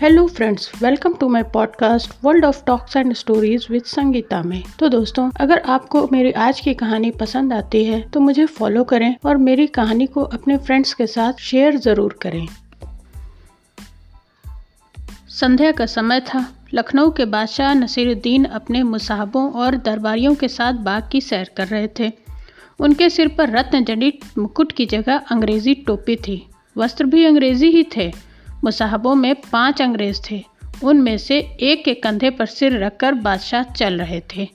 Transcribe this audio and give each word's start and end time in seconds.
Hello 0.00 0.26
friends 0.26 0.70
welcome 0.82 1.12
to 1.14 1.28
my 1.28 1.42
podcast 1.42 2.10
world 2.24 2.44
of 2.44 2.64
talks 2.64 2.96
and 2.96 3.12
stories 3.12 3.66
with 3.70 3.82
Sangeeta 3.82 4.42
में। 4.42 4.62
तो 4.78 4.88
दोस्तों, 4.88 5.30
अगर 5.40 5.58
आपको 5.58 6.02
मेरी 6.12 6.32
आज 6.32 6.60
की 6.60 6.74
कहानी 6.74 7.10
पसंद 7.10 7.52
आती 7.52 7.84
है 7.84 8.00
तो 8.10 8.20
मुझे 8.20 8.44
फॉलो 8.46 8.82
करें 8.84 9.14
और 9.24 9.36
मेरी 9.36 9.66
कहानी 9.66 10.06
को 10.06 10.22
अपने 10.22 10.56
फ्रेंड्स 10.56 10.92
के 10.94 11.06
साथ 11.06 11.40
शेयर 11.40 11.76
ज़रूर 11.76 12.18
करें। 12.22 12.46
संध्या 15.30 15.72
का 15.72 15.86
समय 15.86 16.20
था। 16.20 16.44
लखनऊ 16.74 17.10
के 17.10 17.24
बादशाह 17.24 17.72
नसीरुद्दीन 17.74 18.44
अपने 18.44 18.82
मुसाहबों 18.82 19.50
और 19.52 19.76
दरबारियों 19.76 20.34
के 20.34 20.48
साथ 20.48 20.84
बाग 20.84 21.08
की 21.12 21.20
सैर 21.20 21.50
कर 21.56 21.68
रहे 21.68 21.88
थे। 22.00 22.12
उनके 22.80 23.10
सिर 23.10 23.28
पर 23.28 23.56
रत्न 23.58 23.84
जड़ित 23.84 24.20
मुकुट 24.38 24.72
की 24.72 24.86
जगह 24.86 25.16
अंग्रेज़ी 25.30 25.74
टोपी 25.86 26.16
थी। 26.16 26.42
वस्त्र 26.76 27.06
भी 27.06 27.24
अंग्रेज़ी 27.24 27.70
ही 27.70 27.86
थे। 27.96 28.12
मुसाहबों 28.64 29.14
में 29.14 29.34
पाँच 29.34 29.82
अंग्रेज़ 29.82 30.20
थे। 30.30 30.44
उनमें 30.84 31.18
से 31.18 31.38
एक 31.38 31.84
के 31.84 31.94
कंधे 31.94 32.30
पर 32.30 32.46
सिर 32.46 32.84
रखकर 32.84 33.14
बादशाह 33.14 33.62
चल 33.62 33.94
रहे 33.94 34.20
थे। 34.20 34.48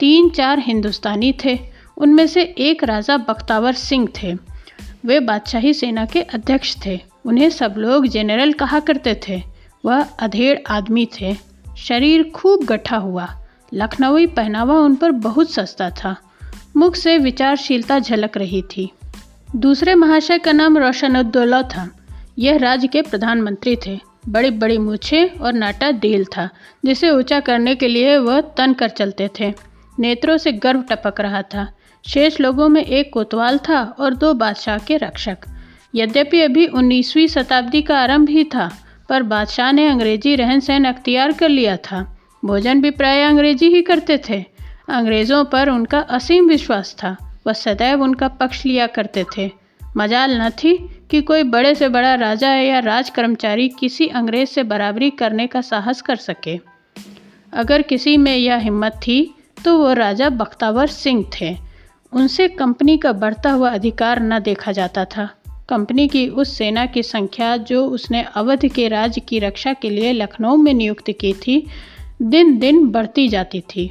तीन 0.00 0.30
चार 0.30 0.58
हिंदुस्तानी 0.58 1.34
थे। 1.44 1.58
उनमें 1.96 2.26
से 2.26 2.42
एक 2.42 2.84
राजा 2.84 3.16
बख्तावर 3.16 3.72
सिंह 3.72 4.08
थे। 4.22 4.34
वे 5.06 5.20
बादशाही 5.20 5.74
सेना 5.74 6.04
के 6.04 6.22
अध्यक्ष 6.22 6.76
थे। 6.86 7.00
उन्हें 7.26 7.50
सब 7.50 7.74
लोग 7.78 8.06
जनरल 8.06 8.52
कहा 8.52 8.80
करते 8.80 9.20
थे। 9.28 9.42
वह 9.84 10.02
अधेड़ 10.02 10.58
आदमी 10.68 11.08
थे। 11.20 11.36
शरीर 11.76 12.30
खूब 12.34 12.64
गठा 12.64 12.96
हुआ। 12.96 13.28
लखनऊई 13.74 14.26
पहनावा 14.26 14.74
उन 14.74 14.94
पर 14.94 15.10
बहुत 15.10 15.50
सस्ता 15.50 15.90
था। 15.90 16.16
मुख 16.76 16.96
से 16.96 17.18
विचारशीलता 17.18 17.98
झलक 17.98 18.36
रही 18.36 18.62
थी। 18.62 18.90
दूसरे 19.56 19.94
महाशय 19.94 20.38
का 20.38 20.52
नाम 20.52 20.78
रोशनुद्दौला 20.78 21.62
था। 21.62 21.97
यह 22.38 22.56
राज्य 22.56 22.88
के 22.88 23.02
प्रधानमंत्री 23.02 23.76
थे। 23.86 24.00
बड़ी 24.28 24.50
बड़ी 24.50 24.78
मूछें 24.78 25.28
और 25.28 25.52
नाटा 25.52 25.90
देल 25.90 26.24
था, 26.24 26.48
जिसे 26.84 27.10
ऊँचा 27.10 27.40
करने 27.40 27.74
के 27.74 27.88
लिए 27.88 28.16
वह 28.16 28.40
तन 28.40 28.72
कर 28.72 28.88
चलते 28.88 29.30
थे। 29.40 29.54
नेत्रों 29.98 30.36
से 30.36 30.52
गर्व 30.52 30.82
टपक 30.82 31.20
रहा 31.20 31.42
था। 31.42 31.72
शेष 32.08 32.40
लोगों 32.40 32.68
में 32.68 32.84
एक 32.84 33.12
कोतवाल 33.12 33.58
था 33.58 33.82
और 33.82 34.14
दो 34.14 34.34
बादशाह 34.34 34.78
के 34.78 34.96
रक्षक। 34.96 35.38
यद्यपि 35.94 36.40
अभी 36.40 36.66
19वीं 36.66 37.26
शताब्दी 37.26 37.82
का 37.82 37.98
आरंभ 37.98 38.28
ही 38.28 38.44
था, 38.44 38.70
पर 39.08 39.22
बादशाह 39.22 39.72
ने 39.72 39.88
अंग्रेज़ी 39.88 40.34
रहन 40.34 40.60
सहन 40.60 40.84
अख्तियार 40.84 41.32
कर 41.32 41.48
लिया 41.48 41.76
था। 41.76 42.18
भोजन 42.44 42.80
भी 42.80 42.90
प्राय 42.90 43.22
अंग्रेज़ी 43.22 43.66
ही 43.66 43.82
करते 43.82 44.20
थे। 44.30 44.44
अंग्रेज़ों 44.88 45.44
पर 45.44 45.68
उनका 45.68 45.98
असीम 45.98 46.48
विश्वास 46.48 46.96
था। 47.02 47.40
वह 47.46 47.52
सदैव 47.52 48.02
उनका 48.02 48.28
पक्ष 48.28 48.66
लिया 48.66 48.86
करते 48.86 49.24
थे। 49.36 49.67
मजाल 49.98 50.40
न 50.42 50.48
थी 50.50 50.76
कि 51.10 51.22
कोई 51.22 51.42
बड़े 51.42 51.74
से 51.74 51.88
बड़ा 51.88 52.14
राजा 52.14 52.52
या 52.54 52.78
राज 52.78 53.10
कर्मचारी 53.10 53.68
किसी 53.68 54.06
अंग्रेज़ 54.08 54.48
से 54.48 54.62
बराबरी 54.62 55.10
करने 55.10 55.46
का 55.46 55.60
साहस 55.60 56.02
कर 56.02 56.16
सके। 56.16 56.58
अगर 57.52 57.82
किसी 57.82 58.16
में 58.16 58.36
यह 58.36 58.56
हिम्मत 58.56 59.00
थी 59.06 59.34
तो 59.64 59.78
वो 59.78 59.92
राजा 59.92 60.28
बख्तावर 60.30 60.86
सिंह 60.86 61.24
थे। 61.40 61.56
उनसे 62.12 62.48
कंपनी 62.48 62.96
का 62.98 63.12
बढ़ता 63.12 63.50
हुआ 63.50 63.70
अधिकार 63.70 64.20
न 64.20 64.38
देखा 64.38 64.72
जाता 64.72 65.04
था। 65.04 65.28
कंपनी 65.68 66.08
की 66.08 66.28
उस 66.28 66.56
सेना 66.58 66.86
की 66.86 67.02
संख्या 67.02 67.56
जो 67.56 67.84
उसने 67.86 68.22
अवध 68.34 68.66
के 68.66 68.88
राज्य 68.88 69.20
की 69.20 69.38
रक्षा 69.38 69.72
के 69.72 69.90
लिए 69.90 70.12
लखनऊ 70.12 70.56
में 70.56 70.74
नियुक्त 70.74 71.10
की 71.10 71.32
थी 71.32 71.66
दिन 72.22 72.58
दिन 72.58 72.86
बढ़ती 72.86 73.28
जाती 73.28 73.60
थी। 73.60 73.90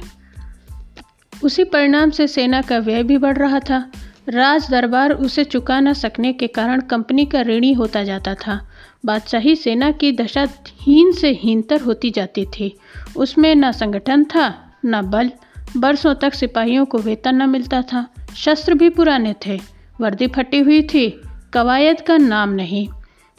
उसी 1.44 1.64
परिणाम 1.64 2.10
से 2.10 2.26
सेना 2.26 2.62
का 2.62 2.78
व्यय 2.78 3.02
भी 3.02 3.18
बढ़ 3.18 3.36
रहा 3.36 3.60
था। 3.60 3.90
राज 4.28 4.70
दरबार 4.70 5.12
उसे 5.12 5.44
चुका 5.44 5.80
न 5.80 5.92
सकने 5.92 6.32
के 6.32 6.46
कारण 6.46 6.80
कंपनी 6.80 7.26
का 7.26 7.40
ऋणी 7.40 7.72
होता 7.72 8.02
जाता 8.02 8.34
था। 8.34 8.68
बादशाही 9.06 9.56
सेना 9.56 9.90
की 9.90 10.12
दशा 10.12 10.48
हीन 10.82 11.12
से 11.12 11.30
हीनतर 11.30 11.80
होती 11.80 12.10
जाती 12.10 12.44
थी। 12.44 12.78
उसमें 13.16 13.54
न 13.54 13.72
संगठन 13.72 14.24
था, 14.24 14.72
न 14.86 15.02
बल। 15.02 15.30
बरसों 15.76 16.14
तक 16.14 16.34
सिपाहियों 16.34 16.84
को 16.84 16.98
वेतन 16.98 17.42
न 17.42 17.48
मिलता 17.48 17.82
था। 17.82 18.08
शस्त्र 18.36 18.74
भी 18.74 18.90
पुराने 18.90 19.34
थे। 19.46 19.60
वर्दी 20.00 20.26
फटी 20.26 20.58
हुई 20.58 20.82
थी। 20.82 21.22
कवायद 21.52 22.00
का 22.00 22.16
नाम 22.16 22.48
नहीं। 22.48 22.88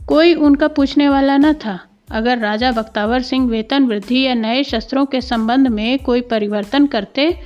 कोई 0.08 0.34
उनका 0.34 0.68
पूछने 0.68 1.10
वाला 1.10 1.38
न 1.38 1.54
था। 1.54 1.80
अगर 2.12 2.38
राजा 2.38 2.72
बख्तावर 2.72 3.22
सिंह 3.22 3.50
वेतन 3.50 3.84
वृद्धि 3.84 4.28
या 4.28 4.34
नए 4.34 4.64
शस्त्रों 4.64 5.06
के 5.06 5.22
संबंध 5.22 5.68
में 5.68 6.00
कोई 6.00 6.22
परिवर्तन 6.22 6.88
करते 6.88 7.40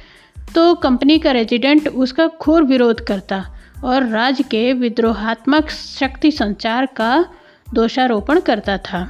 तो 0.56 0.74
कंपनी 0.76 1.18
का 1.20 1.32
रेजिडेंट 1.32 1.88
उसका 1.88 2.28
घोर 2.42 2.64
विरोध 2.64 3.00
करता 3.06 3.46
और 3.84 4.06
राज्य 4.08 4.44
के 4.44 4.72
विद्रोहात्मक 4.74 5.70
शक्ति 5.70 6.32
संचार 6.32 6.86
का 6.86 7.26
दोषारोपण 7.68 8.40
करता 8.40 8.78
था। 8.78 9.02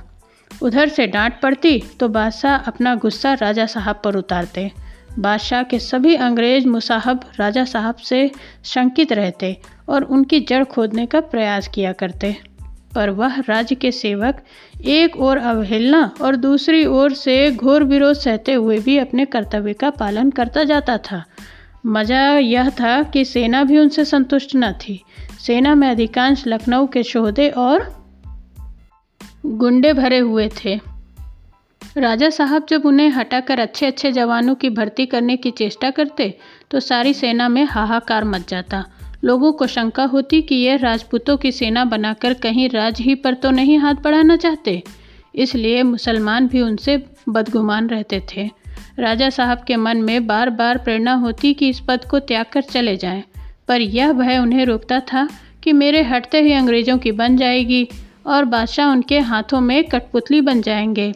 उधर 0.51 0.89
से 0.89 1.07
डांट 1.07 1.39
पड़ती 1.41 1.81
तो 1.99 2.07
बादशाह 2.09 2.57
अपना 2.67 2.95
गुस्सा 2.95 3.33
राजा 3.33 3.65
साहब 3.65 4.01
पर 4.03 4.15
उतारते। 4.15 4.71
बादशाह 5.19 5.63
के 5.63 5.79
सभी 5.79 6.15
अंग्रेज़ 6.17 6.67
मुसाहब 6.67 7.25
राजा 7.39 7.65
साहब 7.65 7.95
से 7.95 8.29
शंकित 8.63 9.13
रहते 9.13 9.57
और 9.89 10.03
उनकी 10.03 10.39
जड़ 10.39 10.63
खोदने 10.63 11.05
का 11.05 11.19
प्रयास 11.21 11.67
किया 11.67 11.91
करते। 11.91 12.35
पर 12.95 13.09
वह 13.09 13.39
राज्य 13.39 13.75
के 13.75 13.91
सेवक, 13.91 14.41
एक 14.85 15.17
ओर 15.17 15.37
अवहेलना 15.37 16.11
और 16.21 16.35
दूसरी 16.35 16.85
ओर 16.85 17.13
से 17.13 17.51
घोर 17.51 17.83
विरोध 17.83 18.15
सहते 18.15 18.53
हुए 18.53 18.79
भी 18.79 18.97
अपने 18.97 19.25
कर्तव्य 19.25 19.73
का 19.73 19.89
पालन 19.89 20.29
करता 20.31 20.63
जाता 20.63 20.97
था। 20.97 21.23
मज़ा 21.85 22.21
यह 22.37 22.69
था 22.69 23.01
कि 23.03 23.25
सेना 23.25 23.63
भी 23.63 23.79
उनसे 23.79 24.05
संतुष्ट 24.05 24.55
न 24.55 24.71
थी। 24.79 25.01
सेना 25.39 25.75
में 25.75 25.89
अधिकांश 25.89 26.43
लखनऊ 26.47 26.87
के 26.87 27.03
शोहदे 27.03 27.49
और 27.49 27.91
गुंडे 29.45 29.93
भरे 29.93 30.19
हुए 30.19 30.49
थे। 30.55 30.79
राजा 31.97 32.29
साहब 32.29 32.65
जब 32.69 32.85
उन्हें 32.85 33.09
हटाकर 33.09 33.59
अच्छे 33.59 33.85
अच्छे 33.85 34.11
जवानों 34.11 34.55
की 34.55 34.69
भर्ती 34.69 35.05
करने 35.05 35.35
की 35.37 35.51
चेष्टा 35.51 35.89
करते 35.91 36.33
तो 36.71 36.79
सारी 36.79 37.13
सेना 37.13 37.49
में 37.49 37.63
हाहाकार 37.65 38.23
मच 38.23 38.49
जाता। 38.49 38.83
लोगों 39.23 39.51
को 39.51 39.67
शंका 39.67 40.03
होती 40.03 40.41
कि 40.41 40.55
यह 40.55 40.75
राजपूतों 40.75 41.37
की 41.37 41.51
सेना 41.51 41.85
बनाकर 41.85 42.33
कहीं 42.33 42.69
राज 42.69 42.99
ही 42.99 43.15
पर 43.15 43.33
तो 43.33 43.51
नहीं 43.51 43.77
हाथ 43.77 43.95
बढ़ाना 43.95 44.35
चाहते। 44.37 44.81
इसलिए 45.35 45.83
मुसलमान 45.83 46.47
भी 46.47 46.61
उनसे 46.61 46.97
बदगुमान 47.29 47.87
रहते 47.89 48.21
थे। 48.31 48.49
राजा 48.99 49.29
साहब 49.29 49.63
के 49.67 49.75
मन 49.75 49.97
में 49.97 50.27
बार 50.27 50.49
बार 50.49 50.77
प्रेरणा 50.77 51.13
होती 51.13 51.53
कि 51.53 51.69
इस 51.69 51.79
पद 51.79 52.05
को 52.05 52.19
त्याग 52.19 52.45
कर 52.45 52.61
चले 52.61 52.95
जाएँ, 52.97 53.23
पर 53.67 53.81
यह 53.81 54.11
भय 54.13 54.37
उन्हें 54.37 54.65
रोकता 54.65 54.99
था 54.99 55.27
कि 55.63 55.73
मेरे 55.73 56.01
हटते 56.03 56.41
ही 56.41 56.53
अंग्रेज़ों 56.53 56.97
की 56.97 57.11
बन 57.11 57.37
जाएगी 57.37 57.87
और 58.27 58.45
बादशाह 58.45 58.91
उनके 58.91 59.19
हाथों 59.21 59.61
में 59.61 59.83
कठपुतली 59.83 60.41
बन 60.41 60.61
जाएँगे। 60.61 61.13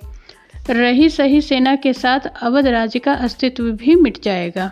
रही 0.69 1.09
सही 1.09 1.41
सेना 1.41 1.75
के 1.75 1.93
साथ 1.93 2.19
अवध 2.41 2.67
राज्य 2.67 2.99
का 2.99 3.13
अस्तित्व 3.13 3.71
भी 3.71 3.95
मिट 3.95 4.21
जाएगा। 4.23 4.71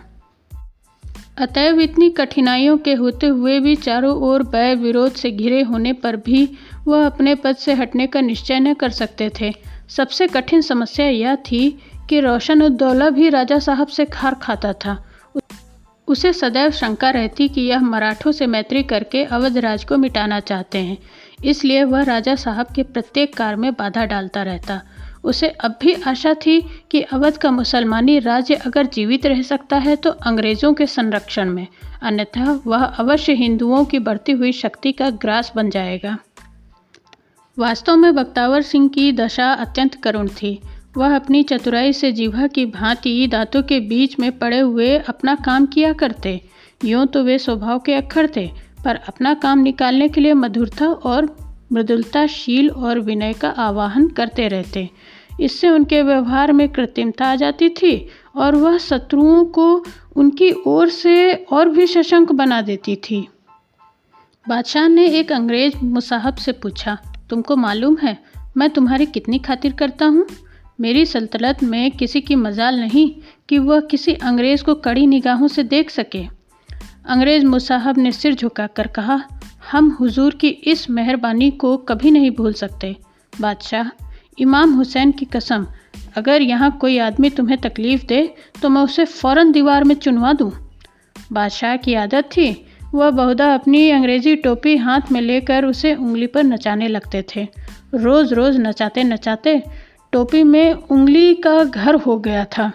अतएव 1.37 1.79
इतनी 1.79 2.09
कठिनाइयों 2.09 2.77
के 2.77 2.93
होते 2.93 3.27
हुए 3.27 3.59
भी 3.59 3.75
चारों 3.75 4.15
ओर 4.23 4.43
भय 4.43 4.75
विरोध 4.75 5.13
से 5.13 5.31
घिरे 5.31 5.61
होने 5.61 5.93
पर 5.93 6.15
भी 6.15 6.49
वह 6.87 7.05
अपने 7.05 7.35
पद 7.35 7.55
से 7.55 7.73
हटने 7.73 8.07
का 8.07 8.21
निश्चय 8.21 8.59
न 8.59 8.73
कर 8.73 8.89
सकते 8.89 9.31
थे। 9.41 9.53
सबसे 9.89 10.27
कठिन 10.27 10.61
समस्या 10.61 11.07
यह 11.07 11.35
थी 11.35 11.79
कि 12.09 12.19
रोशन 12.19 12.61
उद्दौला 12.61 13.09
भी 13.09 13.29
राजा 13.29 13.59
साहब 13.59 13.87
से 13.87 14.05
खार 14.05 14.35
खाता 14.35 14.73
था। 14.73 14.97
उसे 16.07 16.33
सदैव 16.33 16.71
शंका 16.71 17.09
रहती 17.09 17.47
कि 17.47 17.61
यह 17.61 17.79
मराठों 17.79 18.31
से 18.31 18.47
मैत्री 18.47 18.83
करके 18.83 19.23
अवध 19.23 19.57
राज 19.57 19.83
को 19.83 19.97
मिटाना 19.97 20.39
चाहते 20.39 20.77
हैं। 20.77 20.97
इसलिए 21.45 21.83
वह 21.83 22.03
राजा 22.03 22.35
साहब 22.35 22.67
के 22.75 22.83
प्रत्येक 22.83 23.35
कार्य 23.35 23.57
में 23.57 23.73
बाधा 23.73 24.05
डालता 24.05 24.43
रहता। 24.43 24.81
उसे 25.25 25.47
अब 25.59 25.77
भी 25.81 25.93
आशा 26.07 26.33
थी 26.35 26.59
कि 26.91 27.01
अवध 27.03 27.37
का 27.37 27.51
मुसलमानी 27.51 28.17
राज्य 28.19 28.55
अगर 28.65 28.85
जीवित 28.85 29.25
रह 29.25 29.41
सकता 29.41 29.77
है 29.77 29.95
तो 29.95 30.09
अंग्रेज़ों 30.09 30.73
के 30.73 30.85
संरक्षण 30.87 31.49
में, 31.49 31.67
अन्यथा 32.01 32.59
वह 32.67 32.83
अवश्य 32.83 33.33
हिंदुओं 33.33 33.83
की 33.85 33.99
बढ़ती 33.99 34.31
हुई 34.31 34.51
शक्ति 34.51 34.91
का 34.91 35.09
ग्रास 35.09 35.51
बन 35.55 35.69
जाएगा। 35.69 36.17
वास्तव 37.57 37.95
में 37.95 38.13
बख्तावर 38.15 38.61
सिंह 38.61 38.87
की 38.89 39.11
दशा 39.11 39.51
अत्यंत 39.53 39.95
करुण 39.95 40.27
थी। 40.33 40.59
वह 40.97 41.15
अपनी 41.15 41.41
चतुराई 41.43 41.93
से 41.93 42.11
जीवा 42.11 42.47
की 42.47 42.65
भांति 42.65 43.27
दांतों 43.27 43.61
के 43.63 43.79
बीच 43.79 44.19
में 44.19 44.31
पड़े 44.39 44.59
हुए 44.59 44.97
अपना 44.99 45.35
काम 45.35 45.65
किया 45.65 45.93
करते। 45.93 46.39
यूँ 46.85 47.05
तो 47.07 47.23
वे 47.23 47.37
स्वभाव 47.39 47.79
के 47.79 47.93
अक्षर 47.93 48.29
थे, 48.35 48.47
पर 48.85 48.95
अपना 49.07 49.33
काम 49.33 49.59
निकालने 49.59 50.07
के 50.09 50.21
लिए 50.21 50.33
मधुरता 50.33 50.87
और 50.87 51.35
मृदुलताशील 51.71 52.69
और 52.69 52.99
विनय 52.99 53.33
का 53.33 53.49
आवाहन 53.49 54.07
करते 54.07 54.47
रहते। 54.47 54.89
इससे 55.41 55.69
उनके 55.69 56.01
व्यवहार 56.01 56.51
में 56.51 56.67
कृत्रिमता 56.69 57.25
आ 57.25 57.35
जाती 57.35 57.69
थी 57.69 58.07
और 58.35 58.55
वह 58.55 58.77
शत्रुओं 58.77 59.45
को 59.45 59.85
उनकी 60.15 60.51
ओर 60.67 60.89
से 60.89 61.33
और 61.33 61.69
भी 61.69 61.87
सशंक 61.87 62.31
बना 62.31 62.61
देती 62.61 62.95
थी। 62.95 63.27
बादशाह 64.47 64.87
ने 64.87 65.07
एक 65.09 65.31
अंग्रेज़ 65.31 65.77
मुसाहब 65.83 66.35
से 66.35 66.51
पूछा, 66.51 66.97
तुमको 67.29 67.55
मालूम 67.55 67.97
है, 68.03 68.17
मैं 68.57 68.69
तुम्हारी 68.69 69.05
कितनी 69.05 69.39
खातिर 69.39 69.73
करता 69.73 70.05
हूँ? 70.05 70.27
मेरी 70.81 71.05
सल्तनत 71.05 71.63
में 71.63 71.91
किसी 71.91 72.21
की 72.21 72.35
मजाल 72.35 72.79
नहीं 72.79 73.09
कि 73.49 73.57
वह 73.57 73.79
किसी 73.79 74.13
अंग्रेज़ 74.13 74.63
को 74.63 74.75
कड़ी 74.75 75.07
निगाहों 75.07 75.47
से 75.47 75.63
देख 75.63 75.89
सके 75.89 76.23
अंग्रेज़ 77.05 77.45
मुसाहब 77.45 77.97
ने 77.97 78.11
सिर 78.11 78.35
झुकाकर 78.35 78.87
कहा, 78.87 79.21
हम 79.71 79.89
हुजूर 79.99 80.35
की 80.35 80.47
इस 80.47 80.89
मेहरबानी 80.89 81.51
को 81.51 81.77
कभी 81.77 82.11
नहीं 82.11 82.31
भूल 82.31 82.53
सकते। 82.53 82.95
बादशाह 83.41 84.04
इमाम 84.37 84.73
हुसैन 84.73 85.11
की 85.11 85.25
कसम, 85.27 85.65
अगर 86.17 86.41
यहाँ 86.41 86.71
कोई 86.71 86.97
आदमी 86.99 87.29
तुम्हें 87.29 87.57
तकलीफ़ 87.59 88.05
दे 88.05 88.21
तो 88.61 88.69
मैं 88.69 88.81
उसे 88.81 89.05
फ़ौरन 89.05 89.51
दीवार 89.51 89.83
में 89.83 89.95
चुनवा 89.95 90.33
दूँ। 90.33 90.51
बादशाह 91.33 91.75
की 91.77 91.93
आदत 91.95 92.29
थी, 92.31 92.65
वह 92.95 93.09
बहुधा 93.11 93.53
अपनी 93.53 93.89
अंग्रेज़ी 93.91 94.35
टोपी 94.37 94.75
हाथ 94.77 95.11
में 95.11 95.19
लेकर 95.21 95.65
उसे 95.65 95.93
उंगली 95.95 96.27
पर 96.27 96.43
नचाने 96.43 96.87
लगते 96.87 97.23
थे। 97.35 97.47
रोज़ 97.95 98.33
रोज़ 98.33 98.59
नचाते 98.59 99.03
नचाते 99.03 99.61
टोपी 100.13 100.43
में 100.43 100.73
उंगली 100.73 101.33
का 101.35 101.63
घर 101.63 101.95
हो 101.97 102.17
गया 102.19 102.45
था। 102.47 102.71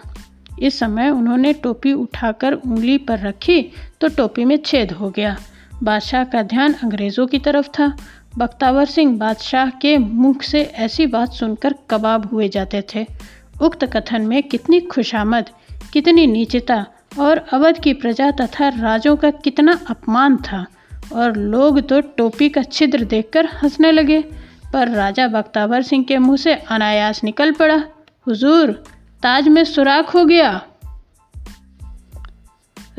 इस 0.59 0.79
समय 0.79 1.09
उन्होंने 1.09 1.53
टोपी 1.53 1.93
उठाकर 1.93 2.53
उंगली 2.53 2.97
पर 2.99 3.19
रखी 3.19 3.61
तो 4.01 4.07
टोपी 4.07 4.45
में 4.45 4.57
छेद 4.57 4.91
हो 4.91 5.09
गया। 5.09 5.35
बादशाह 5.83 6.23
का 6.23 6.41
ध्यान 6.43 6.73
अंग्रेज़ों 6.73 7.25
की 7.27 7.39
तरफ़ 7.39 7.69
था। 7.69 7.93
बख्तावर 8.31 8.85
सिंह 8.85 9.17
बादशाह 9.17 9.69
के 9.81 9.97
मुख 9.97 10.41
से 10.41 10.61
ऐसी 10.63 11.05
बात 11.07 11.33
सुनकर 11.33 11.73
कबाब 11.89 12.25
हुए 12.25 12.47
जाते 12.49 12.83
थे। 12.93 13.05
उक्त 13.61 13.83
कथन 13.85 14.21
में 14.21 14.41
कितनी 14.43 14.79
खुशामद, 14.81 15.49
कितनी 15.93 16.25
नीचता 16.27 16.85
और 17.19 17.37
अवध 17.53 17.79
की 17.79 17.93
प्रजा 17.93 18.29
तथा 18.31 18.69
राजों 18.71 19.15
का 19.15 19.31
कितना 19.39 19.79
अपमान 19.89 20.37
था 20.37 20.65
और 21.13 21.37
लोग 21.37 21.79
तो 21.87 22.01
टोपी 22.17 22.49
का 22.49 22.63
छिद्र 22.63 23.05
देखकर 23.05 23.49
हंसने 23.63 23.91
लगे, 23.91 24.21
पर 24.73 24.89
राजा 24.89 25.27
बख्तावर 25.27 25.81
सिंह 25.81 26.03
के 26.03 26.17
मुँह 26.17 26.37
से 26.37 26.53
अनायास 26.53 27.23
निकल 27.23 27.51
पड़ा, 27.51 27.83
हुजूर, 28.27 28.71
ताज 29.23 29.47
में 29.47 29.63
सुराख 29.63 30.15
हो 30.15 30.25
गया। 30.25 30.61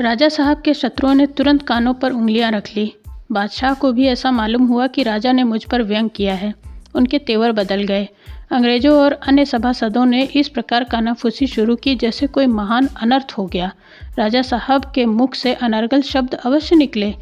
राजा 0.00 0.28
साहब 0.28 0.62
के 0.62 0.74
शत्रुओं 0.74 1.14
ने 1.14 1.26
तुरंत 1.26 1.62
कानों 1.62 1.94
पर 1.94 2.12
उंगलियाँ 2.12 2.50
रख 2.52 2.68
ली। 2.76 2.92
बादशाह 3.32 3.74
को 3.74 3.92
भी 3.92 4.06
ऐसा 4.06 4.30
मालूम 4.30 4.66
हुआ 4.66 4.86
कि 4.86 5.02
राजा 5.02 5.32
ने 5.32 5.44
मुझ 5.44 5.64
पर 5.64 5.82
व्यंग 5.82 6.10
किया 6.10 6.34
है। 6.34 6.52
उनके 6.94 7.18
तेवर 7.18 7.52
बदल 7.52 7.82
गए। 7.82 8.08
अंग्रेज़ों 8.50 8.96
और 8.96 9.12
अन्य 9.12 9.44
सभासदों 9.44 10.04
ने 10.06 10.22
इस 10.36 10.48
प्रकार 10.48 10.84
कानाफूसी 10.84 11.46
शुरू 11.46 11.76
की 11.76 11.94
जैसे 11.94 12.26
कोई 12.26 12.46
महान 12.48 12.88
अनर्थ 13.02 13.32
हो 13.38 13.46
गया। 13.46 13.70
राजा 14.18 14.42
साहब 14.42 14.90
के 14.94 15.04
मुख 15.06 15.34
से 15.34 15.54
अनर्गल 15.54 16.02
शब्द 16.02 16.34
अवश्य 16.36 16.76
निकले। 16.76 17.14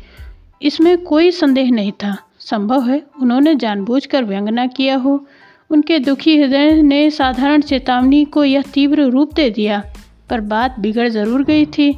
इसमें 0.63 0.97
कोई 0.99 1.31
संदेह 1.31 1.71
नहीं 1.71 1.93
था। 1.95 2.17
संभव 2.41 2.89
है 2.89 3.03
उन्होंने 3.21 3.55
जानबूझकर 3.55 4.25
व्यंगना 4.25 4.67
किया 4.67 4.97
हो। 4.97 5.25
उनके 5.71 5.99
दुखी 5.99 6.37
हृदय 6.39 6.83
ने 6.83 7.11
साधारण 7.11 7.61
चेतावनी 7.61 8.25
को 8.25 8.45
यह 8.45 8.63
तीव्र 8.75 9.03
रूप 9.03 9.35
दे 9.35 9.49
दिया, 9.51 9.83
पर 10.31 10.41
बात 10.41 10.79
बिगड़ 10.81 11.09
ज़रूर 11.09 11.43
गई 11.45 11.67
थी। 11.69 11.93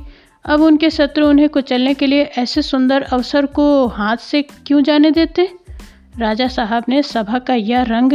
अब 0.45 0.63
उनके 0.63 0.91
शत्रु 0.91 1.27
उन्हें 1.29 1.49
कुचलने 1.49 1.95
के 1.95 2.07
लिए 2.07 2.23
ऐसे 2.39 2.63
सुंदर 2.63 3.03
अवसर 3.03 3.47
को 3.47 3.87
हाथ 3.89 4.17
से 4.17 4.43
क्यों 4.43 4.83
जाने 4.83 5.11
देते? 5.11 5.49
राजा 6.19 6.49
साहब 6.49 6.85
ने 6.89 7.03
सभा 7.03 7.39
का 7.39 7.55
यह 7.55 7.83
रंग 7.83 8.13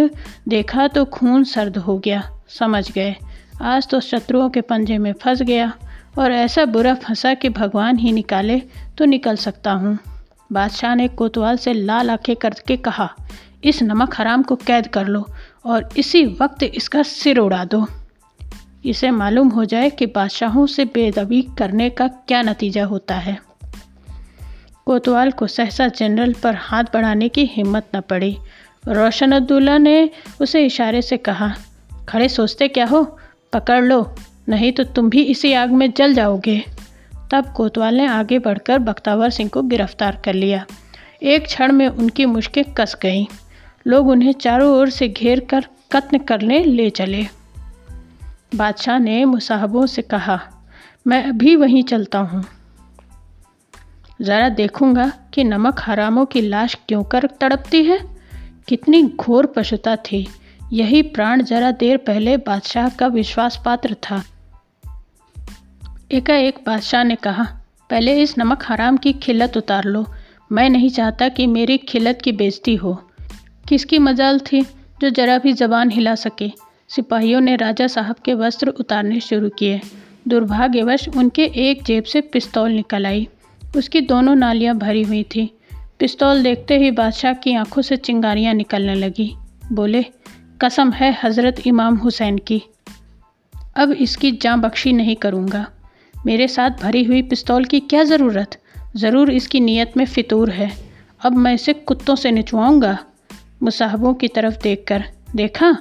देखा 0.48 0.88
तो 0.88 1.06
खून 1.06 1.44
सर्द 1.44 1.78
हो 1.78 1.98
गया, 1.98 2.22
समझ 2.50 2.92
गए। 2.92 3.16
आज 3.62 3.88
तो 3.88 4.00
शत्रुओं 4.00 4.50
के 4.50 4.62
पंजे 4.62 4.98
में 4.98 5.12
फंस 5.14 5.42
गया 5.42 5.72
और 6.20 6.32
ऐसा 6.32 6.66
बुरा 6.66 6.94
फंसा 6.96 7.34
कि 7.34 7.50
भगवान 7.50 7.98
ही 7.98 8.12
निकाले 8.12 8.62
तो 8.98 9.06
निकल 9.06 9.36
सकता 9.36 9.72
हूँ। 9.72 9.98
बादशाह 10.52 10.96
ने 10.96 11.08
कोतवाल 11.08 11.58
से 11.58 11.74
लाल 11.74 12.10
आँखें 12.10 12.36
करके 12.36 12.78
कहा, 12.78 13.10
इस 13.64 13.82
नमक 13.84 14.16
हराम 14.18 14.44
को 14.44 14.56
कैद 14.58 14.88
कर 14.88 15.08
लो 15.08 15.26
और 15.66 15.90
इसी 15.98 16.26
वक्त 16.42 16.64
इसका 16.64 17.04
सिर 17.04 17.40
उड़ा 17.40 17.64
दो। 17.66 17.86
इसे 18.88 19.12
मालूम 19.12 19.50
हो 19.50 19.66
जाए 19.66 19.90
कि 19.90 20.06
बादशाहों 20.06 20.66
से 20.68 20.86
बेदबी 20.86 21.42
करने 21.42 21.90
का 21.90 22.08
क्या 22.08 22.42
नतीजा 22.42 22.86
होता 22.86 23.16
है। 23.16 23.38
कोतवाल 24.86 25.32
को 25.32 25.48
सहसा 25.48 25.88
जनरल 25.88 26.34
पर 26.34 26.56
हाथ 26.56 26.84
बढ़ाने 26.84 27.30
की 27.30 27.46
हिम्मत 27.46 27.88
न 27.96 28.02
पड़ी। 28.02 28.38
रोशन 28.88 29.32
अब्दुल्ला 29.32 29.78
ने 29.78 30.10
उसे 30.42 30.66
इशारे 30.66 31.02
से 31.02 31.18
कहा, 31.18 31.56
खड़े 32.10 32.30
सोचते 32.30 32.68
क्या 32.68 32.86
हो? 32.86 33.20
पकड़ 33.54 33.84
लो, 33.84 34.16
नहीं 34.50 34.72
तो 34.72 34.84
तुम 34.84 35.10
भी 35.10 35.24
इसी 35.24 35.54
आग 35.54 35.72
में 35.72 35.92
जल 35.92 36.14
जाओगे। 36.14 36.64
तब 37.32 37.54
कोतवाल 37.54 37.96
ने 37.96 38.08
आगे 38.08 38.40
बढ़कर 38.40 38.80
बख्तावर 38.80 39.30
सिंह 39.30 39.50
को 39.50 39.62
गिरफ़्तार 39.62 40.22
कर 40.26 40.34
लिया। 40.34 40.66
एक 41.24 41.46
क्षण 41.46 41.72
में 41.72 41.88
उनकी 41.88 42.26
मुश्कें 42.26 42.64
कस 42.74 42.98
गईं। 43.02 43.26
लोग 43.88 44.08
उन्हें 44.08 44.32
चारों 44.32 44.72
ओर 44.72 44.90
से 44.90 45.08
घेर 45.08 45.40
कर 45.40 45.66
कत्न 45.92 46.18
करने 46.18 46.64
ले 46.64 46.90
चले। 46.90 47.26
बादशाह 48.58 49.00
ने 49.00 49.26
मुसाहबों 49.26 49.86
से 49.86 50.02
कहा, 50.02 50.40
मैं 51.08 51.24
अभी 51.24 51.56
वहीं 51.56 51.84
चलता 51.84 52.20
हूँ। 52.20 52.46
ज़रा 54.22 54.50
देखूँगा 54.50 55.12
कि 55.34 55.44
नमक 55.44 55.76
हरामों 55.80 56.26
की 56.26 56.42
लाश 56.42 56.78
क्यों 56.88 57.04
कर 57.04 57.28
तड़पती 57.42 57.84
है। 57.84 58.00
कितनी 58.68 59.04
घोर 59.04 59.46
पशुता 59.46 59.96
थी। 59.96 60.28
यही 60.74 61.02
प्राण 61.02 61.44
जरा 61.44 61.72
देर 61.72 61.98
पहले 61.98 62.38
बादशाह 62.38 62.90
का 62.90 63.08
विश्वास 63.08 63.62
पात्र 63.66 63.94
था। 63.94 64.24
एकाएक 66.12 66.60
बादशाह 66.66 67.04
ने 67.04 67.16
कहा, 67.16 67.44
पहले 67.90 68.22
इस 68.22 68.38
नमक 68.38 68.64
हराम 68.66 68.98
की 68.98 69.14
खिलत 69.14 69.58
उतार 69.58 69.84
लो। 69.84 70.06
मैं 70.52 70.70
नहीं 70.70 70.90
चाहता 70.90 71.30
कि 71.30 71.48
मेरी 71.48 71.78
खिलत 71.78 72.20
की 72.24 72.32
बेइज्जती 72.32 72.76
हो। 72.76 73.10
किसकी 73.70 74.00
मजाल 74.00 74.40
थी 74.40 74.62
जो 75.02 75.10
जरा 75.10 75.38
भी 75.38 75.54
जबान 75.54 75.92
हिला 75.92 76.16
सके। 76.16 76.67
सिपाहियों 76.90 77.42
ने 77.42 77.56
राजा 77.56 77.88
साहब 77.88 78.16
के 78.26 78.34
वस्त्र 78.34 78.70
उतारने 78.70 79.20
शुरू 79.20 79.50
किए। 79.50 79.82
दुर्भाग्यवश, 80.28 81.10
उनके 81.10 81.44
एक 81.44 81.84
जेब 81.84 82.04
से 82.04 82.22
पिस्तौल 82.22 82.72
निकल 82.72 83.06
आई। 83.06 83.28
उसकी 83.78 84.02
दोनों 84.02 84.36
नालियाँ 84.36 84.76
भरी 84.78 85.04
हुई 85.04 85.24
थी। 85.24 85.60
पिस्तौल 86.00 86.44
देखते 86.44 86.78
ही 86.78 86.92
बादशाह 86.92 87.34
की 87.34 87.54
आँखों 87.54 87.82
से 87.82 87.98
चिंगारियाँ 87.98 88.54
निकलने 88.54 88.96
लगी। 88.96 89.36
बोले, 89.72 90.06
कसम 90.62 90.92
है 90.92 91.18
हज़रत 91.24 91.68
इमाम 91.68 91.96
हुसैन 91.96 92.38
की। 92.38 92.62
अब 93.76 93.92
इसकी 93.92 94.32
जाँ 94.32 94.60
बख्शी 94.60 94.94
नहीं 94.94 95.16
करूँगा। 95.16 95.68
मेरे 96.26 96.48
साथ 96.48 96.70
भरी 96.70 97.04
हुई 97.04 97.22
पिस्तौल 97.22 97.66
की 97.66 97.80
क्या 97.80 98.04
ज़रूरत? 98.04 98.58
ज़रूर 98.96 99.32
इसकी 99.32 99.60
नीयत 99.60 99.98
में 99.98 100.06
फितूर 100.06 100.50
है। 100.50 100.72
अब 101.26 101.36
मैं 101.36 101.54
इसे 101.54 101.74
कुत्तों 101.74 102.16
से 102.16 102.32
निचवाऊँगा 102.32 102.98
मुसाहबों 103.64 104.14
की 104.14 104.28
तरफ़ 104.28 104.62
देखकर, 104.64 105.04
देखा? 105.36 105.78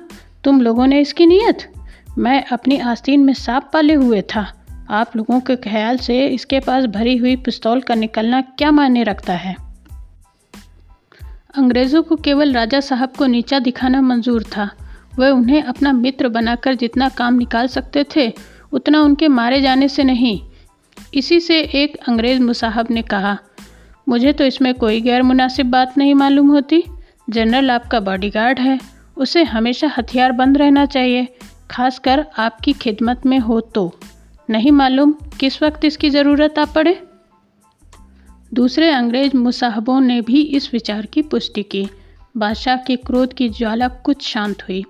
तुम 0.47 0.61
लोगों 0.61 0.87
ने 0.87 1.01
इसकी 1.01 1.27
नीयत? 1.27 1.73
मैं 2.19 2.45
अपनी 2.45 2.79
आस्तीन 2.79 3.21
में 3.21 3.35
सांप 3.35 3.71
पाले 3.73 3.95
हुए 3.95 4.23
था। 4.23 4.53
आप 4.91 5.17
लोगों 5.17 5.41
के 5.41 5.57
ख्याल 5.57 5.97
से 5.99 6.27
इसके 6.27 6.61
पास 6.61 6.85
भरी 6.85 7.17
हुई 7.17 7.37
पिस्तौल 7.37 7.81
का 7.81 7.95
निकलना 7.95 8.41
क्या 8.41 8.71
मायने 8.71 9.03
रखता 9.03 9.33
है? 9.33 9.57
अंग्रेज़ों 11.59 12.03
को 12.03 12.17
केवल 12.17 12.53
राजा 12.53 12.81
साहब 12.81 13.13
को 13.19 13.27
नीचा 13.27 13.59
दिखाना 13.59 14.01
मंजूर 14.01 14.43
था। 14.43 14.71
वह 15.19 15.29
उन्हें 15.29 15.63
अपना 15.63 15.93
मित्र 15.93 16.29
बनाकर 16.29 16.75
जितना 16.75 17.09
काम 17.09 17.35
निकाल 17.35 17.67
सकते 17.67 18.05
थे, 18.17 18.33
उतना 18.73 19.03
उनके 19.03 19.29
मारे 19.29 19.61
जाने 19.61 19.89
से 19.89 20.05
नहीं। 20.05 20.41
इसी 21.15 21.41
से 21.41 21.61
एक 21.61 21.97
अंग्रेज़ 22.09 22.41
मुसाहब 22.41 22.87
ने 22.91 23.03
कहा, 23.03 23.39
मुझे 24.09 24.33
तो 24.33 24.45
इसमें 24.45 24.75
कोई 24.75 25.01
गैर 25.01 25.23
मुनासिब 25.23 25.71
बात 25.71 25.99
नहीं 25.99 26.15
मालूम 26.15 26.49
होती। 26.49 26.85
जनरल 27.31 27.71
आपका 27.71 28.01
बॉडीगार्ड 28.01 28.61
है। 28.61 28.96
उसे 29.17 29.43
हमेशा 29.43 29.93
हथियार 29.97 30.33
बंद 30.33 30.59
रहना 30.59 30.87
चाहिए, 30.87 31.29
खासकर 31.71 32.27
आपकी 32.39 32.73
खिदमत 32.73 33.27
में 33.27 33.39
हो 33.39 33.61
तो। 33.61 34.01
नहीं 34.51 34.71
मालूम 34.71 35.13
किस 35.13 35.63
वक्त 35.63 35.85
इसकी 35.85 36.11
ज़रूरत 36.11 36.59
आ 36.59 36.65
पड़े? 36.65 37.03
दूसरे 38.55 38.91
अंग्रेज़ 38.91 39.37
मुसाहबों 39.37 40.01
ने 40.01 40.21
भी 40.21 40.43
इस 40.43 40.73
विचार 40.73 41.07
की 41.07 41.23
पुष्टि 41.23 41.63
की। 41.63 41.89
बादशाह 42.37 42.77
के 42.77 42.97
क्रोध 42.97 43.33
की 43.33 43.49
ज्वाला 43.49 43.89
कुछ 43.89 44.23
शांत 44.23 44.63
हुई। 44.63 44.85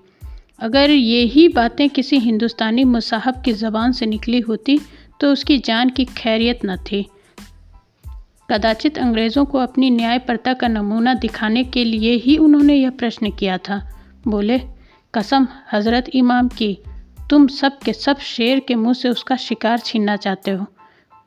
अगर 0.59 0.91
ये 0.91 1.23
ही 1.23 1.49
बातें 1.49 1.91
किसी 1.91 2.19
हिंदुस्तानी 2.19 2.85
मुसाहब 2.85 3.43
की 3.43 3.53
ज़बान 3.53 3.93
से 3.93 4.07
निकली 4.07 4.41
होती 4.41 4.81
तो 5.21 5.33
उसकी 5.33 5.59
जान 5.59 5.89
की 5.89 6.05
खैरियत 6.05 6.61
न 6.65 6.77
थी। 6.77 7.07
कदाचित 8.51 8.99
अंग्रेज़ों 8.99 9.45
को 9.45 9.59
अपनी 9.59 9.91
न्यायपरता 9.91 10.53
का 10.55 10.69
नमूना 10.69 11.15
दिखाने 11.15 11.65
के 11.65 11.85
लिए 11.85 12.15
ही 12.15 12.37
उन्होंने 12.37 12.75
यह 12.75 12.91
प्रश्न 12.91 13.31
किया 13.31 13.59
था। 13.59 13.96
बोले, 14.27 14.59
कसम, 15.15 15.47
हज़रत 15.73 16.09
इमाम 16.15 16.49
की, 16.51 16.79
तुम 17.31 17.47
सब 17.49 17.79
के 17.79 17.93
सब 17.93 18.19
शेर 18.19 18.61
के 18.61 18.75
मुँह 18.75 18.95
से 18.95 19.09
उसका 19.09 19.37
शिकार 19.37 19.79
छीनना 19.79 20.17
चाहते 20.17 20.51
हो, 20.51 20.67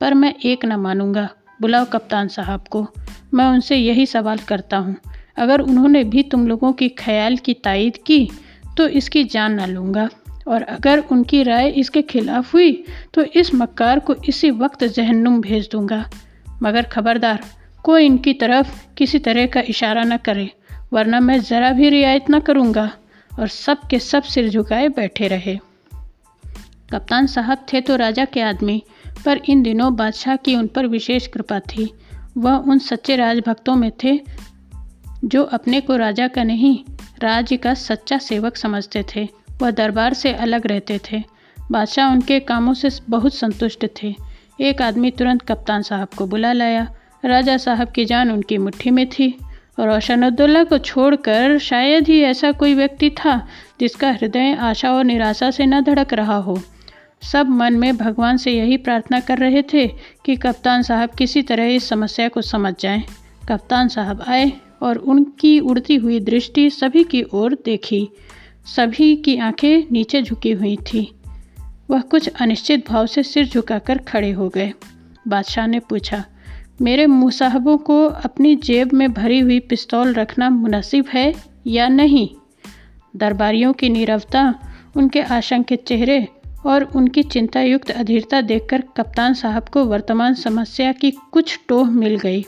पर 0.00 0.14
मैं 0.14 0.34
एक 0.44 0.64
न 0.64 0.76
मानूँगा, 0.76 1.28
बुलाओ 1.60 1.84
कप्तान 1.84 2.28
साहब 2.28 2.64
को, 2.70 2.86
मैं 3.34 3.46
उनसे 3.46 3.76
यही 3.76 4.06
सवाल 4.06 4.38
करता 4.48 4.76
हूँ, 4.76 4.96
अगर 5.38 5.60
उन्होंने 5.60 6.04
भी 6.04 6.22
तुम 6.24 6.46
लोगों 6.48 6.72
की 6.72 6.88
ख्याल 6.98 7.36
की 7.36 7.54
तायद 7.54 7.96
की 8.06 8.28
तो 8.76 8.86
इसकी 8.90 9.24
जान 9.26 9.54
ना 9.54 9.66
लूँगा, 9.66 10.08
और 10.48 10.62
अगर 10.62 10.98
उनकी 11.12 11.42
राय 11.42 11.68
इसके 11.70 12.02
खिलाफ 12.02 12.54
हुई 12.54 12.72
तो 13.14 13.22
इस 13.34 13.54
मक्कार 13.54 13.98
को 13.98 14.14
इसी 14.28 14.50
वक्त 14.52 14.84
जहन्नुम 14.86 15.40
भेज 15.40 15.68
दूँगा, 15.72 16.04
मगर 16.62 16.82
खबरदार, 16.84 17.44
कोई 17.84 18.06
इनकी 18.06 18.32
तरफ़ 18.34 18.78
किसी 18.98 19.18
तरह 19.18 19.46
का 19.46 19.60
इशारा 19.68 20.04
न 20.04 20.16
करे। 20.16 20.50
वरना 20.92 21.20
मैं 21.20 21.40
ज़रा 21.40 21.72
भी 21.72 21.90
रियायत 21.90 22.24
न 22.30 22.40
करूँगा 22.40 22.92
और 23.38 23.48
सब 23.48 23.78
के 23.90 23.98
सब 23.98 24.22
सिर 24.22 24.48
झुकाए 24.48 24.88
बैठे 24.88 25.28
रहे। 25.28 25.58
कप्तान 26.92 27.26
साहब 27.26 27.66
थे 27.72 27.80
तो 27.80 27.96
राजा 27.96 28.24
के 28.24 28.40
आदमी, 28.40 28.82
पर 29.24 29.40
इन 29.48 29.62
दिनों 29.62 29.96
बादशाह 29.96 30.36
की 30.36 30.56
उन 30.56 30.66
पर 30.66 30.86
विशेष 30.86 31.26
कृपा 31.26 31.60
थी। 31.60 31.94
वह 32.38 32.54
उन 32.54 32.78
सच्चे 32.78 33.16
राजभक्तों 33.16 33.74
में 33.74 33.92
थे, 34.04 34.20
जो 35.24 35.42
अपने 35.42 35.80
को 35.80 35.96
राजा 35.96 36.28
का 36.28 36.42
नहीं, 36.42 36.84
राज्य 37.22 37.56
का 37.56 37.74
सच्चा 37.74 38.18
सेवक 38.18 38.56
समझते 38.56 39.04
थे। 39.16 39.28
वह 39.62 39.70
दरबार 39.70 40.14
से 40.14 40.32
अलग 40.32 40.66
रहते 40.66 41.00
थे। 41.12 41.22
बादशाह 41.70 42.12
उनके 42.12 42.40
कामों 42.40 42.74
से 42.74 42.88
बहुत 43.10 43.34
संतुष्ट 43.34 43.86
थे। 44.02 44.14
एक 44.60 44.82
आदमी 44.82 45.10
तुरंत 45.10 45.42
कप्तान 45.42 45.82
साहब 45.82 46.08
को 46.18 46.26
बुला 46.26 46.52
लाया। 46.52 46.94
राजा 47.24 47.56
साहब 47.56 47.90
की 47.90 48.04
जान 48.04 48.30
उनकी 48.30 48.58
मुट्ठी 48.58 48.90
में 48.90 49.06
थी। 49.06 49.38
रोशनुद्दौला 49.84 50.64
को 50.64 50.78
छोड़कर 50.78 51.58
शायद 51.58 52.08
ही 52.08 52.20
ऐसा 52.20 52.52
कोई 52.52 52.74
व्यक्ति 52.74 53.10
था 53.10 53.48
जिसका 53.80 54.10
हृदय 54.10 54.56
आशा 54.60 54.92
और 54.92 55.04
निराशा 55.04 55.50
से 55.50 55.66
न 55.66 55.80
धड़क 55.80 56.14
रहा 56.14 56.36
हो। 56.36 56.62
सब 57.32 57.48
मन 57.48 57.74
में 57.74 57.96
भगवान 57.96 58.36
से 58.36 58.52
यही 58.52 58.76
प्रार्थना 58.76 59.20
कर 59.20 59.38
रहे 59.38 59.62
थे 59.62 59.88
कि 60.24 60.36
कप्तान 60.36 60.82
साहब 60.82 61.10
किसी 61.10 61.42
तरह 61.42 61.64
इस 61.64 61.88
समस्या 61.88 62.28
को 62.28 62.42
समझ 62.42 62.74
जाएँ। 62.80 63.02
कप्तान 63.48 63.88
साहब 63.88 64.24
आए 64.28 64.52
और 64.82 64.96
उनकी 64.96 65.60
उड़ती 65.60 65.96
हुई 65.96 66.20
दृष्टि 66.20 66.70
सभी 66.70 67.04
की 67.04 67.22
ओर 67.22 67.54
देखी। 67.64 68.08
सभी 68.76 69.16
की 69.16 69.36
आँखें 69.36 69.82
नीचे 69.92 70.22
झुकी 70.22 70.52
हुई 70.52 70.76
थी। 70.76 71.20
वह 71.90 72.00
कुछ 72.00 72.28
अनिश्चित 72.28 72.88
भाव 72.88 73.06
से 73.06 73.22
सिर 73.22 73.46
झुकाकर 73.46 73.98
खड़े 73.98 74.30
हो 74.30 74.48
गए। 74.48 74.72
बादशाह 75.28 75.66
ने 75.66 75.78
पूछा 75.78 76.24
मेरे 76.80 77.06
मुसाहबों 77.06 77.78
को 77.78 78.06
अपनी 78.06 78.56
जेब 78.56 78.92
में 78.92 79.12
भरी 79.12 79.40
हुई 79.40 79.60
पिस्तौल 79.60 80.12
रखना 80.12 80.50
मुनासिब 80.50 81.04
है 81.12 81.34
या 81.66 81.88
नहीं? 81.88 82.28
दरबारियों 83.16 83.72
की 83.72 83.88
नीरवता, 83.88 84.54
उनके 84.96 85.22
आशंकित 85.22 85.84
चेहरे 85.86 86.28
और 86.66 86.84
उनकी 86.84 87.22
चिंतायुक्त 87.22 87.90
अधीरता 87.90 88.40
देखकर 88.40 88.82
कप्तान 88.96 89.34
साहब 89.34 89.68
को 89.68 89.84
वर्तमान 89.84 90.34
समस्या 90.34 90.92
की 90.92 91.10
कुछ 91.10 91.60
टोह 91.68 91.90
मिल 91.90 92.16
गई। 92.16 92.44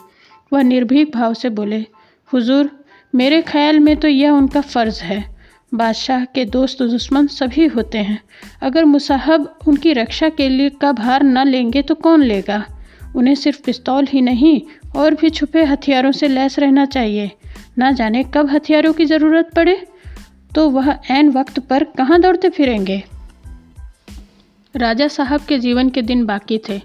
वह 0.52 0.62
निर्भीक 0.62 1.16
भाव 1.16 1.34
से 1.34 1.50
बोले, 1.50 1.86
हुजूर, 2.32 2.84
मेरे 3.14 3.42
ख्याल 3.42 3.80
में 3.80 3.96
तो 3.96 4.08
यह 4.08 4.30
उनका 4.30 4.60
फ़र्ज़ 4.60 5.02
है। 5.02 5.36
बादशाह 5.74 6.24
के 6.24 6.44
दोस्त 6.44 6.82
दुश्मन 6.82 7.26
सभी 7.26 7.66
होते 7.66 7.98
हैं। 7.98 8.22
अगर 8.62 8.84
मुसाहब 8.84 9.58
उनकी 9.68 9.92
रक्षा 9.92 10.28
के 10.28 10.48
लिए 10.48 10.70
का 10.70 10.92
भार 10.92 11.22
न 11.22 11.46
लेंगे 11.46 11.82
तो 11.82 11.94
कौन 11.94 12.22
लेगा? 12.22 12.71
उन्हें 13.16 13.34
सिर्फ़ 13.34 13.62
पिस्तौल 13.62 14.06
ही 14.06 14.20
नहीं, 14.20 14.60
और 14.96 15.14
भी 15.14 15.30
छुपे 15.30 15.64
हथियारों 15.64 16.12
से 16.12 16.28
लैस 16.28 16.58
रहना 16.58 16.86
चाहिए। 16.86 17.30
ना 17.78 17.92
जाने 17.92 18.24
कब 18.24 18.50
हथियारों 18.50 18.92
की 18.92 19.04
ज़रूरत 19.04 19.50
पड़े। 19.56 19.86
तो 20.54 20.70
वह 20.70 20.98
ऐन 21.10 21.28
वक्त 21.28 21.58
पर 21.58 21.84
कहाँ 21.84 22.20
दौड़ते 22.20 22.48
फिरेंगे? 22.48 23.04
राजा 24.76 25.08
साहब 25.08 25.40
के 25.40 25.58
जीवन 25.58 25.88
के 25.88 26.02
दिन 26.02 26.26
बाकी 26.26 26.60
थे। 26.68 26.80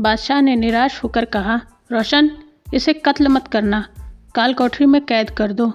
बादशाह 0.00 0.40
ने 0.40 0.56
निराश 0.56 1.04
होकर 1.04 1.24
कहा, 1.24 1.60
रोशन, 1.92 2.30
इसे 2.74 2.92
कत्ल 2.92 3.28
मत 3.28 3.48
करना। 3.48 3.88
काल 4.34 4.54
कोठरी 4.54 4.86
में 4.86 5.00
कैद 5.00 5.30
कर 5.30 5.52
दो। 5.52 5.72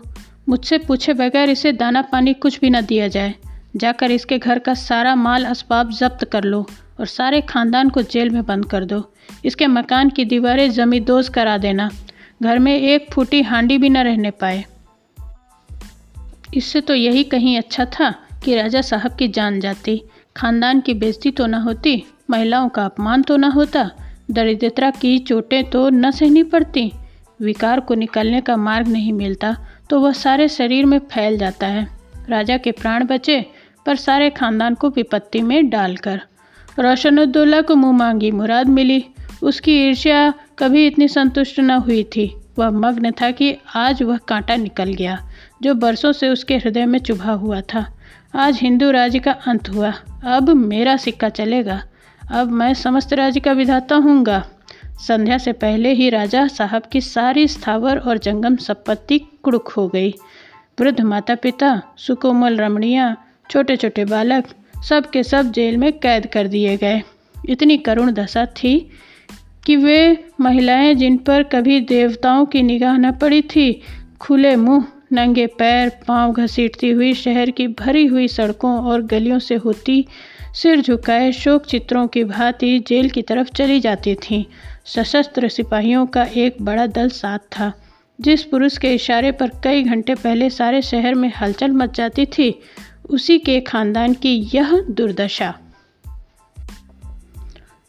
मुझसे 0.49 0.77
पूछे 0.77 1.13
बगैर 1.13 1.49
इसे 1.49 1.71
दाना 1.71 2.01
पानी 2.01 2.33
कुछ 2.33 2.59
भी 2.59 2.69
ना 2.69 2.81
दिया 2.81 3.07
जाए। 3.07 3.35
जाकर 3.75 4.11
इसके 4.11 4.37
घर 4.37 4.59
का 4.59 4.73
सारा 4.73 5.15
माल, 5.15 5.45
असबाब 5.45 5.89
जब्त 5.89 6.25
कर 6.25 6.43
लो। 6.43 6.67
और 6.99 7.05
सारे 7.05 7.41
खानदान 7.41 7.89
को 7.89 8.01
जेल 8.01 8.29
में 8.29 8.43
बंद 8.45 8.65
कर 8.65 8.85
दो। 8.85 9.01
इसके 9.45 9.67
मकान 9.67 10.09
की 10.09 10.25
दीवारें 10.25 10.69
जमींदोज 10.71 11.29
करा 11.29 11.57
देना। 11.57 11.89
घर 12.43 12.59
में 12.59 12.75
एक 12.75 13.07
फूटी 13.13 13.41
हांडी 13.41 13.77
भी 13.77 13.89
न 13.89 13.97
रहने 13.97 14.31
पाए। 14.31 14.63
इससे 16.53 16.81
तो 16.81 16.95
यही 16.95 17.23
कहीं 17.23 17.57
अच्छा 17.57 17.85
था 17.85 18.09
कि 18.43 18.55
राजा 18.55 18.81
साहब 18.81 19.15
की 19.15 19.27
जान 19.27 19.59
जाती। 19.59 20.01
खानदान 20.35 20.79
की 20.81 20.93
बेइज्जती 20.93 21.31
तो 21.31 21.45
न 21.45 21.53
होती, 21.53 22.03
महिलाओं 22.29 22.69
का 22.69 22.85
अपमान 22.85 23.21
तो 23.21 23.37
न 23.37 23.43
होता, 23.43 23.89
दरिद्रता 24.31 24.89
की 24.91 25.17
चोटें 25.19 25.63
तो 25.69 25.89
न 25.89 26.11
सहनी 26.11 26.43
पड़ती। 26.43 26.91
विकार 27.41 27.79
को 27.79 27.95
निकलने 27.95 28.41
का 28.41 28.55
मार्ग 28.57 28.87
नहीं 28.87 29.13
मिलता 29.13 29.55
तो 29.89 29.99
वह 29.99 30.11
सारे 30.11 30.47
शरीर 30.47 30.85
में 30.85 30.97
फैल 30.99 31.37
जाता 31.37 31.67
है। 31.67 31.87
राजा 32.29 32.57
के 32.57 32.71
प्राण 32.71 33.05
बचे, 33.05 33.45
पर 33.85 33.95
सारे 33.95 34.29
खानदान 34.29 34.75
को 34.75 34.89
विपत्ति 34.89 35.41
में 35.41 35.69
डालकर। 35.69 36.21
रोशनुद्दौला 36.79 37.61
को 37.61 37.75
मुँह 37.75 37.97
मांगी 37.97 38.31
मुराद 38.31 38.67
मिली। 38.67 39.03
उसकी 39.43 39.75
ईर्ष्या 39.87 40.33
कभी 40.59 40.85
इतनी 40.87 41.07
संतुष्ट 41.07 41.59
न 41.59 41.71
हुई 41.71 42.03
थी। 42.03 42.33
वह 42.59 42.69
मग्न 42.69 43.11
था 43.11 43.29
कि 43.31 43.55
आज 43.75 44.03
वह 44.03 44.17
कांटा 44.17 44.55
निकल 44.55 44.93
गया, 44.93 45.17
जो 45.61 45.73
बरसों 45.73 46.11
से 46.11 46.29
उसके 46.29 46.57
हृदय 46.57 46.85
में 46.85 46.99
चुभा 46.99 47.31
हुआ 47.33 47.61
था। 47.61 47.85
आज 48.35 48.59
हिंदू 48.61 48.91
राज्य 48.91 49.19
का 49.19 49.31
अंत 49.31 49.69
हुआ। 49.69 49.93
अब 50.25 50.49
मेरा 50.49 50.95
सिक्का 50.97 51.29
चलेगा। 51.29 51.81
अब 52.31 52.51
मैं 52.51 52.73
समस्त 52.73 53.13
राज्य 53.13 53.39
का 53.39 53.51
विधाता 53.51 53.95
हूँगा 53.95 54.43
संध्या 54.99 55.37
से 55.37 55.51
पहले 55.53 55.91
ही 55.93 56.09
राजा 56.09 56.47
साहब 56.47 56.83
की 56.91 57.01
सारी 57.01 57.47
स्थावर 57.47 57.97
और 57.97 58.17
जंगम 58.17 58.55
संपत्ति 58.55 59.19
कुड़क 59.43 59.67
हो 59.67 59.87
गई। 59.87 60.13
वृद्ध 60.79 61.01
माता 61.01 61.35
पिता 61.35 61.81
सुकोमल 61.97 62.57
रमणियाँ 62.57 63.15
छोटे 63.49 63.75
छोटे 63.75 64.05
बालक 64.05 64.47
सब 64.83 65.09
के 65.09 65.23
सब 65.23 65.51
जेल 65.51 65.77
में 65.77 65.91
कैद 65.93 66.25
कर 66.25 66.47
दिए 66.47 66.77
गए। 66.77 67.01
इतनी 67.49 67.77
करुण 67.77 68.11
दशा 68.11 68.45
थी 68.45 68.91
कि 69.65 69.75
वे 69.75 70.25
महिलाएँ 70.41 70.93
जिन 70.95 71.17
पर 71.17 71.43
कभी 71.43 71.79
देवताओं 71.79 72.45
की 72.45 72.61
निगाह 72.61 72.97
न 72.97 73.11
पड़ी 73.11 73.41
थी, 73.41 73.81
खुले 74.19 74.55
मुँह, 74.55 74.85
नंगे 75.13 75.45
पैर, 75.47 75.89
पाँव 76.07 76.33
घसीटती 76.33 76.89
हुई 76.89 77.13
शहर 77.13 77.49
की 77.49 77.67
भरी 77.67 78.05
हुई 78.05 78.27
सड़कों 78.27 78.71
और 78.83 79.01
गलियों 79.01 79.39
से 79.39 79.55
होती 79.55 80.05
सिर 80.53 80.81
झुकाए 80.81 81.31
शोक 81.31 81.65
चित्रों 81.65 82.07
की 82.07 82.23
भांति 82.23 82.79
जेल 82.79 83.09
की 83.09 83.21
तरफ़ 83.21 83.47
चली 83.47 83.79
जाती 83.79 84.15
थीं। 84.15 84.43
सशस्त्र 84.85 85.49
सिपाहियों 85.49 86.05
का 86.05 86.23
एक 86.35 86.55
बड़ा 86.61 86.85
दल 86.87 87.09
साथ 87.09 87.39
था, 87.39 87.71
जिस 88.21 88.43
पुरुष 88.43 88.77
के 88.77 88.93
इशारे 88.95 89.31
पर 89.31 89.51
कई 89.63 89.83
घंटे 89.83 90.15
पहले 90.15 90.49
सारे 90.49 90.81
शहर 90.81 91.15
में 91.15 91.31
हलचल 91.41 91.71
मच 91.71 91.97
जाती 91.97 92.25
थी। 92.25 92.49
उसी 93.09 93.37
के 93.37 93.59
खानदान 93.59 94.13
की 94.13 94.49
यह 94.53 94.85
दुर्दशा। 94.89 95.59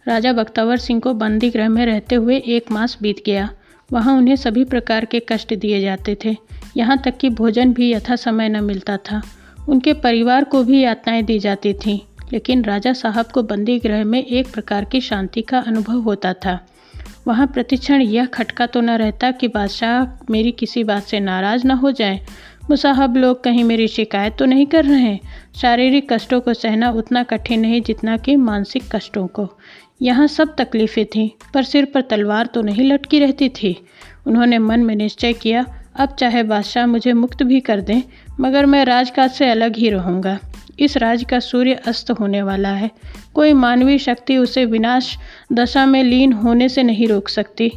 राजा 0.09 0.33
बख्तावर 0.33 0.77
सिंह 0.77 1.01
को 1.01 1.15
बंदी 1.15 1.51
गृह 1.51 1.69
में 1.69 1.87
रहते 1.87 2.15
हुए 2.15 2.37
एक 2.37 2.71
मास 2.71 2.99
बीत 3.03 3.17
गया। 3.27 3.51
वहाँ 3.93 4.17
उन्हें 4.17 4.37
सभी 4.37 4.65
प्रकार 4.65 5.05
के 5.05 5.21
कष्ट 5.29 5.55
दिए 5.55 5.81
जाते 5.81 6.17
थे। 6.25 6.37
यहाँ 6.77 6.99
तक 6.99 7.19
कि 7.19 7.31
भोजन 7.31 7.73
भी 7.73 7.93
यथा 7.93 8.17
समय 8.17 8.49
न 8.49 8.65
मिलता 8.65 8.97
था। 8.97 9.23
उनके 9.69 9.93
परिवार 9.93 10.45
को 10.45 10.65
भी 10.65 10.81
यातनाएँ 10.81 11.23
दी 11.23 11.39
जाती 11.39 11.75
थीं, 11.75 12.01
लेकिन 12.33 12.65
राजा 12.65 12.93
साहब 12.93 13.27
को 13.27 13.43
बंदी 13.43 13.79
गृह 13.79 14.05
में 14.05 14.25
एक 14.25 14.53
प्रकार 14.53 14.85
की 14.85 15.01
शांति 15.01 15.43
का 15.43 15.59
अनुभव 15.59 16.01
होता 16.01 16.33
था। 16.33 16.67
वहाँ 17.27 17.47
प्रतिक्षण 17.47 18.03
यह 18.03 18.27
खटका 18.27 18.67
तो 18.67 18.81
न 18.81 18.91
रहता 18.91 19.31
कि 19.31 19.49
बादशाह 19.49 20.25
मेरी 20.31 20.53
किसी 20.53 20.85
बात 20.85 21.03
से 21.03 21.21
नाराज़ 21.21 21.67
न 21.67 21.71
हो 21.71 21.91
जाए 21.91 22.21
मुसाहब 22.71 23.17
लोग 23.17 23.43
कहीं 23.45 23.65
मेरी 23.65 23.89
शिकायत 23.89 24.37
तो 24.39 24.45
नहीं 24.45 24.67
कर 24.67 24.85
रहे 24.85 25.01
हैं? 25.01 25.21
शारीरिक 25.57 26.13
कष्टों 26.13 26.41
को 26.41 26.55
सहना 26.55 26.91
उतना 26.91 27.23
कठिन 27.23 27.61
नहीं 27.61 27.83
जितना 27.83 28.17
कि 28.17 28.37
मानसिक 28.37 28.83
कष्टों 28.93 29.27
को। 29.27 29.49
यहाँ 30.03 30.27
सब 30.27 30.55
तकलीफ़ें 30.57 31.07
थीं, 31.07 31.31
पर 31.55 31.63
सिर 31.63 31.85
पर 31.85 32.01
तलवार 32.01 32.47
तो 32.47 32.63
नहीं 32.63 32.85
लटकी 32.85 33.19
रहती 33.19 33.49
थी। 33.49 33.77
उन्होंने 34.27 34.59
मन 34.59 34.81
में 34.81 34.95
निश्चय 34.95 35.33
किया, 35.33 35.65
अब 35.97 36.09
चाहे 36.09 36.43
बादशाह 36.43 36.87
मुझे 36.87 37.13
मुक्त 37.13 37.43
भी 37.43 37.61
कर 37.61 37.81
दें, 37.81 38.03
मगर 38.41 38.67
मैं 38.67 38.85
राजकाज 38.85 39.31
से 39.31 39.51
अलग 39.51 39.77
ही 39.77 39.91
रहूँगा। 39.91 40.39
इस 40.79 40.97
राज 40.97 41.25
का 41.25 41.39
सूर्य 41.41 41.75
अस्त 41.75 42.11
होने 42.11 42.43
वाला 42.43 42.69
है। 42.69 42.91
कोई 43.35 43.53
मानवीय 43.53 43.99
शक्ति 43.99 44.37
उसे 44.37 44.65
विनाश 44.65 45.19
दशा 45.53 45.87
में 45.87 46.05
लीन 46.05 46.33
होने 46.33 46.69
से 46.69 46.83
नहीं 46.83 47.09
रोक 47.09 47.29
सकती। 47.29 47.73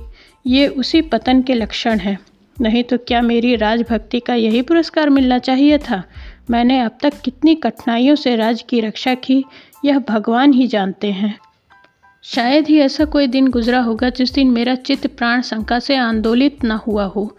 ये 0.48 0.68
उसी 0.68 1.02
पतन 1.02 1.42
के 1.42 1.54
लक्षण 1.54 2.00
हैं। 2.00 2.20
नहीं 2.62 2.84
तो 2.84 2.98
क्या 2.98 3.22
मेरी 3.22 3.56
राजभक्ति 3.56 4.20
का 4.20 4.34
यही 4.36 4.62
पुरस्कार 4.62 5.10
मिलना 5.10 5.40
चाहिए 5.40 5.78
था? 5.78 6.04
मैंने 6.50 6.80
अब 6.80 6.98
तक 7.02 7.14
कितनी 7.22 7.56
कठिनाइयों 7.56 8.16
से 8.16 8.36
राज 8.36 8.62
की 8.70 8.80
रक्षा 8.80 9.14
की, 9.14 9.46
यह 9.86 10.00
भगवान 10.00 10.54
ही 10.54 10.68
जानते 10.68 11.12
हैं। 11.12 11.40
शायद 12.24 12.68
ही 12.68 12.80
ऐसा 12.80 13.06
कोई 13.06 13.28
दिन 13.28 13.48
गुजरा 13.48 13.80
होगा 13.80 14.10
जिस 14.10 14.34
दिन 14.34 14.52
मेरा 14.52 14.76
चित्त 14.76 15.08
प्राण 15.08 15.42
शंका 15.42 15.80
से 15.80 15.96
आंदोलित 15.96 16.64
न 16.66 16.72
हुआ 16.72 17.04
हो। 17.04 17.38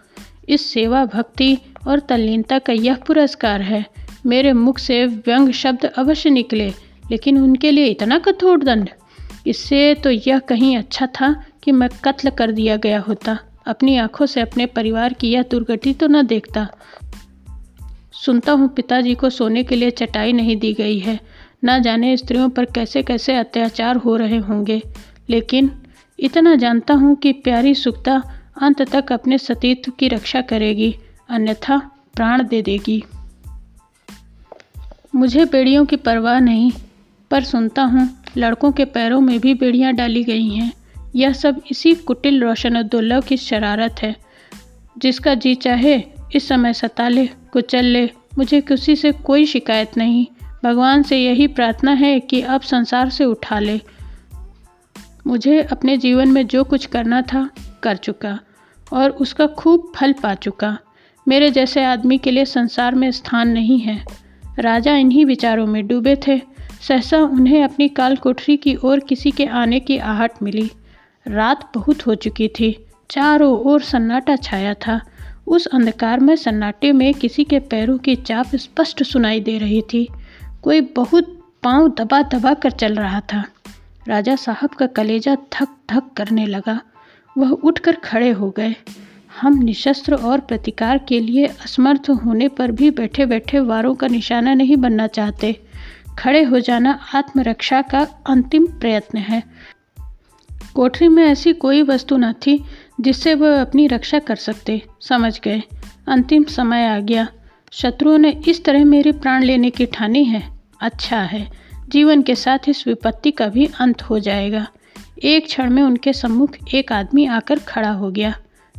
इस 0.49 0.73
सेवा 0.73 1.05
भक्ति 1.05 1.57
और 1.87 1.99
तल्लीनता 1.99 2.59
का 2.59 2.73
यह 2.73 2.95
पुरस्कार 2.95 3.61
है। 3.61 3.85
मेरे 4.25 4.53
मुख 4.53 4.79
से 4.79 5.05
व्यंग 5.05 5.51
शब्द 5.51 5.85
अवश्य 5.85 6.29
निकले, 6.29 6.69
लेकिन 7.11 7.37
उनके 7.37 7.71
लिए 7.71 7.85
इतना 7.85 8.19
कठोर 8.19 8.63
दंड। 8.63 8.89
इससे 9.47 9.93
तो 9.93 10.09
यह 10.09 10.39
कहीं 10.39 10.77
अच्छा 10.77 11.05
था 11.05 11.43
कि 11.63 11.71
मैं 11.71 11.89
कत्ल 12.03 12.29
कर 12.29 12.51
दिया 12.51 12.75
गया 12.75 12.99
होता। 12.99 13.39
अपनी 13.65 13.97
आँखों 13.97 14.25
से 14.25 14.41
अपने 14.41 14.65
परिवार 14.65 15.13
की 15.13 15.29
यह 15.29 15.43
दुर्गति 15.43 15.93
तो 15.93 16.07
न 16.07 16.25
देखता। 16.25 16.67
सुनता 18.13 18.51
हूँ 18.51 18.69
पिताजी 18.69 19.15
को 19.15 19.29
सोने 19.29 19.63
के 19.63 19.75
लिए 19.75 19.91
चटाई 19.91 20.33
नहीं 20.33 20.57
दी 20.57 20.73
गई 20.73 20.99
है। 20.99 21.19
न 21.65 21.81
जाने 21.81 22.17
स्त्रियों 22.17 22.49
पर 22.49 22.65
कैसे 22.65 23.03
कैसे 23.03 23.35
अत्याचार 23.35 23.95
हो 23.95 24.15
रहे 24.15 24.37
होंगे। 24.37 24.81
लेकिन 25.29 25.71
इतना 26.19 26.55
जानता 26.55 26.93
हूँ 26.93 27.15
कि 27.15 27.31
प्यारी 27.31 27.75
सुक्ता 27.75 28.23
अंत 28.61 28.81
तक 28.81 29.11
अपने 29.11 29.37
सतीत्व 29.37 29.91
की 29.91 30.07
रक्षा 30.07 30.41
करेगी, 30.41 30.95
अन्यथा 31.29 31.77
प्राण 32.15 32.47
दे 32.47 32.61
देगी। 32.61 33.03
मुझे 35.15 35.45
बेड़ियों 35.45 35.85
की 35.85 35.95
परवाह 35.95 36.39
नहीं, 36.39 36.71
पर 37.31 37.43
सुनता 37.43 37.83
हूँ 37.83 38.23
लड़कों 38.37 38.71
के 38.71 38.85
पैरों 38.85 39.21
में 39.21 39.39
भी 39.39 39.53
बेड़ियाँ 39.53 39.93
डाली 39.93 40.23
गई 40.23 40.49
हैं। 40.49 40.73
यह 41.15 41.33
सब 41.33 41.61
इसी 41.71 41.93
कुटिल 41.93 42.43
रोशनदुल्ला 42.43 43.19
की 43.19 43.37
शरारत 43.37 43.95
है। 44.01 44.15
जिसका 44.97 45.33
जी 45.33 45.55
चाहे, 45.55 46.03
इस 46.35 46.47
समय 46.47 46.73
सता 46.73 47.07
ले, 47.07 47.27
कुचल 47.27 47.83
ले, 47.85 48.09
मुझे 48.37 48.61
किसी 48.61 48.95
से 48.95 49.11
कोई 49.11 49.45
शिकायत 49.45 49.97
नहीं। 49.97 50.25
भगवान 50.63 51.03
से 51.03 51.17
यही 51.17 51.47
प्रार्थना 51.47 51.91
है 51.91 52.19
कि 52.19 52.41
अब 52.41 52.61
संसार 52.61 53.09
से 53.09 53.25
उठा 53.25 53.59
ले। 53.59 53.81
मुझे 55.27 55.61
अपने 55.61 55.97
जीवन 55.97 56.27
में 56.27 56.47
जो 56.47 56.63
कुछ 56.63 56.85
करना 56.85 57.21
था, 57.21 57.49
कर 57.83 57.95
चुका, 57.95 58.39
और 58.93 59.09
उसका 59.09 59.47
खूब 59.47 59.91
फल 59.95 60.13
पा 60.13 60.33
चुका। 60.33 60.77
मेरे 61.27 61.51
जैसे 61.51 61.83
आदमी 61.83 62.17
के 62.17 62.31
लिए 62.31 62.45
संसार 62.45 62.95
में 62.95 63.11
स्थान 63.11 63.49
नहीं 63.49 63.79
है। 63.79 64.05
राजा 64.59 64.95
इन्हीं 64.95 65.25
विचारों 65.25 65.67
में 65.67 65.87
डूबे 65.87 66.15
थे। 66.27 66.41
सहसा 66.87 67.17
उन्हें 67.17 67.63
अपनी 67.63 67.87
काल 67.87 68.15
कोठरी 68.15 68.57
की 68.57 68.75
ओर 68.75 68.99
किसी 68.99 69.31
के 69.31 69.45
आने 69.45 69.79
की 69.79 69.97
आहट 69.97 70.31
मिली। 70.43 70.71
रात 71.27 71.71
बहुत 71.75 72.07
हो 72.07 72.15
चुकी 72.15 72.47
थी। 72.47 72.85
चारों 73.09 73.59
ओर 73.59 73.81
सन्नाटा 73.81 74.35
छाया 74.35 74.73
था। 74.73 75.01
उस 75.47 75.65
अंधकार 75.65 76.19
में 76.19 76.35
सन्नाटे 76.35 76.91
में 76.91 77.13
किसी 77.13 77.43
के 77.43 77.59
पैरों 77.59 77.97
की 77.97 78.15
चाप 78.15 78.55
स्पष्ट 78.55 79.03
सुनाई 79.03 79.39
दे 79.39 79.57
रही 79.57 79.81
थी। 79.81 80.09
कोई 80.61 80.81
बहुत 80.81 81.51
पाँव 81.63 81.87
दबा 81.87 82.21
दबा 82.21 82.53
कर 82.53 82.71
चल 82.71 82.95
रहा 82.95 83.19
था। 83.19 83.43
राजा 84.07 84.35
साहब 84.35 84.69
का 84.69 84.87
कलेजा 84.87 85.35
थक 85.35 85.67
थक 85.91 86.03
करने 86.17 86.45
लगा। 86.45 86.81
वह 87.37 87.49
उठकर 87.49 87.95
खड़े 87.95 88.31
हो 88.31 88.49
गए। 88.49 88.75
हम 89.41 89.57
निशस्त्र 89.57 90.15
और 90.15 90.39
प्रतिकार 90.39 90.97
के 90.97 91.19
लिए 91.19 91.45
असमर्थ 91.45 92.09
होने 92.09 92.47
पर 92.47 92.71
भी 92.71 92.91
बैठे 92.91 93.25
बैठे 93.25 93.59
वारों 93.59 93.95
का 93.95 94.07
निशाना 94.07 94.53
नहीं 94.53 94.77
बनना 94.77 95.07
चाहते। 95.07 95.63
खड़े 96.19 96.43
हो 96.43 96.59
जाना 96.59 96.99
आत्मरक्षा 97.15 97.81
का 97.81 98.07
अंतिम 98.29 98.65
प्रयत्न 98.65 99.17
है। 99.17 99.43
कोठरी 100.75 101.07
में 101.07 101.23
ऐसी 101.23 101.53
कोई 101.53 101.81
वस्तु 101.81 102.17
न 102.17 102.33
थी 102.33 102.63
जिससे 103.01 103.33
वह 103.35 103.61
अपनी 103.61 103.87
रक्षा 103.87 104.19
कर 104.19 104.35
सकते, 104.35 104.81
समझ 105.01 105.39
गए। 105.39 105.63
अंतिम 106.07 106.43
समय 106.43 106.85
आ 106.85 106.99
गया। 106.99 107.27
शत्रुओं 107.71 108.17
ने 108.17 108.41
इस 108.47 108.63
तरह 108.65 108.85
मेरे 108.85 109.11
प्राण 109.11 109.43
लेने 109.43 109.69
की 109.69 109.85
ठानी 109.85 110.23
है। 110.23 110.49
अच्छा 110.81 111.19
है, 111.19 111.51
जीवन 111.89 112.21
के 112.21 112.35
साथ 112.35 112.59
इस 112.67 112.87
विपत्ति 112.87 113.31
का 113.31 113.47
भी 113.47 113.69
अंत 113.79 114.01
हो 114.01 114.19
जाएगा। 114.19 114.67
एक 115.23 115.45
क्षण 115.45 115.69
में 115.69 115.83
उनके 115.83 116.13
सम्मुख 116.13 116.55
एक 116.73 116.91
आदमी 116.91 117.25
आकर 117.25 117.59
खड़ा 117.59 117.91
हो 117.91 118.11
गया। 118.11 118.33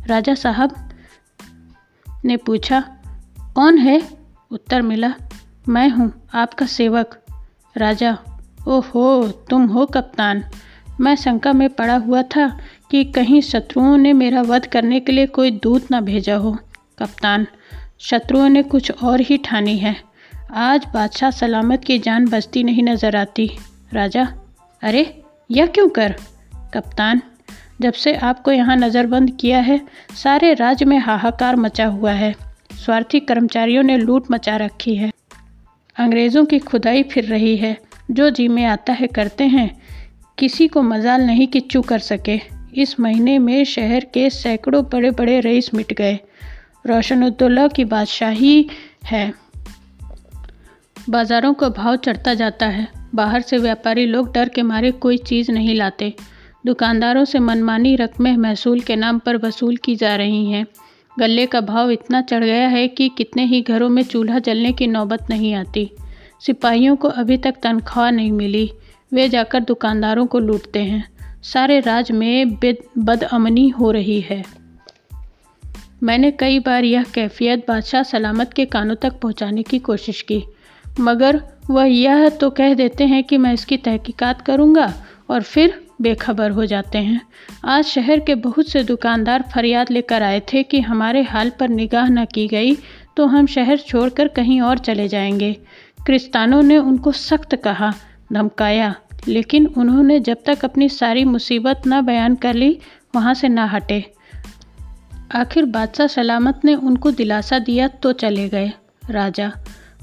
राजा 0.07 0.35
साहब 0.35 0.89
ने 2.25 2.37
पूछा, 2.37 2.79
कौन 3.55 3.77
है? 3.77 4.01
उत्तर 4.51 4.81
मिला, 4.81 5.13
मैं 5.67 5.89
हूँ 5.89 6.11
आपका 6.33 6.65
सेवक। 6.65 7.21
राजा, 7.77 8.17
ओहो, 8.67 9.27
तुम 9.49 9.65
हो 9.65 9.85
कप्तान। 9.85 10.43
मैं 11.01 11.15
शंका 11.15 11.53
में 11.53 11.69
पड़ा 11.69 11.95
हुआ 11.95 12.21
था 12.21 12.59
कि 12.91 13.03
कहीं 13.03 13.41
शत्रुओं 13.41 13.97
ने 13.97 14.13
मेरा 14.13 14.41
वध 14.41 14.65
करने 14.65 14.99
के 14.99 15.11
लिए 15.11 15.25
कोई 15.25 15.51
दूत 15.51 15.91
ना 15.91 16.01
भेजा 16.01 16.35
हो। 16.35 16.57
कप्तान, 16.99 17.47
शत्रुओं 17.99 18.49
ने 18.49 18.63
कुछ 18.63 18.91
और 19.03 19.21
ही 19.21 19.37
ठानी 19.37 19.77
है। 19.77 19.95
आज 20.51 20.85
बादशाह 20.93 21.31
सलामत 21.31 21.83
की 21.83 21.99
जान 21.99 22.27
बचती 22.27 22.63
नहीं 22.63 22.83
नज़र 22.83 23.15
आती। 23.15 23.51
राजा, 23.93 24.33
अरे, 24.81 25.23
यह 25.51 25.65
क्यों 25.65 25.89
कर? 25.89 26.15
कप्तान, 26.73 27.21
जब 27.81 27.93
से 27.93 28.15
आपको 28.15 28.51
यहाँ 28.51 28.77
नज़रबंद 28.77 29.37
किया 29.41 29.59
है, 29.59 29.81
सारे 30.23 30.53
राज्य 30.53 30.85
में 30.85 30.97
हाहाकार 30.97 31.55
मचा 31.55 31.85
हुआ 31.85 32.11
है। 32.11 32.35
स्वार्थी 32.85 33.19
कर्मचारियों 33.19 33.83
ने 33.83 33.97
लूट 33.97 34.23
मचा 34.31 34.55
रखी 34.55 34.95
है। 34.95 35.11
अंग्रेज़ों 35.97 36.45
की 36.45 36.59
खुदाई 36.59 37.03
फिर 37.03 37.25
रही 37.25 37.57
है। 37.57 37.77
जो 38.11 38.29
जी 38.29 38.47
में 38.47 38.65
आता 38.65 38.93
है, 38.93 39.07
करते 39.07 39.43
हैं। 39.43 39.84
किसी 40.37 40.67
को 40.67 40.81
मजाल 40.81 41.21
नहीं 41.21 41.47
कि 41.47 41.59
चू 41.59 41.81
कर 41.81 41.99
सके। 41.99 42.41
इस 42.73 42.99
महीने 42.99 43.39
में 43.39 43.63
शहर 43.63 44.05
के 44.13 44.29
सैकड़ों 44.29 44.83
बड़े 44.83 45.11
बड़े 45.11 45.39
रईस 45.39 45.73
मिट 45.73 45.93
गए। 45.93 46.19
रोशनुद्दौला 46.87 47.67
की 47.67 47.85
बादशाही 47.85 48.69
है। 49.05 49.33
बाज़ारों 51.09 51.53
का 51.53 51.69
भाव 51.69 51.95
चढ़ता 51.95 52.33
जाता 52.33 52.65
है। 52.65 52.87
बाहर 53.15 53.41
से 53.41 53.57
व्यापारी 53.57 54.05
लोग 54.05 54.33
डर 54.33 54.49
के 54.49 54.61
मारे 54.61 54.91
कोई 54.91 55.17
चीज़ 55.17 55.51
नहीं 55.51 55.75
लाते। 55.75 56.13
दुकानदारों 56.65 57.25
से 57.25 57.39
मनमानी 57.39 57.95
रकमें 57.95 58.37
महसूल 58.37 58.79
के 58.79 58.95
नाम 58.95 59.19
पर 59.19 59.37
वसूल 59.37 59.77
की 59.77 59.95
जा 59.95 60.15
रही 60.15 60.51
हैं। 60.51 60.67
गले 61.19 61.45
का 61.45 61.61
भाव 61.61 61.91
इतना 61.91 62.21
चढ़ 62.21 62.43
गया 62.43 62.67
है 62.67 62.87
कि 62.87 63.09
कितने 63.09 63.45
ही 63.45 63.61
घरों 63.61 63.89
में 63.89 64.03
चूल्हा 64.03 64.39
जलने 64.39 64.73
की 64.73 64.87
नौबत 64.87 65.27
नहीं 65.29 65.53
आती। 65.53 65.91
सिपाहियों 66.45 66.95
को 66.95 67.07
अभी 67.07 67.37
तक 67.37 67.53
तनख्वाह 67.63 68.11
नहीं 68.11 68.31
मिली। 68.31 68.71
वे 69.15 69.27
जाकर 69.29 69.59
दुकानदारों 69.59 70.25
को 70.25 70.39
लूटते 70.39 70.79
हैं। 70.79 71.03
सारे 71.43 71.79
राज्य 71.79 72.13
में 72.13 72.57
बदअमनी 72.99 73.67
हो 73.69 73.91
रही 73.91 74.19
है। 74.21 74.43
मैंने 76.03 76.31
कई 76.31 76.59
बार 76.59 76.83
यह 76.83 77.03
कैफियत 77.13 77.65
बादशाह 77.67 78.03
सलामत 78.03 78.53
के 78.53 78.65
कानों 78.65 78.95
तक 78.95 79.19
पहुँचाने 79.19 79.63
की 79.63 79.79
कोशिश 79.79 80.21
की, 80.21 80.43
मगर 80.99 81.41
वह 81.69 81.85
यह 81.85 82.27
तो 82.31 82.49
कह 82.49 82.73
देते 82.73 83.03
हैं 83.03 83.23
कि 83.23 83.37
मैं 83.37 83.53
इसकी 83.53 83.77
तहकीकात 83.77 84.41
करूँगा 84.41 84.93
और 85.29 85.41
फिर 85.43 85.81
बेखबर 86.01 86.51
हो 86.51 86.65
जाते 86.65 86.97
हैं। 86.97 87.21
आज 87.65 87.83
शहर 87.83 88.19
के 88.19 88.35
बहुत 88.37 88.69
से 88.69 88.83
दुकानदार 88.83 89.43
फरियाद 89.53 89.91
लेकर 89.91 90.23
आए 90.23 90.41
थे 90.53 90.63
कि 90.63 90.81
हमारे 90.81 91.21
हाल 91.23 91.49
पर 91.49 91.69
निगाह 91.69 92.09
न 92.09 92.25
की 92.25 92.47
गई 92.47 92.75
तो 93.17 93.25
हम 93.25 93.45
शहर 93.45 93.77
छोड़कर 93.77 94.27
कहीं 94.27 94.59
और 94.61 94.77
चले 94.79 95.07
जाएँगे। 95.07 95.51
क्रिस्तानों 96.05 96.61
ने 96.61 96.77
उनको 96.77 97.11
सख्त 97.11 97.55
कहा, 97.55 97.93
धमकाया 98.33 98.93
लेकिन 99.27 99.65
उन्होंने 99.67 100.19
जब 100.19 100.37
तक 100.45 100.65
अपनी 100.65 100.89
सारी 100.89 101.23
मुसीबत 101.23 101.81
न 101.87 102.01
बयान 102.01 102.35
कर 102.35 102.53
ली, 102.53 102.79
वहाँ 103.15 103.33
से 103.33 103.47
ना 103.47 103.65
हटे। 103.65 104.11
आखिर 105.35 105.65
बादशाह 105.65 106.07
सलामत 106.07 106.61
ने 106.65 106.75
उनको 106.75 107.11
दिलासा 107.11 107.59
दिया 107.59 107.87
तो 107.87 108.11
चले 108.11 108.49
गए। 108.49 108.71
राजा, 109.09 109.51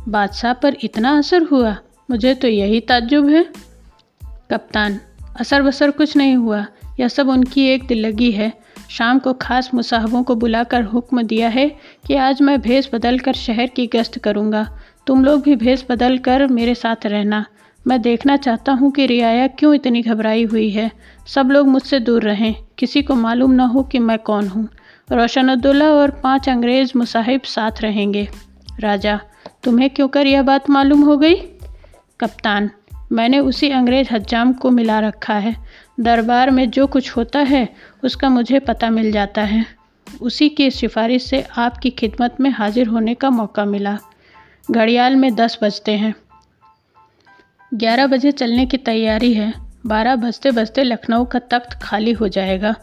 बादशाह 0.08 0.52
पर 0.52 0.76
इतना 0.82 1.18
असर 1.18 1.42
हुआ? 1.42 1.76
मुझे 2.10 2.34
तो 2.34 2.48
यही 2.48 2.80
ताज्जुब 2.80 3.28
है। 3.28 3.46
कप्तान 4.50 5.00
असर 5.40 5.62
बसर 5.62 5.90
कुछ 5.90 6.16
नहीं 6.16 6.34
हुआ। 6.34 6.66
यह 7.00 7.08
सब 7.08 7.28
उनकी 7.28 7.66
एक 7.66 7.86
दिल 7.86 8.06
लगी 8.06 8.32
है। 8.32 8.52
शाम 8.90 9.18
को 9.18 9.32
खास 9.32 9.70
मुसाहबों 9.74 10.22
को 10.22 10.34
बुलाकर 10.34 10.82
हुक्म 10.82 11.22
दिया 11.22 11.48
है 11.48 11.76
कि 12.06 12.14
आज 12.14 12.42
मैं 12.42 12.60
भेस 12.60 12.90
बदल 12.92 13.18
कर 13.18 13.32
शहर 13.32 13.66
की 13.66 13.86
गश्त 13.86 14.18
करूँगा। 14.18 14.78
तुम 15.06 15.24
लोग 15.24 15.42
भी 15.42 15.56
भेस 15.56 15.84
बदल 15.90 16.18
कर 16.18 16.46
मेरे 16.46 16.74
साथ 16.74 17.06
रहना। 17.06 17.44
मैं 17.86 18.02
देखना 18.02 18.36
चाहता 18.36 18.72
हूँ 18.72 18.90
कि 18.90 19.06
रियाया 19.06 19.46
क्यों 19.46 19.74
इतनी 19.74 20.02
घबराई 20.02 20.44
हुई 20.44 20.70
है। 20.70 20.90
सब 21.26 21.50
लोग 21.50 21.68
मुझसे 21.68 22.00
दूर 22.00 22.22
रहें। 22.22 22.54
किसी 22.78 23.02
को 23.02 23.14
मालूम 23.14 23.50
ना 23.50 23.64
हो 23.64 23.82
कि 23.82 23.98
मैं 23.98 24.18
कौन 24.18 24.48
हूँ। 24.48 24.68
रोशनदुल्ला 25.12 25.90
और 25.90 26.10
पाँच 26.10 26.48
अंग्रेज़ 26.48 26.92
मुसाहिब 26.96 27.40
साथ 27.42 27.70
रहेंगे। 27.80 28.28
राजा, 28.80 29.20
तुम्हें 29.62 29.90
क्यों 29.90 30.08
कर 30.08 30.26
यह 30.26 30.42
बात 30.42 30.70
मालूम 30.70 31.02
हो 31.02 31.16
गई? 31.16 31.34
कप्तान, 32.20 32.70
मैंने 33.12 33.38
उसी 33.38 33.70
अंग्रेज़ 33.70 34.08
हज्जाम 34.12 34.52
को 34.52 34.70
मिला 34.70 35.00
रखा 35.00 35.34
है। 35.34 35.56
दरबार 36.00 36.50
में 36.50 36.70
जो 36.70 36.86
कुछ 36.86 37.10
होता 37.10 37.38
है, 37.38 37.68
उसका 38.04 38.28
मुझे 38.28 38.58
पता 38.58 38.90
मिल 38.90 39.12
जाता 39.12 39.42
है। 39.42 39.66
उसी 40.22 40.48
की 40.48 40.70
सिफारिश 40.70 41.22
से 41.22 41.44
आपकी 41.56 41.90
खिदमत 41.90 42.36
में 42.40 42.50
हाजिर 42.50 42.86
होने 42.86 43.14
का 43.14 43.30
मौका 43.30 43.64
मिला। 43.64 43.98
घड़ियाल 44.70 45.16
में 45.16 45.34
दस 45.34 45.58
बजते 45.62 45.92
हैं। 45.92 46.14
ग्यारह 47.74 48.06
बजे 48.06 48.32
चलने 48.32 48.66
की 48.66 48.76
तैयारी 48.76 49.34
है। 49.34 49.54
बारह 49.86 50.16
बजते 50.16 50.50
बजते 50.50 50.82
लखनऊ 50.84 51.24
का 51.24 51.38
तख्त 51.38 51.78
खाली 51.82 52.12
हो 52.12 52.28
जाएगा। 52.28 52.74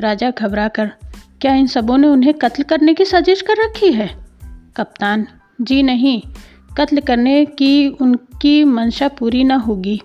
राजा 0.00 0.30
घबरा 0.30 0.68
कर 0.68 0.92
क्या 1.40 1.54
इन 1.54 1.66
सबों 1.66 1.98
ने 1.98 2.06
उन्हें 2.06 2.34
कत्ल 2.34 2.62
करने 2.62 2.94
की 2.94 3.04
साजिश 3.04 3.42
कर 3.42 3.54
रखी 3.64 3.92
है? 3.92 4.10
कप्तान, 4.76 5.26
जी 5.60 5.82
नहीं। 5.82 6.22
कत्ल 6.78 7.00
करने 7.00 7.44
की 7.44 7.88
उनकी 7.88 8.64
मंशा 8.64 9.08
पूरी 9.08 9.44
ना 9.44 9.56
होगी। 9.56 10.00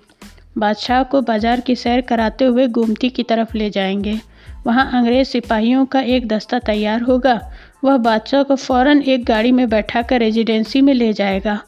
बादशाह 0.57 1.03
को 1.03 1.21
बाज़ार 1.21 1.59
की 1.59 1.75
सैर 1.75 2.01
कराते 2.01 2.45
हुए 2.45 2.67
गोमती 2.67 3.09
की 3.09 3.23
तरफ़ 3.23 3.57
ले 3.57 3.69
जाएँगे। 3.69 4.19
वहाँ 4.67 4.91
अंग्रेज़ 4.93 5.27
सिपाहियों 5.27 5.85
का 5.85 6.01
एक 6.01 6.27
दस्ता 6.27 6.59
तैयार 6.59 7.01
होगा। 7.01 7.51
वह 7.83 7.97
बादशाह 7.97 8.43
को 8.43 8.55
फ़ौरन 8.55 9.01
एक 9.01 9.25
गाड़ी 9.25 9.51
में 9.51 9.69
बैठा 9.69 10.01
कर 10.01 10.19
रेजिडेंसी 10.19 10.81
में 10.81 10.93
ले 10.93 11.13
जाएगा। 11.13 11.61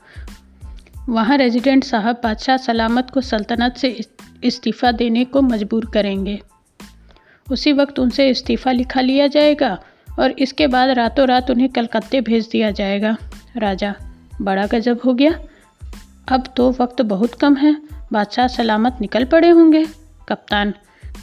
वहाँ 1.09 1.37
रेजिडेंट 1.37 1.83
साहब 1.83 2.19
बादशाह 2.23 2.57
सलामत 2.57 3.09
को 3.09 3.21
सल्तनत 3.21 3.77
से 3.77 3.89
इस्तीफ़ा 4.43 4.91
देने 4.91 5.23
को 5.25 5.41
मजबूर 5.41 5.85
करेंगे। 5.93 6.39
उसी 7.47 7.73
वक्त 7.73 7.99
उनसे 7.99 8.29
इस्तीफ़ा 8.29 8.71
लिखा 8.71 9.01
लिया 9.01 9.27
जाएगा 9.27 9.77
और 10.19 10.31
इसके 10.31 10.67
बाद 10.67 10.89
रातों 10.89 11.27
रात 11.27 11.49
उन्हें 11.51 11.69
कलकत्ते 11.69 12.21
भेज 12.21 12.47
दिया 12.51 12.71
जाएगा। 12.71 13.15
राजा, 13.57 13.93
बड़ा 14.41 14.65
गजब 14.65 14.99
हो 15.05 15.13
गया। 15.13 15.39
अब 16.27 16.43
तो 16.57 16.69
वक्त 16.71 17.01
बहुत 17.01 17.33
कम 17.33 17.55
है। 17.55 17.75
बादशाह 18.13 18.47
सलामत 18.47 18.97
निकल 19.01 19.25
पड़े 19.25 19.49
होंगे। 19.49 19.85
कप्तान, 20.29 20.73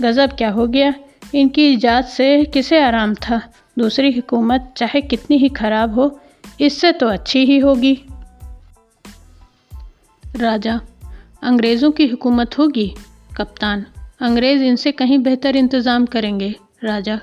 गज़ब 0.03 0.33
क्या 0.33 0.51
हो 0.51 0.67
गया? 0.67 0.93
इनकी 1.35 1.67
ईजाद 1.69 2.05
से 2.05 2.45
किसे 2.45 2.81
आराम 2.81 3.14
था? 3.14 3.41
दूसरी 3.79 4.11
हुकूमत 4.12 4.73
चाहे 4.77 5.01
कितनी 5.01 5.37
ही 5.37 5.49
खराब 5.49 5.95
हो, 5.95 6.21
इससे 6.61 6.93
तो 6.93 7.07
अच्छी 7.07 7.45
ही 7.45 7.59
होगी। 7.59 7.99
राजा। 10.38 10.81
अंग्रेज़ों 11.42 11.90
की 11.90 12.07
हुकूमत 12.07 12.59
होगी, 12.59 12.87
कप्तान। 13.37 13.85
अंग्रेज़ 14.20 14.62
इनसे 14.62 14.92
कहीं 14.92 15.18
बेहतर 15.18 15.57
इंतज़ाम 15.57 16.07
करेंगे, 16.07 16.55
राजा। 16.85 17.18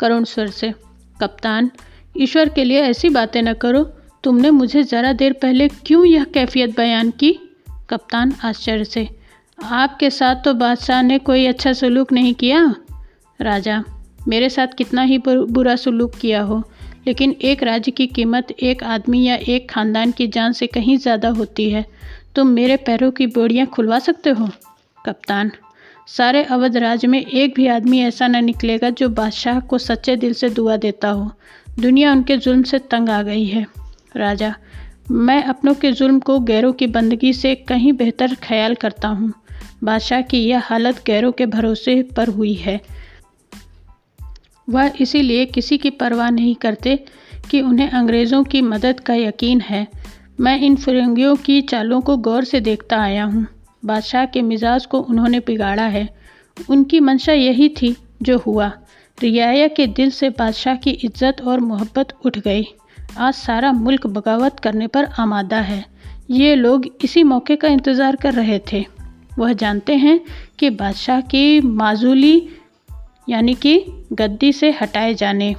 करुण 0.00 0.24
स्वर 0.24 0.48
से, 0.48 0.72
कप्तान, 1.20 1.70
ईश्वर 2.14 2.48
के 2.48 2.64
लिए 2.64 2.80
ऐसी 2.82 3.08
बातें 3.08 3.40
न 3.42 3.52
करो। 3.54 3.82
तुमने 4.24 4.50
मुझे 4.50 4.82
ज़रा 4.82 5.12
देर 5.12 5.32
पहले 5.32 5.68
क्यों 5.86 6.04
यह 6.06 6.24
कैफियत 6.24 6.76
बयान 6.76 7.10
की? 7.10 7.32
कप्तान 7.90 8.32
आश्चर्य 8.44 8.84
से, 8.84 9.08
आपके 9.58 10.10
साथ 10.10 10.42
तो 10.44 10.54
बादशाह 10.54 11.02
ने 11.02 11.18
कोई 11.20 11.46
अच्छा 11.46 11.72
सलूक 11.72 12.12
नहीं 12.12 12.34
किया? 12.34 12.74
राजा, 13.40 13.82
मेरे 14.28 14.48
साथ 14.48 14.74
कितना 14.78 15.02
ही 15.02 15.18
बुरा 15.26 15.76
सलूक 15.76 16.14
किया 16.14 16.42
हो, 16.42 16.62
लेकिन 17.06 17.36
एक 17.42 17.62
राज्य 17.62 17.90
की 17.90 18.06
कीमत 18.06 18.50
एक 18.52 18.82
आदमी 18.84 19.22
या 19.24 19.36
एक 19.48 19.70
खानदान 19.70 20.10
की 20.12 20.26
जान 20.28 20.52
से 20.52 20.66
कहीं 20.66 20.96
ज़्यादा 20.98 21.28
होती 21.30 21.68
है। 21.70 21.84
तुम 22.38 22.48
मेरे 22.48 22.76
पैरों 22.76 23.10
की 23.10 23.26
बोड़ियाँ 23.26 23.66
खुलवा 23.66 23.98
सकते 23.98 24.30
हो? 24.30 24.48
कप्तान, 25.06 25.50
सारे 26.06 26.44
अवध 26.44 26.76
राज्य 26.76 27.08
में 27.08 27.26
एक 27.26 27.54
भी 27.54 27.66
आदमी 27.66 28.00
ऐसा 28.00 28.28
न 28.28 28.44
निकलेगा 28.44 28.90
जो 28.90 29.08
बादशाह 29.08 29.60
को 29.60 29.78
सच्चे 29.78 30.16
दिल 30.16 30.32
से 30.32 30.50
दुआ 30.50 30.76
देता 30.76 31.08
हो। 31.08 31.32
दुनिया 31.80 32.12
उनके 32.12 32.36
जुल्म 32.36 32.62
से 32.62 32.78
तंग 32.78 33.08
आ 33.08 33.22
गई 33.22 33.44
है। 33.44 33.66
राजा, 34.16 34.54
मैं 35.10 35.44
अपनों 35.44 35.74
के 35.74 35.92
जुल्म 35.92 36.20
को 36.20 36.40
गैरों 36.40 36.72
की 36.72 36.86
बंदगी 36.86 37.32
से 37.32 37.54
कहीं 37.54 37.92
बेहतर 37.92 38.34
ख्याल 38.34 38.74
करता 38.74 39.08
हूँ। 39.08 39.32
बादशाह 39.84 40.20
की 40.20 40.38
यह 40.48 40.62
हालत 40.64 41.02
गैरों 41.06 41.32
के 41.32 41.46
भरोसे 41.46 42.02
पर 42.02 42.28
हुई 42.28 42.54
है। 42.54 42.80
वह 44.70 44.92
इसीलिए 45.00 45.44
किसी 45.44 45.78
की 45.78 45.90
परवाह 45.90 46.30
नहीं 46.30 46.54
करते 46.54 47.04
कि 47.50 47.60
उन्हें 47.60 47.90
अंग्रेज़ों 47.90 48.44
की 48.44 48.62
मदद 48.62 49.00
का 49.00 49.14
यकीन 49.14 49.60
है। 49.60 49.86
मैं 50.40 50.58
इन 50.60 50.74
फिरंगियों 50.76 51.34
की 51.36 51.60
चालों 51.62 52.00
को 52.00 52.16
गौर 52.16 52.44
से 52.44 52.60
देखता 52.60 52.98
आया 52.98 53.24
हूँ। 53.24 53.46
बादशाह 53.84 54.24
के 54.24 54.42
मिजाज 54.42 54.84
को 54.86 54.98
उन्होंने 55.00 55.38
बिगाड़ा 55.38 55.86
है। 55.86 56.08
उनकी 56.70 57.00
मंशा 57.00 57.32
यही 57.32 57.68
थी 57.68 57.94
जो 58.22 58.36
हुआ। 58.38 58.70
रियाया 59.18 59.66
के 59.68 59.86
दिल 59.86 60.10
से 60.10 60.30
बादशाह 60.30 60.74
की 60.74 60.90
इज़्ज़त 60.90 61.40
और 61.40 61.60
मोहब्बत 61.60 62.12
उठ 62.26 62.38
गई। 62.38 62.64
आज 63.18 63.34
सारा 63.34 63.72
मुल्क 63.72 64.06
बगावत 64.06 64.60
करने 64.60 64.86
पर 64.86 65.04
आमादा 65.18 65.60
है। 65.60 65.84
ये 66.30 66.54
लोग 66.54 66.86
इसी 67.04 67.22
मौके 67.22 67.56
का 67.56 67.68
इंतज़ार 67.68 68.16
कर 68.16 68.34
रहे 68.34 68.60
थे। 68.72 68.84
वह 69.38 69.52
जानते 69.52 69.96
हैं 69.96 70.20
कि 70.58 70.70
बादशाह 70.70 71.20
की 71.20 71.60
माजूली, 71.60 72.48
यानी 73.28 73.54
कि 73.54 73.84
गद्दी 74.12 74.52
से 74.52 74.70
हटाए 74.80 75.14
जाने 75.14 75.54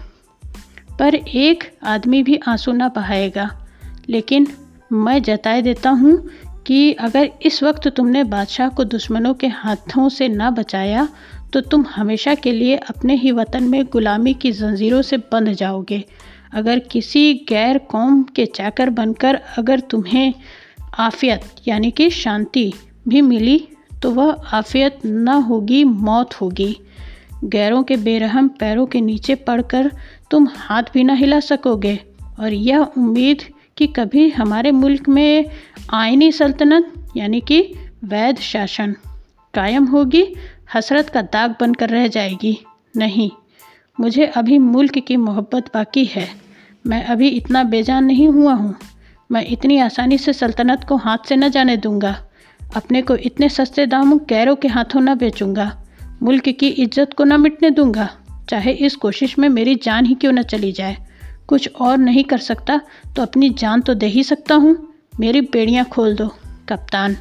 पर 0.99 1.15
एक 1.15 1.71
आदमी 1.83 2.23
भी 2.23 2.39
आँसू 2.47 2.71
ना 2.71 2.87
बहाएगा। 2.87 3.49
लेकिन 4.09 4.47
मैं 4.91 5.21
जताए 5.23 5.61
देता 5.61 5.89
हूँ 5.89 6.17
कि 6.67 6.91
अगर 6.93 7.29
इस 7.45 7.61
वक्त 7.63 7.87
तुमने 7.87 8.23
बादशाह 8.23 8.69
को 8.69 8.83
दुश्मनों 8.83 9.33
के 9.33 9.47
हाथों 9.47 10.07
से 10.09 10.27
ना 10.27 10.49
बचाया 10.51 11.07
तो 11.53 11.61
तुम 11.61 11.85
हमेशा 11.85 12.33
के 12.35 12.51
लिए 12.51 12.75
अपने 12.75 13.15
ही 13.15 13.31
वतन 13.31 13.63
में 13.63 13.83
गुलामी 13.85 14.33
की 14.33 14.51
जंजीरों 14.51 15.01
से 15.01 15.17
बंध 15.31 15.53
जाओगे। 15.53 16.03
अगर 16.53 16.79
किसी 16.81 17.33
गैर 17.49 17.77
कौम 17.91 18.21
के 18.35 18.45
चाकर 18.45 18.89
बनकर 18.89 19.39
अगर 19.57 19.79
तुम्हें 19.79 20.33
आफियत, 20.99 21.41
यानी 21.67 21.91
कि 21.91 22.09
शांति 22.09 22.71
भी 23.07 23.21
मिली 23.21 23.67
तो 24.01 24.11
वह 24.11 24.31
आफियत 24.53 24.99
ना 25.05 25.33
होगी, 25.33 25.83
मौत 25.83 26.33
होगी। 26.33 26.75
गैरों 27.43 27.81
के 27.83 27.95
बेरहम 27.97 28.47
पैरों 28.49 28.85
के 28.85 29.01
नीचे 29.01 29.35
पड़कर 29.37 29.91
तुम 30.31 30.47
हाथ 30.49 30.83
भी 30.93 31.03
ना 31.03 31.13
हिला 31.13 31.39
सकोगे, 31.39 31.99
और 32.39 32.53
यह 32.53 32.79
उम्मीद 32.97 33.43
कि 33.79 33.87
कभी 33.87 34.29
हमारे 34.29 34.71
मुल्क 34.71 35.09
में 35.09 35.45
आइनी 35.93 36.31
सल्तनत, 36.31 36.93
यानी 37.17 37.41
कि 37.41 37.73
वैध 38.03 38.37
शासन, 38.37 38.95
कायम 39.53 39.85
होगी, 39.85 40.35
हसरत 40.73 41.09
का 41.09 41.21
दाग 41.21 41.55
बनकर 41.61 41.89
रह 41.89 42.07
जाएगी। 42.07 42.57
नहीं, 42.97 43.31
मुझे 43.99 44.25
अभी 44.25 44.57
मुल्क 44.57 44.97
की 44.97 45.17
मोहब्बत 45.17 45.73
बाकी 45.73 46.05
है। 46.05 46.27
मैं 46.87 47.03
अभी 47.03 47.27
इतना 47.27 47.63
बेजान 47.63 48.05
नहीं 48.05 48.27
हुआ 48.27 48.53
हूँ। 48.53 48.75
मैं 49.31 49.45
इतनी 49.45 49.77
आसानी 49.77 50.17
से 50.17 50.33
सल्तनत 50.33 50.85
को 50.89 50.95
हाथ 50.95 51.17
से 51.27 51.35
न 51.35 51.49
जाने 51.49 51.77
दूँगा। 51.77 52.15
अपने 52.75 53.01
को 53.01 53.15
इतने 53.15 53.49
सस्ते 53.49 53.85
दामों, 53.85 54.17
गैरों 54.29 54.55
के 54.55 54.67
हाथों 54.67 55.01
न 55.01 55.15
बेचूँगा। 55.15 55.83
मुल्क 56.23 56.49
की 56.49 56.67
इज़्ज़त 56.67 57.13
को 57.13 57.23
न 57.23 57.41
मिटने 57.41 57.69
दूँगा। 57.69 58.09
चाहे 58.49 58.71
इस 58.71 58.95
कोशिश 58.95 59.39
में 59.39 59.49
मेरी 59.49 59.75
जान 59.75 60.05
ही 60.05 60.15
क्यों 60.15 60.31
न 60.31 60.43
चली 60.43 60.71
जाए। 60.71 61.08
कुछ 61.49 61.69
और 61.79 61.97
नहीं 61.97 62.23
कर 62.23 62.37
सकता 62.37 62.79
तो 63.15 63.21
अपनी 63.21 63.49
जान 63.49 63.81
तो 63.81 63.93
दे 63.93 64.05
ही 64.05 64.23
सकता 64.23 64.55
हूँ। 64.55 64.75
मेरी 65.19 65.41
बेड़ियाँ 65.41 65.85
खोल 65.85 66.15
दो, 66.15 66.27
कप्तान। 66.69 67.17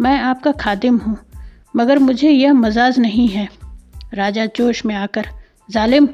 मैं 0.00 0.18
आपका 0.20 0.52
खादिम 0.52 0.96
हूँ, 0.96 1.16
मगर 1.76 1.98
मुझे 1.98 2.30
यह 2.30 2.52
मजाज 2.52 2.98
नहीं 2.98 3.28
है। 3.28 3.48
राजा 4.14 4.46
जोश 4.46 4.84
में 4.86 4.94
आकर, 4.94 5.26
जालिम, 5.70 6.08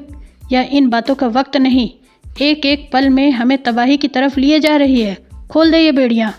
यह 0.51 0.69
इन 0.71 0.89
बातों 0.89 1.15
का 1.15 1.27
वक्त 1.27 1.57
नहीं। 1.57 1.89
एक 2.41 2.65
एक 2.65 2.89
पल 2.93 3.09
में 3.09 3.31
हमें 3.31 3.57
तबाही 3.63 3.97
की 3.97 4.07
तरफ़ 4.07 4.39
लिए 4.39 4.59
जा 4.59 4.75
रही 4.75 5.01
है। 5.01 5.17
खोल 5.51 5.71
दे 5.71 5.79
ये 5.79 5.91
बेड़ियाँ। 5.91 6.33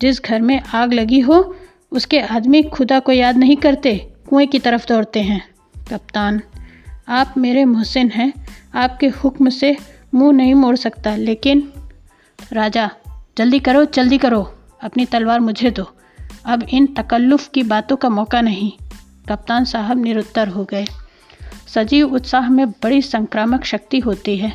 जिस 0.00 0.22
घर 0.22 0.40
में 0.40 0.60
आग 0.74 0.92
लगी 0.92 1.20
हो, 1.20 1.56
उसके 1.92 2.20
आदमी 2.20 2.62
खुदा 2.62 2.98
को 2.98 3.12
याद 3.12 3.36
नहीं 3.36 3.56
करते, 3.56 3.96
कुएँ 4.30 4.46
की 4.46 4.58
तरफ़ 4.58 4.86
दौड़ते 4.88 5.20
हैं। 5.20 5.42
कप्तान, 5.90 6.40
आप 7.08 7.34
मेरे 7.38 7.64
मोहसिन 7.64 8.10
हैं। 8.10 8.32
आपके 8.74 9.08
हुक्म 9.08 9.48
से 9.48 9.76
मुँह 10.14 10.32
नहीं 10.32 10.54
मोड़ 10.54 10.76
सकता, 10.76 11.16
लेकिन 11.16 11.72
राजा, 12.52 12.90
जल्दी 13.38 13.58
करो 13.58 13.84
जल्दी 13.84 14.18
करो। 14.18 14.54
अपनी 14.82 15.04
तलवार 15.04 15.40
मुझे 15.40 15.70
दो। 15.70 15.92
अब 16.44 16.62
इन 16.62 16.86
तकल्लुफ़ 16.86 17.50
की 17.50 17.62
बातों 17.62 17.96
का 17.96 18.08
मौका 18.08 18.40
नहीं। 18.40 18.72
कप्तान 19.28 19.64
साहब 19.64 19.98
निरुत्तर 19.98 20.48
हो 20.48 20.64
गए। 20.64 20.84
सजीव 21.66 22.14
उत्साह 22.14 22.50
में 22.50 22.70
बड़ी 22.70 23.02
संक्रामक 23.02 23.64
शक्ति 23.64 23.98
होती 23.98 24.36
है। 24.36 24.52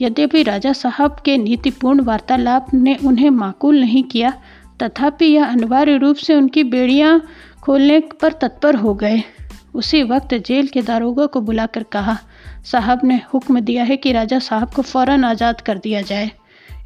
यद्यपि 0.00 0.42
राजा 0.42 0.72
साहब 0.72 1.16
के 1.24 1.38
नीतिपूर्ण 1.38 2.00
वार्तालाप 2.00 2.74
ने 2.74 2.94
उन्हें 2.94 3.30
माकूल 3.30 3.80
नहीं 3.80 4.04
किया, 4.04 4.32
तथापि 4.82 5.26
यह 5.26 5.46
अनिवार्य 5.46 5.96
रूप 5.96 6.16
से 6.16 6.34
उनकी 6.34 6.64
बेड़ियाँ 6.64 7.22
खोलने 7.62 8.00
पर 8.00 8.32
तत्पर 8.32 8.74
हो 8.74 8.94
गए। 8.94 9.22
उसी 9.74 10.02
वक्त 10.02 10.34
जेल 10.34 10.66
के 10.66 10.82
दारोगा 10.82 11.26
को 11.26 11.40
बुलाकर 11.40 11.82
कहा 11.82 12.18
साहब 12.66 13.00
ने 13.04 13.20
हुक्म 13.34 13.60
दिया 13.60 13.84
है 13.84 13.96
कि 13.96 14.12
राजा 14.12 14.38
साहब 14.38 14.70
को 14.70 14.82
फ़ौरन 14.82 15.24
आज़ाद 15.24 15.60
कर 15.60 15.78
दिया 15.78 16.00
जाए। 16.02 16.30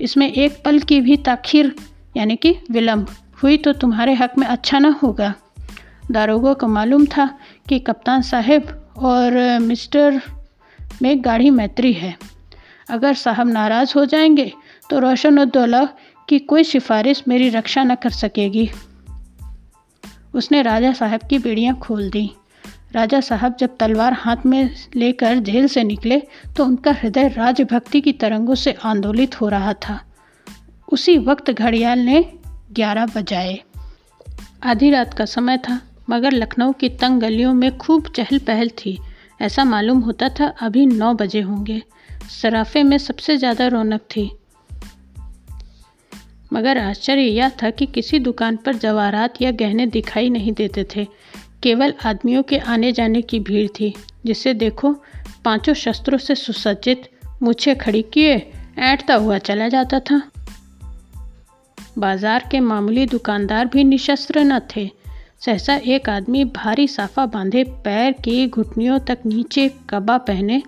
इसमें 0.01 0.33
एक 0.33 0.62
पल 0.64 0.79
की 0.79 1.01
भी 1.01 1.16
ताखिर, 1.16 1.75
यानी 2.16 2.37
कि 2.37 2.57
विलम्ब 2.71 3.09
हुई 3.43 3.57
तो 3.57 3.73
तुम्हारे 3.73 4.14
हक 4.14 4.38
में 4.38 4.47
अच्छा 4.47 4.79
ना 4.79 4.88
होगा। 5.03 5.35
दारोगा 6.11 6.53
को 6.53 6.66
मालूम 6.66 7.07
था 7.07 7.27
कि 7.69 7.79
कप्तान 7.79 8.23
साहब 8.23 8.93
और 8.97 9.59
मिस्टर 9.59 10.21
में 11.03 11.25
गाढ़ी 11.25 11.51
मैत्री 11.51 11.93
है। 11.93 12.14
अगर 12.90 13.14
साहब 13.14 13.49
नाराज़ 13.49 13.93
हो 13.97 14.05
जाएँगे 14.05 14.53
तो 14.90 14.99
रोशन 14.99 15.38
उद्दौला 15.38 15.85
की 16.29 16.38
कोई 16.38 16.64
सिफारिश 16.64 17.23
मेरी 17.29 17.49
रक्षा 17.49 17.85
न 17.85 17.95
कर 17.95 18.11
सकेगी। 18.11 18.71
उसने 20.35 20.62
राजा 20.62 20.93
साहब 20.93 21.21
की 21.31 21.38
बेड़ियाँ 21.38 21.77
खोल 21.77 22.11
दी। 22.11 22.31
राजा 22.94 23.20
साहब 23.20 23.57
जब 23.57 23.76
तलवार 23.76 24.12
हाथ 24.12 24.46
में 24.46 24.70
लेकर 24.96 25.38
जेल 25.38 25.66
से 25.66 25.83
निकले 25.85 26.20
तो 26.57 26.64
उनका 26.64 26.92
हृदय 26.92 27.29
राजभक्ति 27.29 28.00
की 28.00 28.12
तरंगों 28.12 28.55
से 28.55 28.72
आंदोलित 28.85 29.40
हो 29.40 29.48
रहा 29.48 29.72
था। 29.72 30.00
उसी 30.92 31.16
वक्त 31.18 31.50
घड़ियाल 31.50 31.98
ने 31.98 32.24
ग्यारह 32.72 33.07
बजाए। 33.07 33.59
आधी 34.62 34.90
रात 34.90 35.14
का 35.14 35.24
समय 35.24 35.59
था, 35.59 35.81
मगर 36.11 36.33
लखनऊ 36.33 36.72
की 36.72 36.88
तंग 36.88 37.20
गलियों 37.20 37.55
में 37.55 37.76
खूब 37.79 38.09
चहल 38.09 38.38
पहल 38.38 38.68
थी। 38.79 38.98
ऐसा 39.40 39.64
मालूम 39.64 39.98
होता 39.98 40.29
था 40.29 40.46
अभी 40.61 40.87
नौ 40.87 41.14
बजे 41.14 41.40
होंगे। 41.40 41.83
सराफे 42.31 42.83
में 42.83 42.98
सबसे 42.98 43.37
ज़्यादा 43.37 43.66
रौनक 43.68 44.00
थी। 44.16 44.31
मगर 46.53 46.79
आश्चर्य 46.79 47.22
यह 47.22 47.48
था 47.62 47.70
कि 47.70 47.87
किसी 47.87 48.18
दुकान 48.18 48.57
पर 48.57 48.74
जवाहरात 48.74 49.42
या 49.42 49.50
गहने 49.50 49.87
दिखाई 49.87 50.31
नहीं 50.31 50.53
देते 50.53 50.87
थे। 50.96 51.07
केवल 51.62 51.94
आदमियों 52.05 52.42
के 52.42 52.59
आने 52.59 52.92
जाने 52.92 53.23
की 53.23 53.40
भीड़ 53.40 53.68
थी, 53.68 53.94
जिसे 54.27 54.55
देखो 54.55 54.92
पाँचों 55.44 55.75
शस्त्रों 55.75 56.18
से 56.18 56.35
सुसज्जित, 56.35 57.09
मुछे 57.42 57.75
खड़ी 57.75 58.03
किए, 58.03 58.37
ऐंठता 58.79 59.14
हुआ 59.14 59.38
चला 59.38 59.68
जाता 59.68 60.01
था। 60.01 60.23
बाज़ार 61.99 62.49
के 62.51 62.61
मामूली 62.61 63.07
दुकानदार 63.07 63.66
भी 63.66 63.85
निशस्त्र 63.85 64.40
न 64.40 64.59
थे। 64.77 64.90
सहसा 65.40 65.75
एक 65.75 66.09
आदमी 66.09 66.44
भारी 66.44 66.87
साफा 66.88 67.27
बांधे 67.27 67.64
पैर 67.85 68.12
की 68.12 68.46
घुटनियों 68.49 68.99
तक 68.99 69.18
नीचे 69.27 69.68
कबा 69.90 70.16
पहने 70.18 70.62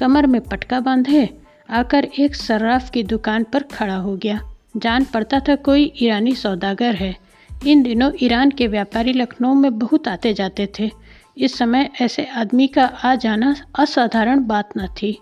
कमर 0.00 0.26
में 0.26 0.40
पटका 0.40 0.80
बांधे, 0.80 1.28
आकर 1.70 2.04
एक 2.18 2.34
सर्राफ 2.34 2.90
की 2.90 3.02
दुकान 3.02 3.44
पर 3.44 3.62
खड़ा 3.72 3.96
हो 3.96 4.16
गया। 4.16 4.40
जान 4.76 5.04
पड़ता 5.04 5.40
था 5.40 5.54
कोई 5.56 5.92
ईरानी 6.02 6.34
सौदागर 6.34 6.94
है। 6.94 7.16
इन 7.66 7.82
दिनों 7.82 8.10
ईरान 8.22 8.50
के 8.50 8.66
व्यापारी 8.66 9.12
लखनऊ 9.12 9.54
में 9.54 9.78
बहुत 9.78 10.08
आते 10.08 10.32
जाते 10.34 10.68
थे। 10.78 10.90
इस 11.36 11.56
समय 11.58 11.88
ऐसे 12.00 12.24
आदमी 12.24 12.66
का 12.66 12.84
आ 13.04 13.14
जाना 13.14 13.54
असाधारण 13.78 14.44
बात 14.46 14.76
न 14.78 14.86
थी। 14.86 15.18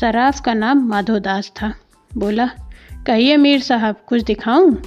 सराफ 0.00 0.40
का 0.40 0.54
नाम 0.54 0.86
माधोदास 0.88 1.50
था। 1.50 1.72
बोला, 2.10 2.46
कहिए 3.06 3.36
मीर 3.36 3.60
साहब, 3.60 3.96
कुछ 4.06 4.22
दिखाऊँ? 4.22 4.82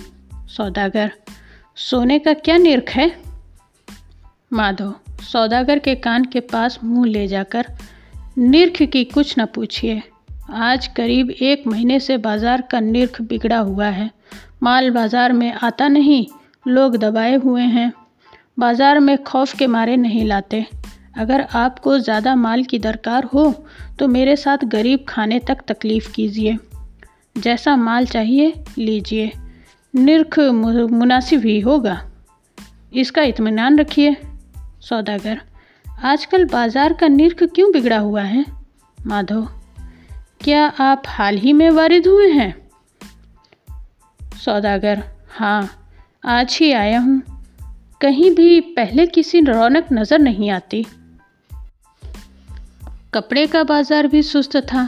सौदागर, 0.47 1.12
सोने 1.75 2.19
का 2.19 2.34
क्या 2.34 2.58
निरख 2.58 2.89
है? 2.89 3.12
माधो 4.54 4.93
सौदागर 5.21 5.80
के 5.80 5.95
कान 5.95 6.25
के 6.25 6.39
पास 6.39 6.80
मुँह 6.84 7.06
ले 7.06 7.28
जाकर, 7.28 7.65
निरख 8.38 8.82
की 8.82 9.04
कुछ 9.04 9.36
न 9.39 9.45
पूछिए। 9.45 10.02
आज 10.52 10.88
करीब 10.88 11.30
एक 11.32 11.67
महीने 11.67 11.99
से 11.99 12.17
बाज़ार 12.17 12.62
का 12.62 12.80
निर्ख 12.80 13.21
बिगड़ा 13.21 13.58
हुआ 13.58 13.88
है। 13.88 14.10
माल 14.63 14.89
बाज़ार 14.89 15.34
में 15.34 15.52
आता 15.54 15.88
नहीं 15.88 16.25
लोग 16.70 16.98
दबाए 16.98 17.36
हुए 17.38 17.64
हैं। 17.64 17.92
बाज़ार 18.60 19.00
में 19.00 19.18
खौफ 19.24 19.56
के 19.58 19.68
मारे 19.68 19.96
नहीं 19.98 20.26
लाते। 20.26 20.66
अगर 21.18 21.42
आपको 21.56 21.98
ज़्यादा 22.00 22.36
माल 22.36 22.64
की 22.64 22.80
दरकार 22.80 23.24
हो 23.26 23.52
तो 24.00 24.08
मेरे 24.08 24.36
साथ 24.36 24.66
गरीब 24.68 25.06
खाने 25.10 25.40
तक 25.40 25.62
तकलीफ़ 25.68 26.12
कीजिए। 26.12 26.58
जैसा 27.36 27.76
माल 27.78 28.06
चाहिए, 28.06 28.54
लीजिए। 28.78 29.32
निर्ख 29.94 30.40
मुनासिब 30.40 31.42
ही 31.42 31.60
होगा। 31.60 32.02
इसका 32.94 33.22
इत्मीनान 33.24 33.80
रखिए, 33.80 34.16
सौदागर। 34.82 35.42
आजकल 36.04 36.46
बाज़ार 36.46 36.94
का 36.94 37.08
निर्ख 37.10 37.44
क्यों 37.46 37.72
बिगड़ा 37.72 37.98
हुआ 38.00 38.22
है? 38.24 38.46
माधव, 38.98 39.48
क्या 40.42 40.66
आप 40.82 41.04
हाल 41.08 41.38
ही 41.38 41.54
में 41.54 41.70
वारिद 41.72 42.08
हुए 42.08 42.30
हैं? 42.30 42.54
सौदागर 44.40 45.04
हाँ 45.32 45.70
आज 46.30 46.58
ही 46.62 46.72
आया 46.72 47.00
हूँ। 47.00 47.22
कहीं 48.02 48.30
भी 48.32 48.60
पहले 48.62 49.06
किसी 49.08 49.39
रौनक 49.42 49.88
नज़र 49.94 50.20
नहीं 50.20 50.50
आती। 50.52 50.86
कपड़े 53.13 53.48
का 53.48 53.63
बाज़ार 53.63 54.08
भी 54.08 54.24
सुस्त 54.24 54.58
था। 54.58 54.88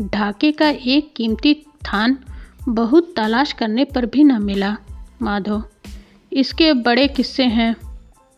ढाके 0.00 0.52
का 0.52 0.68
एक 0.68 1.12
कीमती 1.16 1.54
थान 1.86 2.16
बहुत 2.68 3.12
तलाश 3.16 3.52
करने 3.52 3.84
पर 3.84 4.06
भी 4.06 4.24
न 4.24 4.42
मिला 4.42 4.76
माधव 5.22 5.64
इसके 6.32 6.72
बड़े 6.72 7.08
किस्से 7.08 7.44
हैं। 7.44 7.76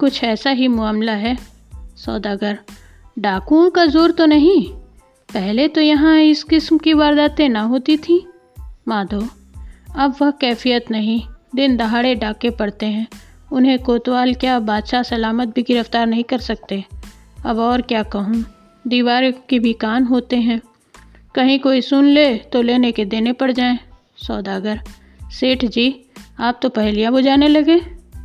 कुछ 0.01 0.25
ऐसा 0.25 0.51
ही 0.51 0.69
मामला 0.69 1.13
है, 1.13 1.37
सौदागर। 1.97 2.59
डाकुओं 3.19 3.71
का 3.71 3.87
ज़ोर 3.87 4.11
तो 4.11 4.27
नहीं? 4.27 4.67
पहले 5.29 5.69
तो 5.69 5.81
यहाँ 5.81 6.21
इस 6.21 6.45
किस्म 6.45 6.79
की 6.79 6.93
वारदातें 6.95 7.49
ना 7.49 7.63
होती 7.63 7.97
थीं 7.97 8.21
माधव 8.89 9.29
अब 9.97 10.15
वह 10.21 10.31
कैफियत 10.31 10.91
नहीं। 10.91 11.23
दिन 11.55 11.77
दहाड़े 11.77 12.15
डाके 12.15 12.51
पड़ते 12.51 12.87
हैं। 12.87 13.07
उन्हें 13.53 13.79
कोतवाल 13.79 14.35
क्या 14.35 14.59
बादशाह 14.61 15.03
सलामत 15.03 15.49
भी 15.49 15.63
गिरफ़्तार 15.63 16.07
नहीं 16.07 16.25
कर 16.25 16.39
सकते? 16.39 16.85
अब 17.47 17.59
और 17.59 17.83
क्या 17.83 18.03
कहूँ? 18.03 18.45
दीवार 18.87 19.31
के 19.31 19.59
भी 19.59 19.73
कान 19.73 20.05
होते 20.05 20.37
हैं। 20.37 20.61
कहीं 21.35 21.59
कोई 21.59 21.81
सुन 21.81 22.05
ले 22.05 22.35
तो 22.37 22.63
लेने 22.63 22.93
के 22.93 23.05
देने 23.05 23.33
पड़ 23.33 23.51
जाएँ, 23.53 23.79
सौदागर। 24.17 24.81
सेठ 25.41 25.65
जी, 25.65 26.05
आप 26.41 26.59
तो 26.63 26.69
पहलियाँ 26.69 27.13
बुझाने 27.13 27.49
लगे। 27.49 27.81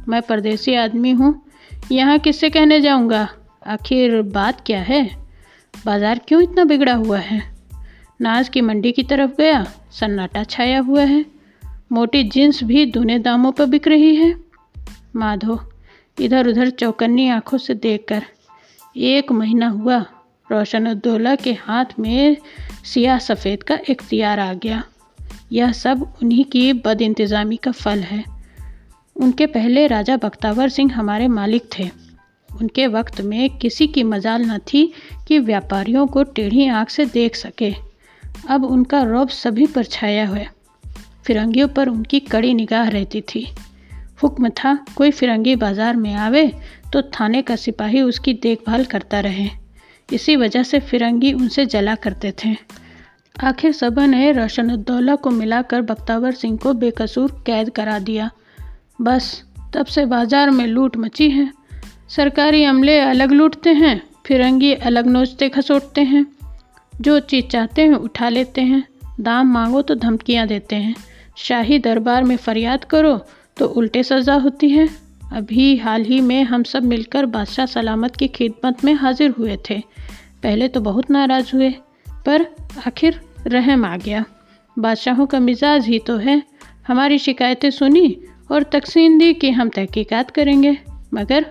मैं 0.07 0.21
परदेसी 0.21 0.75
आदमी 0.75 1.12
हूँ। 1.12 1.45
यहाँ 1.91 2.19
किससे 2.19 2.49
कहने 2.49 2.81
जाऊँगा? 2.81 3.27
आखिर 3.67 4.21
बात 4.21 4.62
क्या 4.65 4.81
है? 4.81 5.03
बाज़ार 5.86 6.19
क्यों 6.27 6.41
इतना 6.41 6.63
बिगड़ा 6.63 6.93
हुआ 6.93 7.17
है? 7.17 7.41
नाज 8.21 8.49
की 8.49 8.62
मंडी 8.62 8.91
की 8.91 9.03
तरफ़ 9.03 9.31
गया, 9.31 9.63
सन्नाटा 9.91 10.43
छाया 10.43 10.79
हुआ 10.79 11.01
है। 11.01 11.25
मोटी 11.93 12.23
जींस 12.23 12.63
भी 12.63 12.86
दूने 12.86 13.19
दामों 13.19 13.51
पर 13.51 13.65
बिक 13.65 13.88
रही 13.88 14.15
है। 14.15 14.36
माधो, 15.15 15.60
इधर 16.21 16.47
उधर 16.47 16.69
चौकन्नी 16.69 17.29
आँखों 17.29 17.58
से 17.58 17.73
देखकर। 17.73 18.23
एक 18.97 19.32
महीना 19.32 19.67
हुआ 19.67 19.97
रोशनुद्दौला 20.51 21.36
के 21.36 21.53
हाथ 21.53 21.86
में 21.99 22.38
सियाह 22.84 23.19
सफ़ेद 23.19 23.63
का 23.63 23.77
इख्तियार 23.89 24.39
आ 24.39 24.53
गया। 24.53 24.84
यह 25.51 25.71
सब 25.71 26.13
उन्हीं 26.23 26.45
की 26.45 26.73
बद 26.73 27.01
इंतज़ामी 27.01 27.56
का 27.56 27.71
फल 27.71 27.99
है। 27.99 28.23
उनके 29.15 29.45
पहले 29.45 29.88
राजा 29.88 30.17
बख्तावर 30.17 30.69
सिंह 30.69 30.93
हमारे 30.95 31.27
मालिक 31.27 31.69
थे। 31.79 31.89
उनके 32.62 32.88
वक्त 32.88 33.21
में 33.21 33.58
किसी 33.58 33.88
की 33.88 34.03
मजाल 34.03 34.41
न 34.41 34.58
थी 34.58 34.93
कि 35.27 35.39
व्यापारियों 35.39 36.08
को 36.08 36.23
टेढ़ी 36.23 36.67
आँख 36.67 36.89
से 36.89 37.06
देख 37.06 37.36
सके। 37.36 37.73
अब 38.49 38.63
उनका 38.63 39.01
रौब 39.01 39.29
सभी 39.29 39.67
पर 39.67 39.84
छाया 39.84 40.27
हुआ 40.27 40.45
फिरंगियों 41.25 41.67
पर 41.67 41.89
उनकी 41.89 42.19
कड़ी 42.19 42.53
निगाह 42.53 42.88
रहती 42.88 43.21
थी। 43.21 43.45
हुक्म 44.23 44.49
था, 44.49 44.73
कोई 44.95 45.12
फिरंगी 45.12 45.55
बाज़ार 45.55 45.95
में 45.95 46.13
आवे 46.13 46.45
तो 46.93 47.01
थाने 47.01 47.41
का 47.41 47.55
सिपाही 47.55 48.01
उसकी 48.01 48.33
देखभाल 48.33 48.86
करता 48.86 49.19
रहे। 49.19 49.49
इसी 50.09 50.36
वजह 50.36 50.63
से 50.63 50.79
फिरंगी 50.79 51.33
उनसे 51.33 51.65
जला 51.65 51.95
करते 51.95 52.33
थे। 52.43 52.55
आखिर 53.36 53.71
सभा 53.71 54.05
ने 54.05 54.31
रोशनुद्दौला 54.31 55.15
को 55.15 55.29
मिलाकर 55.29 55.81
बख्तावर 55.81 56.31
सिंह 56.31 56.57
को 56.57 56.73
बेकसूर 56.73 57.31
कैद 57.45 57.69
करा 57.69 57.97
दिया। 57.99 58.29
बस, 59.01 59.43
तब 59.73 59.86
से 59.86 60.05
बाज़ार 60.05 60.49
में 60.49 60.65
लूट 60.67 60.97
मची 60.97 61.29
है। 61.29 61.51
सरकारी 62.09 62.63
अमले 62.63 62.99
अलग 62.99 63.31
लूटते 63.31 63.69
हैं, 63.69 64.01
फिरंगी 64.25 64.73
अलग 64.73 65.07
नोचते 65.07 65.49
खसोटते 65.49 66.01
हैं। 66.01 66.25
जो 66.93 67.19
चीज़ 67.19 67.45
चाहते 67.45 67.81
हैं 67.81 67.95
उठा 67.95 68.29
लेते 68.29 68.62
हैं, 68.62 68.83
दाम 69.19 69.47
मांगो 69.47 69.81
तो 69.81 69.95
धमकियाँ 69.95 70.47
देते 70.47 70.75
हैं। 70.75 70.95
शाही 71.37 71.79
दरबार 71.79 72.23
में 72.23 72.35
फरियाद 72.37 72.83
करो 72.83 73.17
तो 73.57 73.65
उल्टे 73.67 74.03
सज़ा 74.03 74.35
होती 74.35 74.69
है। 74.69 74.87
अभी 75.33 75.75
हाल 75.77 76.03
ही 76.03 76.19
में 76.21 76.43
हम 76.43 76.63
सब 76.63 76.83
मिलकर 76.83 77.25
बादशाह 77.27 77.65
सलामत 77.65 78.15
की 78.15 78.27
खिदमत 78.27 78.83
में 78.85 78.93
हाजिर 78.93 79.29
हुए 79.29 79.57
थे। 79.69 79.79
पहले 80.43 80.67
तो 80.67 80.81
बहुत 80.81 81.11
नाराज़ 81.11 81.51
हुए, 81.53 81.69
पर 82.25 82.45
आखिर 82.87 83.19
रहम 83.47 83.85
आ 83.85 83.95
गया। 83.97 84.23
बादशाहों 84.77 85.25
का 85.25 85.39
मिजाज 85.39 85.87
ही 85.87 85.99
तो 85.99 86.17
है। 86.17 86.41
हमारी 86.87 87.17
शिकायतें 87.17 87.69
सुनी 87.71 88.17
और 88.51 88.63
तकसीम 88.63 89.17
दी 89.19 89.33
कि 89.33 89.51
हम 89.51 89.69
तहकीकात 89.69 90.31
करेंगे, 90.31 90.77
मगर 91.13 91.45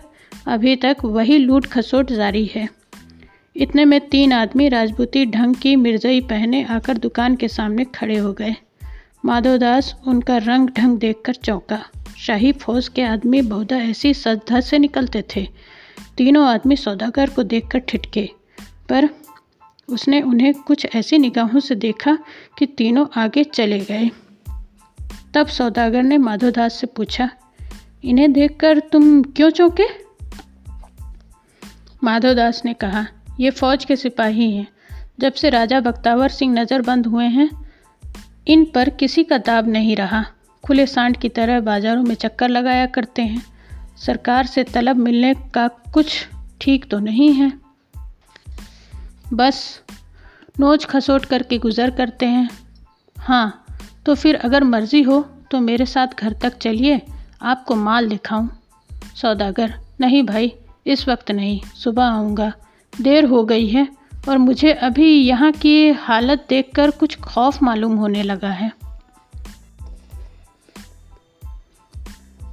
अभी 0.47 0.77
तक 0.77 0.97
वही 1.05 1.39
लूट 1.39 1.67
खसोट 1.67 2.13
जारी 2.13 2.45
है। 2.47 2.69
इतने 3.57 3.85
में 3.85 4.01
तीन 4.01 4.33
आदमी 4.33 4.69
राजपूती 4.69 5.25
ढंग 5.27 5.55
की 5.55 5.75
मिर्जई 5.77 6.21
पहने 6.21 6.63
आकर 6.65 6.99
दुकान 6.99 7.37
के 7.37 7.49
सामने 7.49 7.85
खड़े 7.85 8.17
हो 8.19 8.33
गए। 8.33 8.55
माधवदास 9.25 9.97
उनका 10.07 10.37
रंग 10.37 10.71
ढंग 10.71 10.99
देखकर 10.99 11.35
चौंका। 11.35 11.85
शाही 12.19 12.53
फौज 12.53 12.89
के 12.89 13.03
आदमी 13.03 13.43
बहुधा 13.43 13.77
ऐसी 13.77 14.15
सजधज 14.15 14.63
से 14.63 14.79
निकलते 14.79 15.25
थे। 15.37 15.49
तीनों 16.17 16.47
आदमी 16.47 16.77
सौदागर 16.77 17.31
को 17.31 17.43
देखकर 17.43 17.79
ठिठके। 17.79 18.31
पर 18.89 19.09
उसने 19.89 20.21
उन्हें 20.21 20.55
कुछ 20.55 20.87
ऐसी 20.95 21.19
निगाहों 21.19 21.61
से 21.61 21.75
देखा 21.75 22.19
कि 22.59 22.67
तीनों 22.67 23.07
आगे 23.17 23.45
चले 23.45 23.81
गए। 23.81 24.11
तब 25.35 25.47
सौदागर 25.47 26.03
ने 26.03 26.19
माधोदास 26.19 26.75
से 26.75 26.87
पूछा, 26.87 27.31
इन्हें 28.05 28.33
देखकर 28.33 28.79
तुम 28.79 29.23
क्यों 29.23 29.51
चौंके? 29.51 29.85
माधोदास 32.05 32.63
ने 32.65 32.75
कहा, 32.75 33.07
ये 33.41 33.51
फौज 33.51 33.85
के 33.85 33.97
सिपाही 33.97 34.57
हैं। 34.57 34.69
जब 35.21 35.33
से 35.33 35.51
राजा 35.51 35.81
बख्तावर 35.81 36.29
सिंह 36.29 36.55
नज़रबंद 36.55 37.07
हुए 37.07 37.25
हैं 37.25 37.62
इन 38.47 38.65
पर 38.65 38.89
किसी 38.91 39.25
का 39.25 39.39
दाब 39.39 39.69
नहीं 39.69 39.97
रहा। 39.97 40.25
खुले 40.65 40.87
सांड 40.87 41.17
की 41.17 41.29
तरह 41.29 41.61
बाज़ारों 41.61 42.03
में 42.03 42.15
चक्कर 42.15 42.49
लगाया 42.49 42.87
करते 42.87 43.23
हैं। 43.23 43.43
सरकार 43.97 44.47
से 44.47 44.65
तलब 44.65 44.97
मिलने 44.97 45.35
का 45.55 45.67
कुछ 45.95 46.27
ठीक 46.61 46.89
तो 46.91 46.99
नहीं 47.01 47.33
है। 47.33 47.53
बस 49.35 49.63
नोच 50.61 50.85
खसोट 50.85 51.25
करके 51.25 51.59
गुज़र 51.59 51.91
करते 51.91 52.27
हैं। 52.27 52.49
हाँ 53.17 53.65
तो 54.07 54.15
फिर 54.15 54.37
अगर 54.37 54.65
मर्ज़ी 54.65 55.03
हो 55.03 55.21
तो 55.51 55.61
मेरे 55.61 55.87
साथ 55.87 56.19
घर 56.19 56.33
तक 56.33 56.57
चलिए। 56.57 57.01
आपको 57.43 57.75
माल 57.75 58.09
दिखाऊँ। 58.09 58.49
सौदागर, 59.17 59.75
नहीं 60.01 60.23
भाई, 60.23 60.53
इस 60.87 61.09
वक्त 61.09 61.31
नहीं, 61.31 61.61
सुबह 61.75 62.05
आऊँगा। 62.05 62.53
देर 62.93 63.25
हो 63.25 63.43
गई 63.45 63.69
है। 63.69 63.87
और 64.29 64.39
मुझे 64.39 64.73
अभी 64.73 65.23
यहाँ 65.23 65.53
की 65.53 65.91
हालत 65.91 66.47
देखकर 66.49 66.91
कुछ 66.91 67.19
खौफ 67.21 67.63
मालूम 67.63 67.97
होने 67.97 68.23
लगा 68.23 68.51
है। 68.51 68.73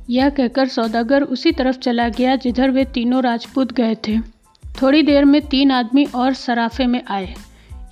यह 0.10 0.29
कहकर 0.29 0.67
सौदागर 0.67 1.23
उसी 1.23 1.51
तरफ़ 1.51 1.77
चला 1.77 2.10
गया 2.10 2.36
जिधर 2.36 2.71
वे 2.71 2.86
तीनों 2.86 3.23
राजपूत 3.23 3.73
गए 3.73 3.95
थे। 3.95 4.19
थोड़ी 4.82 5.03
देर 5.03 5.25
में 5.25 5.41
तीन 5.41 5.71
आदमी 5.71 6.05
और 6.05 6.34
सराफे 6.34 6.86
में 6.86 7.03
आए। 7.08 7.36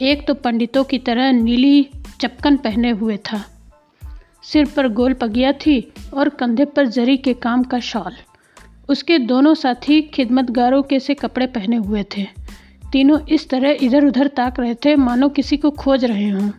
एक 0.01 0.27
तो 0.27 0.33
पंडितों 0.33 0.83
की 0.83 0.97
तरह 0.97 1.31
नीली 1.31 1.89
चपकन 2.21 2.57
पहने 2.57 2.89
हुए 2.89 3.17
था। 3.17 3.45
सिर 4.43 4.65
पर 4.75 4.87
गोल 4.87 5.13
पगिया 5.13 5.51
थी 5.51 5.93
और 6.13 6.29
कंधे 6.29 6.65
पर 6.65 6.87
जरी 6.87 7.17
के 7.17 7.33
काम 7.33 7.63
का 7.63 7.79
शॉल। 7.79 8.15
उसके 8.89 9.19
दोनों 9.19 9.53
साथी 9.53 10.01
खिदमतगारों 10.01 10.83
के 10.83 10.99
से 10.99 11.13
कपड़े 11.13 11.47
पहने 11.47 11.75
हुए 11.75 12.05
थे। 12.17 12.46
तीनों 12.91 13.19
इस 13.29 13.49
तरह 13.49 13.77
इधर 13.81 14.05
उधर 14.05 14.27
ताक 14.27 14.59
रहे 14.59 14.75
थे, 14.75 14.95
मानो 14.95 15.29
किसी 15.29 15.57
को 15.57 15.71
खोज 15.71 16.05
रहे 16.05 16.29
हों। 16.29 16.49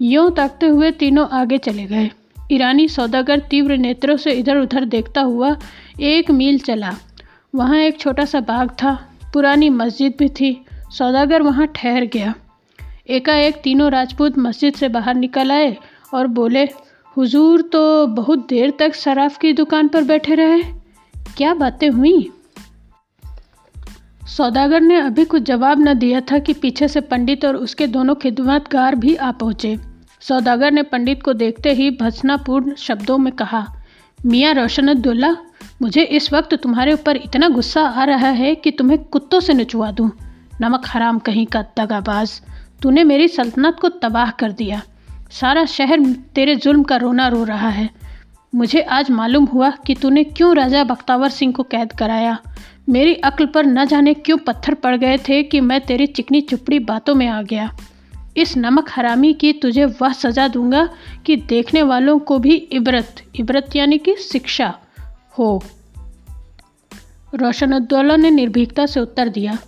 यूँ 0.00 0.30
ताकते 0.34 0.66
हुए 0.66 0.90
तीनों 0.90 1.28
आगे 1.28 1.58
चले 1.58 1.84
गए। 1.84 2.10
ईरानी 2.52 2.88
सौदागर 2.88 3.38
तीव्र 3.40 3.76
नेत्रों 3.76 4.16
से 4.16 4.30
इधर 4.30 4.56
उधर 4.56 4.84
देखता 4.84 5.20
हुआ 5.20 5.56
एक 6.00 6.30
मील 6.30 6.58
चला। 6.58 6.94
वहाँ 7.54 7.78
एक 7.78 8.00
छोटा 8.00 8.24
सा 8.24 8.40
बाग 8.40 8.70
था, 8.70 8.94
पुरानी 9.32 9.70
मस्जिद 9.70 10.14
भी 10.18 10.28
थी। 10.28 10.64
सौदागर 10.90 11.42
वहाँ 11.42 11.66
ठहर 11.66 12.04
गया। 12.04 12.34
एकाएक 13.08 13.56
तीनों 13.56 13.90
राजपूत 13.90 14.38
मस्जिद 14.38 14.74
से 14.74 14.88
बाहर 14.88 15.14
निकल 15.14 15.52
आए 15.52 15.76
और 16.14 16.26
बोले, 16.26 16.68
हुजूर 17.16 17.62
तो 17.62 18.06
बहुत 18.06 18.46
देर 18.48 18.72
तक 18.78 18.94
शराफ 18.94 19.38
की 19.38 19.52
दुकान 19.52 19.88
पर 19.88 20.02
बैठे 20.02 20.34
रहे? 20.34 20.62
क्या 21.36 21.54
बातें 21.54 21.90
हुई? 21.90 22.30
सौदागर 24.26 24.80
ने 24.80 24.96
अभी 24.96 25.24
कुछ 25.24 25.42
जवाब 25.42 25.80
न 25.80 25.92
दिया 25.94 26.20
था 26.20 26.38
कि 26.38 26.52
पीछे 26.52 26.88
से 26.88 27.00
पंडित 27.00 27.44
और 27.44 27.56
उसके 27.56 27.86
दोनों 27.86 28.14
खिदमतगार 28.14 28.94
भी 28.94 29.14
आ 29.14 29.30
पहुँचे। 29.32 29.76
सौदागर 30.22 30.72
ने 30.72 30.82
पंडित 30.82 31.22
को 31.22 31.32
देखते 31.32 31.72
ही 31.72 31.90
भत्सनापूर्ण 31.90 32.74
शब्दों 32.74 33.18
में 33.18 33.32
कहा, 33.32 33.64
मियाँ 34.18 34.54
रोशनदुल्ला 34.54 35.36
मुझे 35.82 36.02
इस 36.02 36.32
वक्त 36.32 36.54
तुम्हारे 36.54 36.92
ऊपर 36.92 37.16
इतना 37.16 37.48
गुस्सा 37.48 37.82
आ 37.82 38.04
रहा 38.04 38.28
है 38.30 38.54
कि 38.54 38.70
तुम्हें 38.70 38.98
कुत्तों 39.04 39.40
से 39.40 39.54
नचुआ 39.54 39.90
दूँ। 39.90 40.10
नमक 40.60 40.86
हराम 40.86 41.18
कहीं 41.18 41.46
का 41.46 41.62
दगाबाज, 41.78 42.40
तूने 42.82 43.04
मेरी 43.04 43.28
सल्तनत 43.28 43.76
को 43.80 43.88
तबाह 43.88 44.30
कर 44.30 44.52
दिया। 44.52 44.82
सारा 45.30 45.64
शहर 45.64 46.04
तेरे 46.34 46.54
जुल्म 46.56 46.82
का 46.82 46.96
रोना 46.96 47.28
रो 47.28 47.44
रहा 47.44 47.68
है। 47.68 47.88
मुझे 48.52 48.80
आज 48.80 49.10
मालूम 49.10 49.44
हुआ 49.44 49.70
कि 49.86 49.94
तूने 49.94 50.24
क्यों 50.24 50.54
राजा 50.56 50.84
बख्तावर 50.84 51.28
सिंह 51.28 51.52
को 51.52 51.62
कैद 51.62 51.92
कराया। 51.92 52.38
मेरी 52.88 53.14
अक्ल 53.24 53.46
पर 53.46 53.66
न 53.66 53.84
जाने 53.84 54.14
क्यों 54.14 54.36
पत्थर 54.38 54.74
पड़ 54.74 54.96
गए 54.96 55.16
थे 55.18 55.42
कि 55.42 55.60
मैं 55.60 55.80
तेरी 55.80 56.06
चिकनी 56.06 56.40
चुपड़ी 56.40 56.78
बातों 56.80 57.14
में 57.14 57.26
आ 57.26 57.40
गया। 57.42 57.70
इस 58.36 58.56
नमक 58.56 58.90
हरामी 58.90 59.32
की 59.32 59.52
तुझे 59.52 59.84
वह 60.00 60.12
सज़ा 60.12 60.46
दूँगा 60.48 60.88
कि 61.26 61.36
देखने 61.48 61.82
वालों 61.82 62.18
को 62.18 62.38
भी 62.38 62.54
इबरत 62.54 63.22
इबरत 63.36 63.76
यानी 63.76 63.98
कि 63.98 64.14
शिक्षा 64.22 64.72
हो। 65.38 65.62
रोशनउद्दौला 67.34 68.16
ने 68.16 68.30
निर्भीकता 68.30 68.86
से 68.86 69.00
उत्तर 69.00 69.28
दिया, 69.28 69.58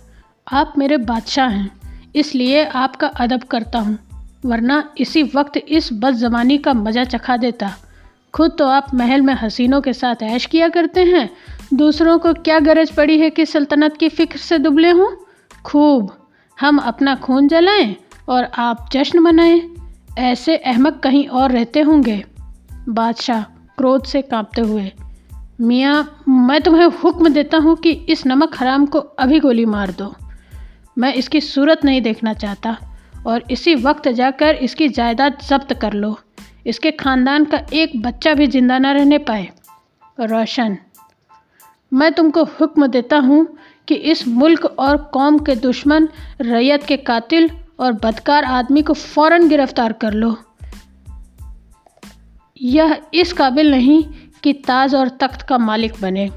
आप 0.47 0.73
मेरे 0.77 0.97
बादशाह 0.97 1.49
हैं, 1.49 1.69
इसलिए 2.15 2.63
आपका 2.65 3.07
अदब 3.07 3.43
करता 3.43 3.79
हूँ, 3.79 3.97
वरना 4.45 4.83
इसी 4.97 5.23
वक्त 5.35 5.57
इस 5.57 5.89
बदजमानी 5.93 6.57
का 6.57 6.73
मज़ा 6.73 7.03
चखा 7.03 7.37
देता। 7.37 7.71
खुद 8.33 8.55
तो 8.59 8.67
आप 8.67 8.93
महल 8.93 9.21
में 9.21 9.33
हसीनों 9.33 9.81
के 9.81 9.93
साथ 9.93 10.23
ऐश 10.23 10.45
किया 10.45 10.67
करते 10.69 11.03
हैं 11.05 11.29
दूसरों 11.73 12.17
को 12.19 12.33
क्या 12.33 12.59
गरज 12.59 12.91
पड़ी 12.91 13.19
है 13.19 13.29
कि 13.29 13.45
सल्तनत 13.45 13.97
की 13.97 14.09
फ़िक्र 14.09 14.37
से 14.37 14.57
दुबले 14.59 14.89
हों? 14.89 15.09
खूब। 15.65 16.11
हम 16.57 16.77
अपना 16.77 17.15
खून 17.15 17.47
जलाएँ 17.47 17.95
और 18.29 18.43
आप 18.43 18.89
जश्न 18.91 19.19
मनाएँ। 19.19 19.61
ऐसे 20.17 20.55
अहमक 20.57 20.99
कहीं 20.99 21.27
और 21.27 21.51
रहते 21.51 21.81
होंगे। 21.81 22.23
बादशाह 22.89 23.41
क्रोध 23.77 24.03
से 24.03 24.21
कांपते 24.21 24.61
हुए, 24.61 24.91
मियाँ, 25.61 26.23
मैं 26.29 26.61
तुम्हें 26.61 26.87
हुक्म 27.03 27.29
देता 27.29 27.57
हूँ 27.57 27.75
कि 27.75 27.91
इस 28.09 28.25
नमक 28.27 28.55
हराम 28.55 28.85
को 28.85 28.99
अभी 28.99 29.39
गोली 29.39 29.65
मार 29.65 29.91
दो। 29.91 30.13
मैं 30.97 31.13
इसकी 31.13 31.41
सूरत 31.41 31.85
नहीं 31.85 32.01
देखना 32.01 32.33
चाहता 32.33 32.77
और 33.27 33.43
इसी 33.51 33.75
वक्त 33.75 34.07
जाकर 34.07 34.55
इसकी 34.55 34.89
जायदाद 34.89 35.37
जब्त 35.49 35.73
कर 35.73 35.93
लो। 35.93 36.17
इसके 36.67 36.91
खानदान 36.91 37.45
का 37.45 37.61
एक 37.73 38.01
बच्चा 38.01 38.33
भी 38.33 38.47
ज़िंदा 38.47 38.77
ना 38.77 38.91
रहने 38.91 39.17
पाए। 39.17 39.49
रोशन 40.19 40.77
मैं 41.93 42.11
तुमको 42.11 42.43
हुक्म 42.43 42.87
देता 42.87 43.17
हूँ 43.17 43.57
कि 43.87 43.95
इस 43.95 44.27
मुल्क 44.27 44.65
और 44.65 44.97
कौम 44.97 45.39
के 45.39 45.55
दुश्मन, 45.55 46.09
रैयत 46.41 46.83
के 46.83 46.97
कातिल 46.97 47.49
और 47.79 47.93
बदकार 47.93 48.43
आदमी 48.43 48.81
को 48.81 48.93
फ़ौरन 48.93 49.49
गिरफ़्तार 49.49 49.93
कर 49.93 50.13
लो। 50.13 50.37
यह 52.61 53.01
इस 53.13 53.33
काबिल 53.33 53.71
नहीं 53.71 54.03
कि 54.43 54.53
ताज 54.53 54.95
और 54.95 55.09
तख्त 55.09 55.41
का 55.41 55.57
मालिक 55.57 55.93
बने। 56.01 56.29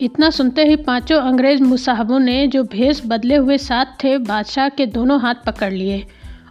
इतना 0.00 0.30
सुनते 0.30 0.64
ही 0.64 0.76
पाँचों 0.76 1.20
अंग्रेज़ 1.20 1.62
मुसाहबों 1.62 2.18
ने 2.18 2.46
जो 2.46 2.64
भेष 2.64 3.02
बदले 3.06 3.36
हुए 3.36 3.58
साथ 3.58 3.84
थे, 4.04 4.18
बादशाह 4.18 4.68
के 4.68 4.86
दोनों 4.86 5.20
हाथ 5.20 5.34
पकड़ 5.46 5.72
लिए 5.72 6.06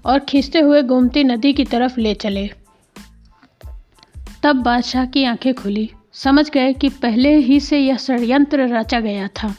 और 0.06 0.20
खींचते 0.20 0.60
हुए 0.60 0.82
गोमती 0.82 1.24
नदी 1.24 1.54
की 1.54 1.66
तरफ़ 1.66 2.00
ले 2.00 2.14
चले। 2.14 2.50
तब 4.44 4.56
बादशाह 4.56 5.06
की 5.06 5.24
आँखें 5.24 5.54
खुली। 5.54 5.90
समझ 6.24 6.50
गए 6.50 6.74
कि 6.74 6.90
पहले 6.90 7.36
ही 7.36 7.60
से 7.60 7.80
यह 7.80 7.98
षडयंत्र 7.98 8.76
रचा 8.76 9.00
गया 9.00 9.28
था। 9.28 9.56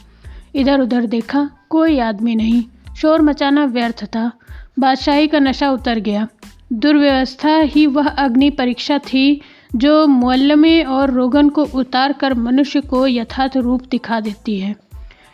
इधर 0.55 0.79
उधर 0.79 1.05
देखा, 1.05 1.49
कोई 1.69 1.99
आदमी 1.99 2.35
नहीं। 2.35 2.63
शोर 2.97 3.21
मचाना 3.21 3.65
व्यर्थ 3.65 4.05
था। 4.05 4.31
बादशाही 4.79 5.27
का 5.27 5.39
नशा 5.39 5.71
उतर 5.71 5.99
गया। 5.99 6.27
दुर्व्यवस्था 6.73 7.57
ही 7.59 7.85
वह 7.85 8.07
अग्नि 8.07 8.49
परीक्षा 8.49 8.97
थी, 8.97 9.41
जो 9.75 10.07
मुअल्लमे 10.07 10.83
और 10.83 11.11
रोगन 11.11 11.49
को 11.49 11.63
उतार 11.63 12.13
कर 12.13 12.33
मनुष्य 12.33 12.81
को 12.81 13.07
यथार्थ 13.07 13.57
रूप 13.57 13.83
दिखा 13.91 14.19
देती 14.19 14.59
है। 14.59 14.75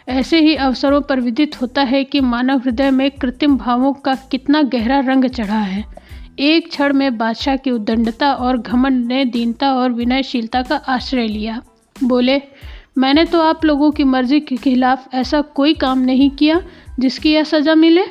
ऐसे 0.09 0.39
ही 0.39 0.55
अवसरों 0.55 1.01
पर 1.01 1.19
विदित 1.19 1.61
होता 1.61 1.81
है 1.81 2.03
कि 2.03 2.19
मानव 2.19 2.57
हृदय 2.57 2.91
में 2.91 3.11
कृत्रिम 3.11 3.57
भावों 3.57 3.93
का 3.93 4.15
कितना 4.15 4.61
गहरा 4.61 4.99
रंग 4.99 5.25
चढ़ा 5.25 5.59
है। 5.59 6.04
एक 6.37 6.67
क्षण 6.69 6.93
में 6.93 7.17
बादशाह 7.17 7.55
की 7.55 7.71
उद्दंडता 7.71 8.31
और 8.33 8.57
घमंड 8.57 9.05
ने 9.07 9.23
दीनता 9.25 9.71
और 9.73 9.91
विनयशीलता 9.91 10.61
का 10.61 10.75
आश्रय 10.75 11.27
लिया। 11.27 11.61
बोले, 11.95 12.41
मैंने 12.97 13.23
तो 13.25 13.41
आप 13.41 13.65
लोगों 13.65 13.91
की 13.91 14.03
मर्ज़ी 14.03 14.39
के 14.39 14.55
खिलाफ 14.55 15.13
ऐसा 15.13 15.41
कोई 15.41 15.73
काम 15.73 15.99
नहीं 15.99 16.29
किया 16.31 16.61
जिसकी 16.99 17.33
यह 17.33 17.43
सज़ा 17.43 17.75
मिले। 17.75 18.03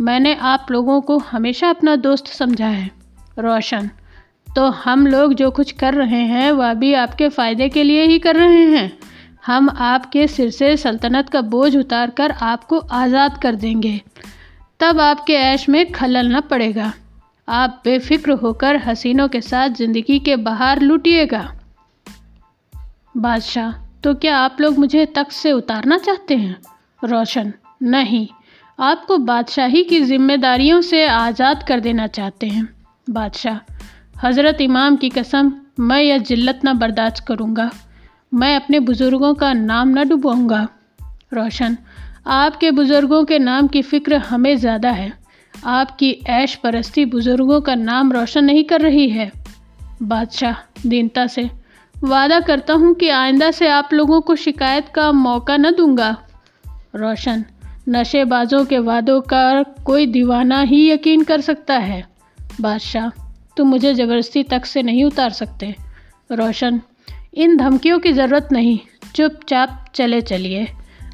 मैंने 0.00 0.34
आप 0.44 0.66
लोगों 0.70 1.00
को 1.00 1.18
हमेशा 1.18 1.70
अपना 1.70 1.96
दोस्त 1.98 2.26
समझा 2.28 2.68
है। 2.68 2.90
रोशन 3.38 3.90
तो 4.56 4.66
हम 4.66 5.06
लोग 5.06 5.34
जो 5.34 5.50
कुछ 5.50 5.72
कर 5.72 5.94
रहे 5.94 6.24
हैं, 6.24 6.50
वह 6.52 6.74
भी 6.74 6.92
आपके 6.94 7.28
फ़ायदे 7.28 7.68
के 7.68 7.82
लिए 7.82 8.02
ही 8.02 8.18
कर 8.18 8.36
रहे 8.36 8.64
हैं। 8.66 8.92
हम 9.46 9.70
आपके 9.70 10.26
सिर 10.26 10.50
से 10.50 10.76
सल्तनत 10.76 11.28
का 11.28 11.40
बोझ 11.42 11.76
उतार 11.76 12.10
कर 12.10 12.30
आपको 12.30 12.78
आज़ाद 12.78 13.40
कर 13.42 13.54
देंगे। 13.54 14.00
तब 14.80 15.00
आपके 15.00 15.34
ऐश 15.34 15.68
में 15.68 15.90
खलल 15.92 16.36
न 16.36 16.40
पड़ेगा। 16.40 16.92
आप 17.48 17.80
बेफिक्र 17.84 18.32
होकर 18.32 18.76
हसीनों 18.76 19.28
के 19.28 19.40
साथ 19.40 19.70
ज़िंदगी 19.70 20.18
के 20.18 20.36
बाहर 20.36 20.80
लुटिएगा। 20.80 21.42
बादशाह 23.16 23.72
तो 24.04 24.14
क्या 24.14 24.38
आप 24.38 24.56
लोग 24.60 24.78
मुझे 24.78 25.04
तख्त 25.06 25.32
से 25.32 25.52
उतारना 25.52 25.98
चाहते 25.98 26.36
हैं? 26.36 26.56
रोशन, 27.02 27.52
नहीं। 27.82 28.26
आपको 28.78 29.18
बादशाही 29.18 29.82
की 29.84 30.00
जिम्मेदारियों 30.00 30.80
से 30.80 31.06
आज़ाद 31.06 31.62
कर 31.62 31.80
देना 31.80 32.06
चाहते 32.06 32.46
हैं। 32.46 32.68
बादशाह, 33.08 33.58
हज़रत 34.16 34.60
इमाम 34.60 34.96
की 34.96 35.08
कसम, 35.08 35.52
मैं 35.80 36.00
यह 36.00 36.18
जिल्लत 36.20 36.60
ना 36.64 36.72
बर्दाश्त 36.74 37.24
करूँगा। 37.26 37.70
मैं 38.32 38.54
अपने 38.56 38.80
बुज़ुर्गों 38.80 39.32
का 39.34 39.52
नाम 39.52 39.98
न 39.98 40.08
डुबाऊँगा 40.08 40.66
रोशन, 41.34 41.76
आपके 42.26 42.70
बुज़ुर्गों 42.70 43.24
के 43.24 43.38
नाम 43.38 43.68
की 43.68 43.82
फ़िक्र 43.82 44.16
हमें 44.24 44.56
ज़्यादा 44.56 44.90
है। 44.90 45.12
आपकी 45.64 46.12
ऐश 46.26 46.54
परस्ती 46.54 47.04
बुज़ुर्गों 47.04 47.60
का 47.60 47.74
नाम 47.74 48.12
रोशन 48.12 48.44
नहीं 48.44 48.64
कर 48.64 48.80
रही 48.80 49.08
है। 49.08 49.32
बादशाह, 50.02 50.54
दीनता 50.88 51.26
से। 51.26 51.50
वादा 52.04 52.40
करता 52.40 52.74
हूँ 52.74 52.94
कि 52.94 53.08
आइंदा 53.08 53.50
से 53.50 53.68
आप 53.68 53.88
लोगों 53.92 54.20
को 54.20 54.36
शिकायत 54.36 54.88
का 54.88 55.12
मौका 55.12 55.56
न 55.56 55.74
दूँगा। 55.74 56.16
रोशन, 56.96 57.44
नशेबाजों 57.88 58.64
के 58.64 58.78
वादों 58.78 59.20
का 59.20 59.62
कोई 59.62 60.06
दीवाना 60.06 60.60
ही 60.60 60.90
यकीन 60.90 61.22
कर 61.22 61.40
सकता 61.40 61.74
है। 61.74 62.08
बादशाह, 62.60 63.08
तुम 63.56 63.68
मुझे 63.68 63.94
ज़बरदस्ती 63.94 64.42
तक 64.42 64.64
से 64.64 64.82
नहीं 64.82 65.04
उतार 65.04 65.30
सकते। 65.30 65.74
रोशन, 66.32 66.80
इन 67.34 67.56
धमकियों 67.56 67.98
की 67.98 68.12
ज़रूरत 68.12 68.48
नहीं। 68.52 68.78
चुपचाप 69.14 69.84
चले 69.94 70.20
चलिए। 70.20 70.68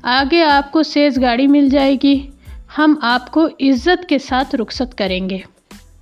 आगे 0.04 0.42
आपको 0.42 0.82
सेज 0.82 1.18
गाड़ी 1.18 1.46
मिल 1.46 1.70
जाएगी। 1.70 2.31
हम 2.76 3.00
आपको 3.02 3.48
इज़्ज़त 3.60 4.06
के 4.08 4.18
साथ 4.18 4.54
रुखसत 4.54 4.94
करेंगे। 4.98 5.44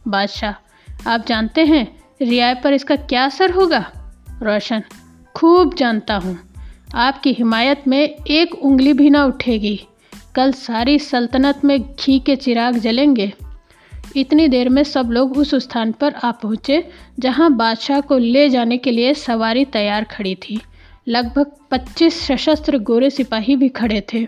बादशाह, 0.09 0.55
आप 1.09 1.27
जानते 1.27 1.65
हैं 1.65 2.01
रियाय 2.23 2.55
पर 2.55 2.73
इसका 2.73 2.97
क्या 2.97 3.25
असर 3.25 3.51
होगा? 3.51 3.93
रोशन, 4.43 4.83
खूब 5.35 5.75
जानता 5.75 6.17
हूँ। 6.17 6.39
आपकी 6.95 7.33
हिमायत 7.33 7.83
में 7.89 8.17
एक 8.31 8.55
उंगली 8.55 8.93
भी 8.93 9.11
ना 9.11 9.25
उठेगी। 9.25 9.81
कल 10.35 10.53
सारी 10.53 10.99
सल्तनत 10.99 11.65
में 11.65 11.83
घी 11.83 12.19
के 12.19 12.37
चिराग 12.37 12.79
जलेंगे। 12.79 13.33
इतनी 14.17 14.49
देर 14.49 14.69
में 14.69 14.85
सब 14.85 15.11
लोग 15.11 15.39
उस 15.39 15.55
स्थान 15.55 15.93
पर 15.93 16.13
आ 16.13 16.31
पहुँचे, 16.31 16.89
जहाँ 17.19 17.53
बादशाह 17.53 18.01
को 18.01 18.19
ले 18.19 18.49
जाने 18.49 18.77
के 18.77 18.91
लिए 18.91 19.15
सवारी 19.15 19.65
तैयार 19.65 20.05
खड़ी 20.05 20.35
थी। 20.35 20.61
लगभग 21.09 21.53
25 21.71 22.21
सशस्त्र 22.21 22.79
गोरे 22.79 23.11
सिपाही 23.11 23.57
भी 23.57 23.69
खड़े 23.69 24.07
थे। 24.15 24.27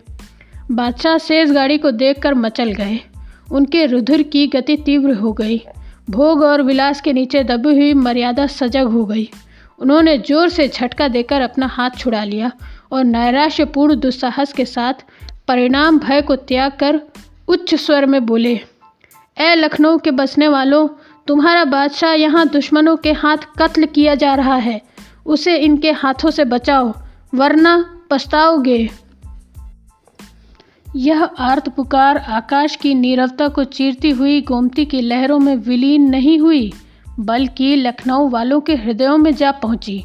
बादशाह 0.72 1.16
सेज 1.18 1.50
गाड़ी 1.52 1.78
को 1.78 1.90
देखकर 1.92 2.34
मचल 2.34 2.72
गए। 2.72 2.98
उनके 3.52 3.84
रुधिर 3.86 4.22
की 4.22 4.46
गति 4.46 4.76
तीव्र 4.76 5.14
हो 5.14 5.32
गई। 5.32 5.60
भोग 6.10 6.42
और 6.42 6.62
विलास 6.62 7.00
के 7.00 7.12
नीचे 7.12 7.42
दबी 7.44 7.68
हुई 7.70 7.94
मर्यादा 7.96 8.46
सजग 8.48 8.86
हो 8.86 9.04
गई। 9.04 9.28
उन्होंने 9.78 10.16
ज़ोर 10.18 10.48
से 10.48 10.68
झटका 10.68 11.08
देकर 11.08 11.40
अपना 11.40 11.66
हाथ 11.66 11.98
छुड़ा 11.98 12.22
लिया 12.24 12.50
और 12.92 13.04
नैराश्यपूर्ण 13.04 13.96
दुस्साहस 13.96 14.52
के 14.52 14.64
साथ 14.64 15.04
परिणाम 15.48 15.98
भय 15.98 16.22
को 16.22 16.36
त्याग 16.36 16.72
कर 16.80 17.00
उच्च 17.48 17.74
स्वर 17.74 18.06
में 18.06 18.24
बोले, 18.26 18.54
ए 19.36 19.54
लखनऊ 19.54 19.98
के 19.98 20.10
बसने 20.10 20.48
वालों, 20.48 20.88
तुम्हारा 21.28 21.64
बादशाह 21.66 22.12
यहाँ 22.12 22.46
दुश्मनों 22.48 22.96
के 22.96 23.12
हाथ 23.14 23.46
कत्ल 23.58 23.86
किया 23.86 24.14
जा 24.14 24.34
रहा 24.34 24.56
है। 24.56 24.80
उसे 25.26 25.56
इनके 25.56 25.90
हाथों 25.92 26.30
से 26.30 26.44
बचाओ, 26.46 26.92
वरना 27.34 27.74
पछताओगे। 28.10 28.88
यह 30.96 31.22
आर्त 31.22 31.68
पुकार 31.68 32.16
आकाश 32.16 32.74
की 32.76 32.94
नीरवता 32.94 33.46
को 33.48 33.64
चीरती 33.66 34.10
हुई 34.10 34.40
गोमती 34.40 34.84
की 34.84 35.00
लहरों 35.00 35.38
में 35.38 35.54
विलीन 35.56 36.08
नहीं 36.10 36.38
हुई, 36.38 36.72
बल्कि 37.20 37.74
लखनऊ 37.76 38.28
वालों 38.28 38.60
के 38.60 38.74
हृदयों 38.74 39.16
में 39.18 39.34
जा 39.34 39.50
पहुँची। 39.52 40.02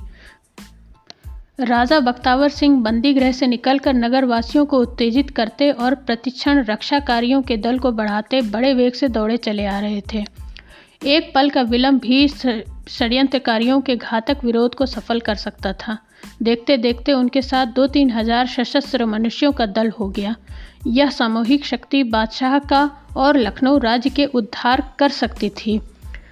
राजा 1.60 2.00
बख्तावर 2.00 2.50
सिंह 2.50 2.80
बंदी 2.82 3.14
गृह 3.14 3.32
से 3.32 3.48
निकलकर 3.48 3.94
नगर 3.94 4.26
वासियों 4.26 4.66
को 4.66 4.80
उत्तेजित 4.80 5.30
करते 5.30 5.70
और 5.72 5.96
प्रतिक्षण 5.98 6.64
रक्षाकारियों 6.64 7.42
के 7.42 7.58
दल 7.58 7.80
को 7.80 7.92
बढ़ाते 7.92 8.42
बड़े 8.42 8.74
वेग 8.74 8.94
से 8.94 9.08
दौड़े 9.10 9.38
चले 9.38 9.66
आ 9.66 9.80
रहे 9.80 10.02
थे। 10.14 10.26
एक 11.06 11.32
पल 11.36 11.50
का 11.50 11.62
विलंब 11.62 12.00
भी 12.00 12.28
षड्यंत्रकारियों 12.28 13.80
के 13.82 13.96
घातक 13.96 14.44
विरोध 14.44 14.76
को 14.76 14.86
सफल 14.86 15.20
कर 15.20 15.36
सकता 15.36 15.74
था। 15.74 15.98
देखते 16.44 16.78
देखते 16.78 17.14
उनके 17.14 17.42
साथ 17.42 17.66
दो 17.66 17.86
तीन 17.88 18.12
हज़ार 18.12 18.48
सशस्त्र 18.48 19.06
मनुष्यों 19.06 19.52
का 19.52 19.66
दल 19.66 19.90
हो 19.90 20.08
गया। 20.10 20.36
यह 20.88 21.10
सामूहिक 21.10 21.66
शक्ति 21.66 22.04
बादशाह 22.04 22.60
का 22.60 22.90
और 23.18 23.38
लखनऊ 23.38 23.78
राज्य 23.78 24.10
के 24.10 24.26
उद्धार 24.26 24.94
कर 25.00 25.10
सकती 25.10 25.50
थी। 25.50 25.82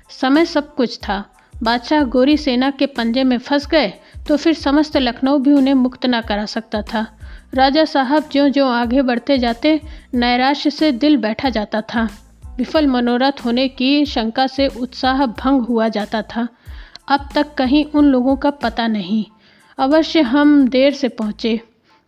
समय 0.10 0.46
सब 0.46 0.76
कुछ 0.76 0.98
था। 0.98 1.24
बादशाह 1.64 2.04
गोरी 2.04 2.38
सेना 2.38 2.70
के 2.70 2.86
पंजे 2.86 3.24
में 3.24 3.38
फंस 3.38 3.68
गए 3.68 3.94
तो 4.28 4.38
फिर 4.38 4.54
समस्त 4.54 4.98
लखनऊ 4.98 5.38
भी 5.38 5.54
उन्हें 5.54 5.74
मुक्त 5.74 6.06
ना 6.06 6.22
करा 6.22 6.46
सकता 6.46 6.82
था। 6.82 7.08
राजा 7.54 7.86
साहब 7.86 8.30
ज्यों 8.32 8.52
ज्यों 8.52 8.72
आगे 8.72 9.02
बढ़ते 9.02 9.38
जाते, 9.38 9.82
नैराश्य 10.14 10.70
से 10.70 10.92
दिल 10.92 11.18
बैठा 11.18 11.50
जाता 11.50 11.82
था। 11.82 12.10
विफल 12.58 12.88
मनोरथ 12.88 13.32
होने 13.46 13.68
की 13.68 14.06
शंका 14.06 14.48
से 14.48 14.68
उत्साह 14.68 15.26
भंग 15.26 15.62
हुआ 15.62 15.88
जाता 15.88 16.22
था। 16.22 16.48
अब 17.08 17.30
तक 17.36 17.54
कहीं 17.54 17.86
उन 17.86 18.06
लोगों 18.06 18.36
का 18.36 18.50
पता 18.50 18.88
नहीं। 18.88 19.26
अवश्य 19.78 20.22
हम 20.22 20.68
देर 20.68 20.94
से 20.94 21.08
पहुँचे। 21.08 21.62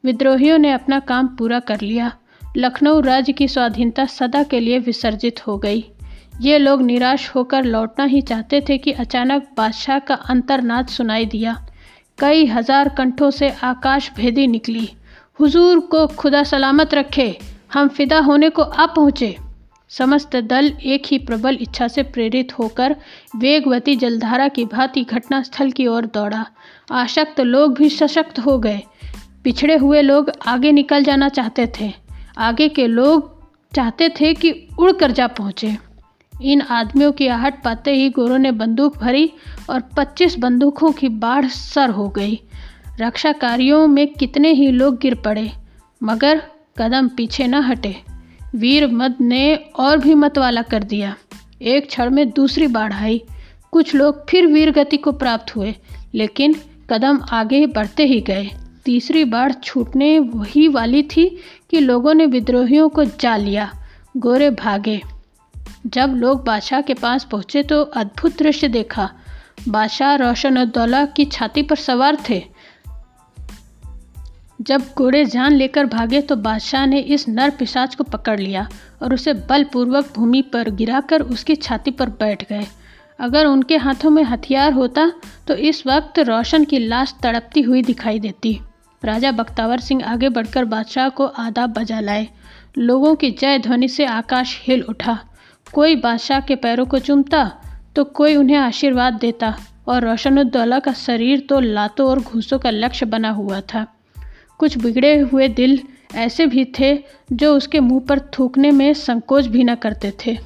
विद्रोहियों 0.03 0.57
ने 0.57 0.71
अपना 0.71 0.99
काम 0.99 1.27
पूरा 1.27 1.59
कर 1.59 1.81
लिया। 1.81 2.11
लखनऊ 2.57 2.99
राज्य 3.01 3.33
की 3.33 3.47
स्वाधीनता 3.47 4.05
सदा 4.05 4.41
के 4.43 4.59
लिए 4.59 4.77
विसर्जित 4.79 5.45
हो 5.47 5.57
गई। 5.57 5.83
ये 6.41 6.57
लोग 6.57 6.81
निराश 6.81 7.29
होकर 7.29 7.63
लौटना 7.63 8.05
ही 8.05 8.21
चाहते 8.21 8.61
थे 8.69 8.77
कि 8.77 8.91
अचानक 8.93 9.47
बादशाह 9.57 9.99
का 9.99 10.15
अंतरनाद 10.29 10.87
सुनाई 10.87 11.25
दिया। 11.25 11.55
कई 12.19 12.45
हज़ार 12.45 12.89
कंठों 12.89 13.29
से 13.31 13.49
आकाश 13.63 14.11
भेदी 14.15 14.45
निकली। 14.47 14.89
हुजूर 15.39 15.79
को 15.81 16.05
खुदा 16.07 16.41
सलामत 16.43 16.93
रखे, 16.93 17.37
हम 17.73 17.87
फिदा 17.87 18.19
होने 18.19 18.49
को 18.49 18.61
आ 18.61 18.85
पहुँचे। 18.85 19.35
समस्त 19.91 20.35
दल 20.35 20.71
एक 20.85 21.05
ही 21.05 21.17
प्रबल 21.19 21.57
इच्छा 21.61 21.87
से 21.87 22.03
प्रेरित 22.05 22.57
होकर 22.59 22.95
वेगवती 23.35 23.95
जलधारा 23.95 24.47
की 24.47 24.65
भांति 24.65 25.03
घटनास्थल 25.03 25.71
की 25.71 25.87
ओर 25.87 26.05
दौड़ा। 26.13 26.45
आशक्त 26.93 27.39
लोग 27.41 27.77
भी 27.77 27.89
सशक्त 27.89 28.39
हो 28.39 28.57
गए। 28.57 28.81
पिछड़े 29.43 29.75
हुए 29.75 30.01
लोग 30.01 30.31
आगे 30.47 30.71
निकल 30.71 31.03
जाना 31.03 31.29
चाहते 31.29 31.71
थे। 31.79 31.93
आगे 32.37 32.69
के 32.69 32.87
लोग 32.87 33.35
चाहते 33.75 34.09
थे 34.09 34.33
कि 34.33 34.51
उड़कर 34.79 35.11
जा 35.11 35.27
पहुँचे। 35.27 35.77
इन 36.33 36.61
आदमियों 36.61 37.11
की 37.11 37.27
आहट 37.27 37.63
पाते 37.63 37.91
ही 37.91 38.09
गोरों 38.09 38.37
ने 38.37 38.51
बंदूक 38.51 38.97
भरी 38.97 39.31
और 39.69 39.81
25 39.97 40.37
बंदूकों 40.39 40.91
की 40.91 41.09
बाढ़ 41.09 41.45
सर 41.45 41.89
हो 41.89 42.07
गई। 42.09 42.39
रक्षा 43.01 43.31
कार्यों 43.31 43.87
में 43.87 44.07
कितने 44.07 44.51
ही 44.51 44.71
लोग 44.71 44.99
गिर 44.99 45.15
पड़े, 45.15 45.51
मगर 46.03 46.41
कदम 46.77 47.07
पीछे 47.07 47.47
न 47.47 47.53
हटे। 47.53 47.95
वीर 48.55 48.87
मद 48.87 49.15
ने 49.21 49.55
और 49.55 49.97
भी 49.97 50.13
मतवाला 50.13 50.61
कर 50.61 50.83
दिया। 50.83 51.15
एक 51.61 51.87
क्षण 51.87 52.09
में 52.09 52.29
दूसरी 52.29 52.67
बाढ़ 52.67 52.93
आई। 52.93 53.21
कुछ 53.71 53.95
लोग 53.95 54.27
फिर 54.29 54.47
वीर 54.47 54.71
गति 54.71 54.97
को 54.97 55.11
प्राप्त 55.11 55.55
हुए, 55.55 55.75
लेकिन 56.13 56.55
कदम 56.89 57.19
आगे 57.31 57.65
बढ़ते 57.65 58.05
ही 58.05 58.21
गए। 58.21 58.49
तीसरी 58.85 59.23
बाढ़ 59.23 59.51
छूटने 59.53 60.19
वही 60.19 60.67
वाली 60.67 61.03
थी 61.03 61.25
कि 61.71 61.79
लोगों 61.79 62.13
ने 62.13 62.25
विद्रोहियों 62.25 62.89
को 62.89 63.03
जा 63.03 63.35
लिया। 63.37 63.71
गोरे 64.17 64.49
भागे। 64.49 65.01
जब 65.85 66.13
लोग 66.15 66.43
बादशाह 66.45 66.81
के 66.81 66.93
पास 66.93 67.23
पहुँचे 67.23 67.63
तो 67.63 67.81
अद्भुत 67.81 68.37
दृश्य 68.39 68.67
देखा। 68.67 69.09
बादशाह 69.67 70.15
रोशन 70.15 70.57
उद्दौला 70.57 71.05
की 71.05 71.25
छाती 71.25 71.61
पर 71.61 71.75
सवार 71.75 72.17
थे। 72.29 72.43
जब 74.61 74.83
घोड़े 74.97 75.25
जान 75.25 75.53
लेकर 75.53 75.85
भागे 75.85 76.21
तो 76.21 76.35
बादशाह 76.35 76.85
ने 76.85 76.99
इस 76.99 77.27
नर 77.29 77.49
पिशाच 77.49 77.95
को 77.95 78.03
पकड़ 78.03 78.39
लिया 78.39 78.67
और 79.01 79.13
उसे 79.13 79.33
बलपूर्वक 79.49 80.11
भूमि 80.15 80.41
पर 80.53 80.69
गिराकर 80.69 81.21
उसकी 81.21 81.55
छाती 81.55 81.91
पर 81.91 82.09
बैठ 82.09 82.49
गए। 82.49 82.65
अगर 83.19 83.45
उनके 83.45 83.77
हाथों 83.77 84.09
में 84.09 84.23
हथियार 84.23 84.73
होता 84.73 85.11
तो 85.47 85.53
इस 85.53 85.85
वक्त 85.87 86.19
रोशन 86.19 86.63
की 86.63 86.79
लाश 86.79 87.13
तड़पती 87.23 87.61
हुई 87.61 87.81
दिखाई 87.81 88.19
देती। 88.19 88.59
राजा 89.03 89.31
बख्तावर 89.31 89.79
सिंह 89.79 90.03
आगे 90.05 90.29
बढ़कर 90.29 90.65
बादशाह 90.65 91.09
को 91.09 91.25
आदाब 91.25 91.73
बजा 91.73 91.99
लाए। 91.99 92.27
लोगों 92.77 93.15
की 93.15 93.31
जय 93.31 93.59
ध्वनि 93.59 93.87
से 93.87 94.05
आकाश 94.05 94.61
हिल 94.63 94.81
उठा। 94.81 95.19
कोई 95.73 95.95
बादशाह 95.95 96.39
के 96.39 96.55
पैरों 96.55 96.85
को 96.85 96.99
चूमता 96.99 97.51
तो 97.95 98.03
कोई 98.03 98.35
उन्हें 98.35 98.57
आशीर्वाद 98.57 99.13
देता 99.13 99.57
और 99.87 100.05
रोशनुद्दौला 100.05 100.79
का 100.79 100.93
शरीर 100.93 101.39
तो 101.39 101.59
लातों 101.59 102.09
और 102.09 102.19
घूसों 102.19 102.59
का 102.59 102.69
लक्ष्य 102.69 103.05
बना 103.05 103.29
हुआ 103.29 103.61
था। 103.61 103.85
कुछ 104.57 104.77
बिगड़े 104.77 105.19
हुए 105.19 105.47
दिल 105.47 105.79
ऐसे 106.15 106.45
भी 106.45 106.65
थे, 106.79 107.03
जो 107.31 107.55
उसके 107.57 107.79
मुँह 107.79 108.01
पर 108.09 108.19
थूकने 108.19 108.71
में 108.71 108.93
संकोच 108.93 109.45
भी 109.45 109.63
न 109.63 109.75
करते 109.75 110.13
थे। 110.25 110.37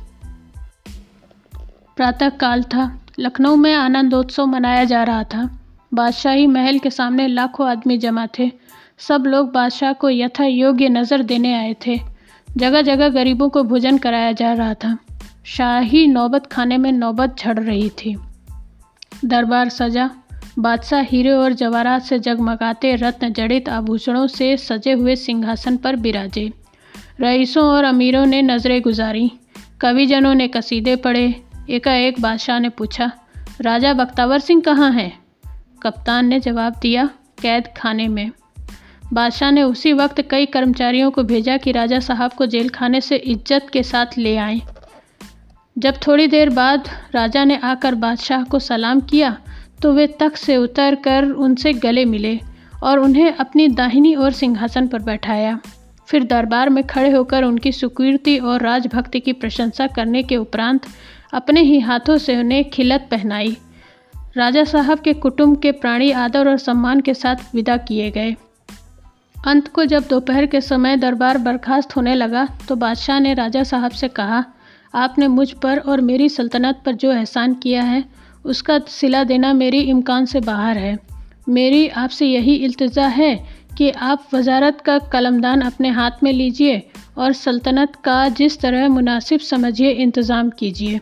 प्रातः 1.95 2.30
काल 2.30 2.64
था। 2.64 3.06
लखनऊ 3.20 3.56
में 3.56 3.74
आनंदोत्सव 3.74 4.45
मनाया 4.45 4.84
जा 4.84 5.04
रहा 5.04 5.24
था। 5.24 5.61
बादशाही 5.93 6.47
महल 6.47 6.79
के 6.79 6.89
सामने 6.89 7.27
लाखों 7.27 7.67
आदमी 7.67 7.97
जमा 7.97 8.27
थे। 8.39 8.51
सब 8.99 9.23
लोग 9.27 9.51
बादशाह 9.51 9.93
को 9.93 10.09
यथा 10.09 10.45
योग्य 10.45 10.89
नज़र 10.89 11.23
देने 11.23 11.53
आए 11.53 11.75
थे। 11.87 11.99
जगह 12.57 12.81
जगह 12.81 13.09
गरीबों 13.09 13.49
को 13.49 13.63
भोजन 13.63 13.97
कराया 13.97 14.31
जा 14.31 14.53
रहा 14.53 14.73
था। 14.73 14.97
शाही 15.45 16.07
नौबत 16.07 16.47
खाने 16.47 16.77
में 16.77 16.91
नौबत 16.91 17.35
झड़ 17.39 17.59
रही 17.59 17.89
थी। 17.89 18.17
दरबार 19.25 19.69
सजा, 19.69 20.09
बादशाह 20.59 21.01
हीरे 21.01 21.31
और 21.31 21.53
जवाहरात 21.53 22.01
से 22.01 22.19
जगमगाते 22.19 22.95
रत्न 22.95 23.33
जड़ित 23.33 23.69
आभूषणों 23.69 24.27
से 24.27 24.57
सजे 24.57 24.91
हुए 24.91 25.15
सिंहासन 25.15 25.77
पर 25.77 25.95
बिराजे। 25.95 26.51
रईसों 27.21 27.63
और 27.63 27.83
अमीरों 27.83 28.25
ने 28.25 28.41
नज़रें 28.41 28.81
गुजारी। 28.81 29.31
कविजनों 29.81 30.33
ने 30.33 30.47
कसीदे 30.47 30.95
पढ़े। 30.95 31.43
एकाएक 31.69 32.19
बादशाह 32.21 32.59
ने 32.59 32.69
पूछा, 32.69 33.11
राजा 33.61 33.93
बख्तावर 33.93 34.39
सिंह 34.39 34.61
कहाँ 34.61 34.91
हैं? 34.91 35.20
कप्तान 35.82 36.25
ने 36.25 36.39
जवाब 36.39 36.75
दिया 36.82 37.05
कैद 37.41 37.67
खाने 37.77 38.07
में। 38.07 38.32
बादशाह 39.13 39.51
ने 39.51 39.63
उसी 39.63 39.93
वक्त 39.93 40.21
कई 40.21 40.45
कर्मचारियों 40.47 41.09
को 41.11 41.23
भेजा 41.23 41.57
कि 41.57 41.71
राजा 41.71 41.99
साहब 41.99 42.34
को 42.34 42.45
जेल 42.45 42.69
खाने 42.69 43.01
से 43.01 43.15
इज़्ज़त 43.15 43.69
के 43.73 43.84
साथ 43.84 44.17
ले 44.17 44.36
आए। 44.38 44.59
जब 45.75 45.95
थोड़ी 46.07 46.27
देर 46.27 46.49
बाद 46.49 46.89
राजा 47.15 47.43
ने 47.43 47.57
आकर 47.63 47.95
बादशाह 47.97 48.43
को 48.43 48.59
सलाम 48.59 49.01
किया 49.01 49.36
तो 49.82 49.91
वे 49.93 50.07
तख्त 50.19 50.38
से 50.38 50.57
उतर 50.57 50.95
कर 51.03 51.29
उनसे 51.39 51.73
गले 51.75 52.05
मिले 52.05 52.39
और 52.84 52.99
उन्हें 52.99 53.32
अपनी 53.34 53.67
दाहिनी 53.69 54.15
ओर 54.15 54.32
सिंहासन 54.34 54.88
पर 54.88 54.99
बैठाया। 55.01 55.59
फिर 56.07 56.23
दरबार 56.23 56.69
में 56.69 56.84
खड़े 56.84 57.09
होकर 57.09 57.43
उनकी 57.43 57.71
सुकीर्ति 57.71 58.38
और 58.38 58.61
राजभक्ति 58.61 59.19
की 59.19 59.34
प्रशंसा 59.34 59.88
करने 59.88 60.23
के 60.23 60.38
उपरांत 60.38 60.88
अपने 61.34 61.61
ही 61.61 61.79
हाथों 61.79 62.17
से 62.17 62.38
उन्हें 62.38 62.69
खिलत 62.69 63.07
पहनाई। 63.11 63.55
राजा 64.38 64.63
साहब 64.63 64.99
के 64.99 65.13
कुटुंब 65.13 65.57
के 65.57 65.71
प्राणी 65.71 66.11
आदर 66.11 66.47
और 66.49 66.57
सम्मान 66.57 66.99
के 66.99 67.13
साथ 67.13 67.36
विदा 67.55 67.75
किए 67.77 68.09
गए। 68.11 68.36
अंत 69.45 69.67
को 69.67 69.84
जब 69.86 70.03
दोपहर 70.09 70.45
के 70.45 70.61
समय 70.61 70.97
दरबार 70.97 71.38
बर्खास्त 71.38 71.95
होने 71.95 72.13
लगा 72.15 72.45
तो 72.67 72.75
बादशाह 72.75 73.19
ने 73.19 73.34
राजा 73.34 73.63
साहब 73.63 73.91
से 73.91 74.07
कहा, 74.09 74.43
आपने 74.93 75.27
मुझ 75.27 75.51
पर 75.53 75.79
और 75.79 76.01
मेरी 76.01 76.29
सल्तनत 76.29 76.82
पर 76.86 76.93
जो 76.93 77.11
एहसान 77.11 77.53
किया 77.53 77.84
है, 77.84 78.03
उसका 78.45 78.79
सिला 78.89 79.23
देना 79.23 79.51
मेरी 79.53 79.79
इम्कान 79.79 80.25
से 80.25 80.39
बाहर 80.41 80.77
है। 80.77 80.97
मेरी 81.49 81.88
आपसे 81.88 82.25
यही 82.25 82.55
इल्तज़ा 82.55 83.07
है 83.09 83.36
कि 83.77 83.89
आप 83.91 84.27
वजारत 84.34 84.82
का 84.82 84.97
कलमदान 85.11 85.61
अपने 85.61 85.89
हाथ 85.89 86.23
में 86.23 86.32
लीजिए 86.34 86.82
और 87.17 87.34
सल्तनत 87.34 87.95
का 88.03 88.27
जिस 88.29 88.59
तरह 88.59 88.88
मुनासिब 88.89 89.39
समझिए, 89.41 89.91
इंतज़ाम 89.91 90.49
कीजिए। 90.49 90.99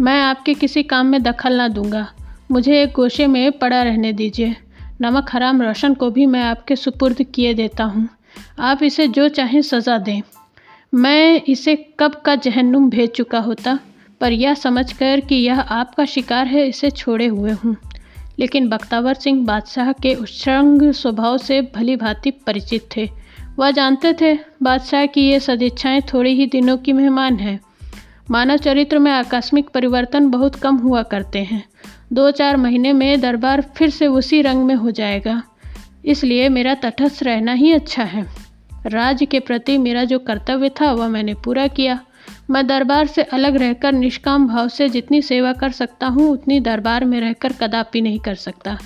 मैं 0.00 0.20
आपके 0.22 0.54
किसी 0.54 0.82
काम 0.84 1.06
में 1.06 1.22
दखल 1.22 1.56
ना 1.56 1.68
दूँगा। 1.70 2.06
मुझे 2.50 2.82
एक 2.82 2.92
गोशे 2.92 3.26
में 3.26 3.52
पड़ा 3.52 3.82
रहने 3.82 4.12
दीजिए। 4.12 4.56
नमक 5.00 5.26
हराम 5.32 5.62
रोशन 5.62 5.94
को 5.94 6.10
भी 6.10 6.26
मैं 6.26 6.42
आपके 6.42 6.76
सुपुर्द 6.76 7.22
किए 7.22 7.54
देता 7.54 7.84
हूँ। 7.84 8.08
आप 8.58 8.82
इसे 8.82 9.08
जो 9.08 9.28
चाहें 9.28 9.62
सज़ा 9.62 9.98
दें। 9.98 10.20
मैं 10.94 11.42
इसे 11.48 11.94
कब 12.00 12.14
का 12.14 12.34
जहन्नुम 12.34 12.90
भेज 12.90 13.10
चुका 13.10 13.38
होता, 13.38 13.78
पर 14.20 14.32
यह 14.32 14.54
समझकर 14.54 15.20
कि 15.20 15.34
यह 15.34 15.60
आपका 15.60 16.04
शिकार 16.04 16.46
है, 16.46 16.68
इसे 16.68 16.90
छोड़े 16.90 17.26
हुए 17.26 17.50
हूँ। 17.50 17.76
लेकिन 18.38 18.68
बख्तावर 18.68 19.14
सिंह 19.14 19.46
बादशाह 19.46 19.92
के 19.92 20.14
उच्छृंग 20.14 20.92
स्वभाव 20.92 21.38
से 21.38 21.62
भली 21.62 21.96
भांति 21.96 22.30
परिचित 22.30 22.88
थे। 22.96 23.10
वह 23.58 23.70
जानते 23.70 24.16
थे 24.20 24.38
बादशाह 24.62 25.06
की 25.06 25.20
ये 25.20 25.40
सदिच्छाएँ 25.40 26.00
थोड़ी 26.00 26.34
ही 26.34 26.46
दिनों 26.46 26.76
की 26.76 26.92
मेहमान 26.92 27.36
हैं। 27.36 27.60
मानव 28.30 28.56
चरित्र 28.56 28.98
में 28.98 29.12
आकस्मिक 29.12 29.68
परिवर्तन 29.68 30.30
बहुत 30.30 30.54
कम 30.54 30.76
हुआ 30.76 31.02
करते 31.02 31.38
हैं। 31.38 31.64
दो 32.12 32.30
चार 32.30 32.56
महीने 32.56 32.92
में 32.92 33.20
दरबार 33.20 33.60
फिर 33.60 33.90
से 33.90 34.06
उसी 34.06 34.42
रंग 34.42 34.64
में 34.64 34.74
हो 34.74 34.90
जाएगा। 34.90 35.42
इसलिए 36.04 36.48
मेरा 36.48 36.74
तटस्थ 36.74 37.22
रहना 37.22 37.52
ही 37.52 37.72
अच्छा 37.72 38.02
है। 38.02 38.26
राज्य 38.86 39.26
के 39.26 39.40
प्रति 39.40 39.78
मेरा 39.78 40.04
जो 40.04 40.18
कर्तव्य 40.18 40.68
था, 40.68 40.92
वह 40.92 41.08
मैंने 41.08 41.34
पूरा 41.34 41.66
किया। 41.66 42.00
मैं 42.50 42.66
दरबार 42.66 43.06
से 43.06 43.22
अलग 43.22 43.56
रहकर 43.56 43.92
निष्काम 43.92 44.48
भाव 44.48 44.68
से 44.68 44.88
जितनी 44.88 45.22
सेवा 45.22 45.52
कर 45.52 45.70
सकता 45.70 46.06
हूँ, 46.06 46.30
उतनी 46.30 46.60
दरबार 46.60 47.04
में 47.04 47.20
रहकर 47.20 47.52
कदापि 47.52 48.00
नहीं 48.00 48.18
कर 48.18 48.34
सकता। 48.34 48.78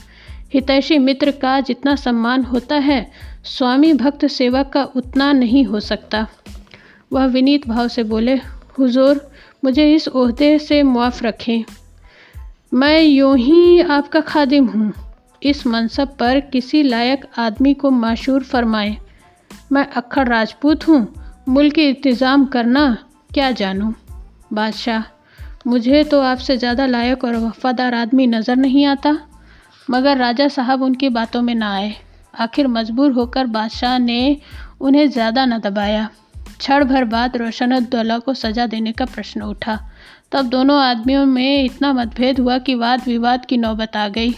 हितैषी 0.55 0.99
मित्र 0.99 1.31
का 1.31 1.61
जितना 1.61 1.97
सम्मान 1.97 2.43
होता 2.43 2.77
है, 2.77 3.11
स्वामी 3.45 3.93
भक्त 3.93 4.27
सेवा 4.27 4.63
का 4.63 4.85
उतना 4.85 5.33
नहीं 5.33 5.65
हो 5.65 5.81
सकता। 5.81 6.27
वह 7.13 7.27
विनीत 7.27 7.69
भाव 7.69 7.89
से 7.89 8.03
बोले, 8.03 8.35
हुजूर, 8.79 9.31
मुझे 9.65 9.95
इस 9.95 10.09
ओहदे 10.09 10.59
से 10.59 10.83
मुआफ़ 10.83 11.25
रखें। 11.25 11.65
मैं 12.73 13.01
यूँ 13.01 13.37
ही 13.39 13.81
आपका 13.81 14.21
खादिम 14.21 14.67
हूँ। 14.67 14.93
इस 15.43 15.67
मनसब 15.67 16.09
पर 16.09 16.41
किसी 16.41 16.83
लायक 16.83 17.25
आदमी 17.39 17.75
को 17.75 17.91
मशहूर 17.91 18.43
फरमाए। 18.43 18.97
मैं 19.73 19.87
अक्खड़ 19.87 20.29
राजपूत 20.29 20.89
हूँ, 20.89 21.15
मुल्क 21.49 21.79
इंतज़ाम 21.79 22.47
करना 22.47 22.99
क्या 23.35 23.51
जानूँ? 23.51 23.95
बादशाह, 24.53 25.03
मुझे 25.67 26.05
तो 26.05 26.21
आपसे 26.21 26.57
ज़्यादा 26.57 26.87
लायक 26.87 27.25
और 27.25 27.37
वफादार 27.37 27.95
आदमी 27.95 28.27
नज़र 28.27 28.57
नहीं 28.57 28.87
आता। 28.87 29.17
मगर 29.91 30.17
राजा 30.17 30.49
साहब 30.49 30.83
उनकी 30.83 31.09
बातों 31.09 31.43
में 31.43 31.55
ना 31.55 31.75
आए। 31.75 31.95
आखिर 32.35 32.67
मजबूर 32.69 33.13
होकर 33.13 33.47
बादशाह 33.47 33.99
ने 33.99 34.37
उन्हें 34.81 35.11
ज़्यादा 35.11 35.47
न 35.47 35.59
दबाया। 35.59 36.09
क्षण 36.59 36.85
भर 36.85 37.05
बाद 37.05 37.37
रोशनउद्दौला 37.37 38.19
को 38.19 38.35
सज़ा 38.35 38.67
देने 38.67 38.93
का 38.93 39.05
प्रश्न 39.05 39.43
उठा। 39.43 39.79
तब 40.33 40.47
दोनों 40.47 40.81
आदमियों 40.81 41.27
में 41.27 41.65
इतना 41.65 41.93
मतभेद 41.93 42.39
हुआ 42.41 42.59
कि 42.59 42.75
वाद 42.75 43.03
विवाद 43.07 43.45
की 43.45 43.57
नौबत 43.57 43.97
आ 43.97 44.09
गई। 44.09 44.35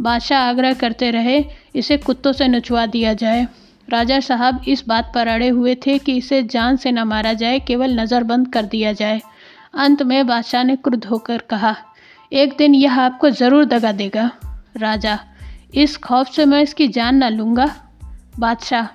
बादशाह 0.00 0.40
आग्रह 0.40 0.72
करते 0.72 1.10
रहे, 1.10 1.44
इसे 1.74 1.96
कुत्तों 1.96 2.32
से 2.32 2.48
नचवा 2.48 2.86
दिया 2.86 3.12
जाए। 3.12 3.46
राजा 3.88 4.20
साहब 4.20 4.64
इस 4.68 4.84
बात 4.88 5.12
पर 5.14 5.28
अड़े 5.28 5.48
हुए 5.48 5.74
थे 5.74 5.98
कि 5.98 6.16
इसे 6.16 6.42
जान 6.42 6.76
से 6.76 6.92
न 6.92 7.02
मारा 7.02 7.32
जाए, 7.32 7.58
केवल 7.58 8.00
नज़रबंद 8.00 8.48
कर 8.48 8.62
दिया 8.62 8.92
जाए। 8.92 9.20
अंत 9.74 10.02
में 10.02 10.26
बादशाह 10.26 10.64
ने 10.64 10.76
क्रुद्ध 10.76 11.04
होकर 11.04 11.38
कहा, 11.38 11.76
एक 12.32 12.56
दिन 12.58 12.74
यह 12.74 13.00
आपको 13.00 13.30
ज़रूर 13.30 13.64
दगा 13.64 13.92
देगा। 13.92 14.30
राजा, 14.76 15.18
इस 15.74 15.96
खौफ 15.96 16.32
से 16.32 16.44
मैं 16.44 16.62
इसकी 16.62 16.88
जान 16.88 17.24
न 17.24 17.28
लूँगा। 17.28 17.74
बादशाह 18.38 18.86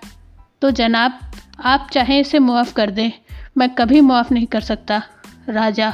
तो 0.61 0.71
जनाब, 0.71 1.19
आप 1.61 1.89
चाहें 1.93 2.19
इसे 2.19 2.39
मुआफ़ 2.39 2.73
कर 2.73 2.91
दें। 2.91 3.11
मैं 3.57 3.69
कभी 3.69 4.01
मुआफ़ 4.01 4.33
नहीं 4.33 4.47
कर 4.47 4.61
सकता। 4.61 5.01
राजा 5.49 5.93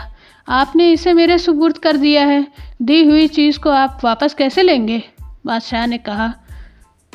आपने 0.50 0.92
इसे 0.92 1.14
मेरे 1.14 1.38
सुपुर्द 1.38 1.78
कर 1.78 1.98
दिया 1.98 2.26
है। 2.26 2.48
दी 2.82 3.06
हुई 3.06 3.28
चीज़ 3.28 3.60
को 3.60 3.70
आप 3.70 4.02
वापस 4.04 4.34
कैसे 4.34 4.64
लेंगे? 4.64 5.04
बादशाह 5.46 5.88
ने 5.88 5.98
कहा, 5.98 6.34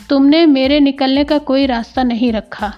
तुमने 0.08 0.46
मेरे 0.46 0.80
निकलने 0.80 1.24
का 1.24 1.38
कोई 1.38 1.66
रास्ता 1.66 2.02
नहीं 2.02 2.32
रखा। 2.32 2.74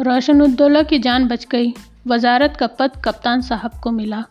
रोशनउद्दौला 0.00 0.82
की 0.82 0.98
जान 0.98 1.28
बच 1.28 1.46
गई। 1.50 1.74
वजारत 2.06 2.56
का 2.56 2.66
पद 2.66 2.90
कप्तान 3.04 3.40
साहब 3.40 3.70
को 3.82 3.90
मिला। 3.90 4.24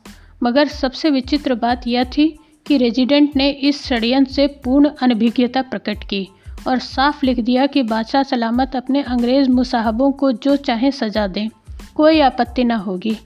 मगर 0.44 0.68
सबसे 0.68 1.10
विचित्र 1.10 1.56
बात 1.56 1.88
यह 1.88 2.04
थी 2.04 2.40
कि 2.66 2.78
रेजिडेंट 2.78 3.36
ने 3.36 3.50
इस 3.50 3.86
षडयंत्र 3.86 4.32
से 4.32 4.48
पूर्ण 4.48 4.90
अनभिज्ञता 5.02 5.62
प्रकट 5.62 5.98
की 6.04 6.30
और 6.68 6.80
साफ़ 6.80 7.26
लिख 7.26 7.40
दिया 7.40 7.66
कि 7.66 7.84
बादशाह 7.84 8.24
सलामत 8.24 8.76
अपने 8.76 9.02
अंग्रेज़ 9.02 9.50
मुसाहबों 9.50 10.12
को 10.12 10.32
जो 10.32 10.56
चाहे 10.56 10.92
सजा 10.92 11.28
दें। 11.28 11.50
कोई 11.96 12.20
आपत्ति 12.20 12.64
न 12.64 12.72
होगी। 12.72 13.18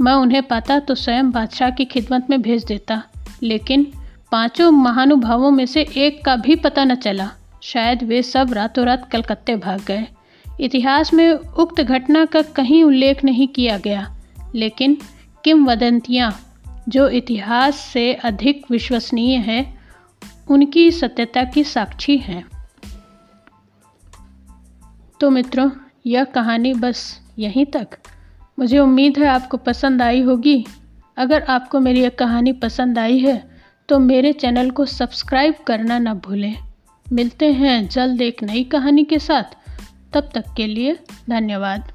मैं 0.00 0.12
उन्हें 0.12 0.42
पाता 0.42 0.78
तो 0.78 0.94
स्वयं 0.94 1.30
बादशाह 1.30 1.70
की 1.70 1.84
खिदमत 1.84 2.26
में 2.30 2.42
भेज 2.42 2.64
देता। 2.64 3.02
लेकिन 3.42 3.92
पाँचों 4.32 4.70
महानुभावों 4.70 5.50
में 5.50 5.66
से 5.66 5.82
एक 5.82 6.24
का 6.24 6.36
भी 6.36 6.56
पता 6.56 6.84
न 6.84 6.94
चला। 6.94 7.30
शायद 7.62 8.02
वे 8.02 8.22
सब 8.22 8.52
रातों 8.52 8.86
रात 8.86 9.10
कलकत्ते 9.12 9.56
भाग 9.56 9.80
गए। 9.86 10.06
इतिहास 10.60 11.14
में 11.14 11.30
उक्त 11.30 11.80
घटना 11.80 12.24
का 12.24 12.42
कहीं 12.42 12.84
उल्लेख 12.84 13.24
नहीं 13.24 13.48
किया 13.48 13.78
गया। 13.78 14.16
लेकिन 14.54 14.96
किमवदंतियाँ 15.44 16.40
जो 16.88 17.08
इतिहास 17.08 17.76
से 17.76 18.14
अधिक 18.14 18.66
विश्वसनीय 18.70 19.36
है, 19.36 19.78
उनकी 20.48 20.90
सत्यता 20.90 21.44
की 21.44 21.64
साक्षी 21.64 22.16
हैं। 22.16 22.46
तो 25.20 25.30
मित्रों, 25.30 25.70
यह 26.06 26.24
कहानी 26.24 26.74
बस 26.74 27.20
यहीं 27.38 27.66
तक। 27.66 27.88
मुझे 28.60 28.78
उम्मीद 28.78 29.18
है 29.18 29.26
आपको 29.26 29.56
पसंद 29.56 30.02
आई 30.02 30.20
होगी। 30.22 30.64
अगर 31.16 31.42
आपको 31.42 31.80
मेरी 31.80 32.02
यह 32.02 32.08
कहानी 32.08 32.52
पसंद 32.52 32.98
आई 32.98 33.18
है 33.18 33.50
तो 33.88 33.98
मेरे 33.98 34.32
चैनल 34.32 34.70
को 34.70 34.84
सब्सक्राइब 34.86 35.54
करना 35.66 35.98
ना 35.98 36.14
भूलें। 36.14 36.54
मिलते 37.06 37.52
हैं 37.52 37.88
जल्द 37.88 38.20
एक 38.22 38.42
नई 38.42 38.64
कहानी 38.64 39.04
के 39.04 39.18
साथ। 39.18 39.56
तब 40.12 40.30
तक 40.34 40.44
के 40.56 40.66
लिए 40.66 40.98
धन्यवाद। 41.30 41.92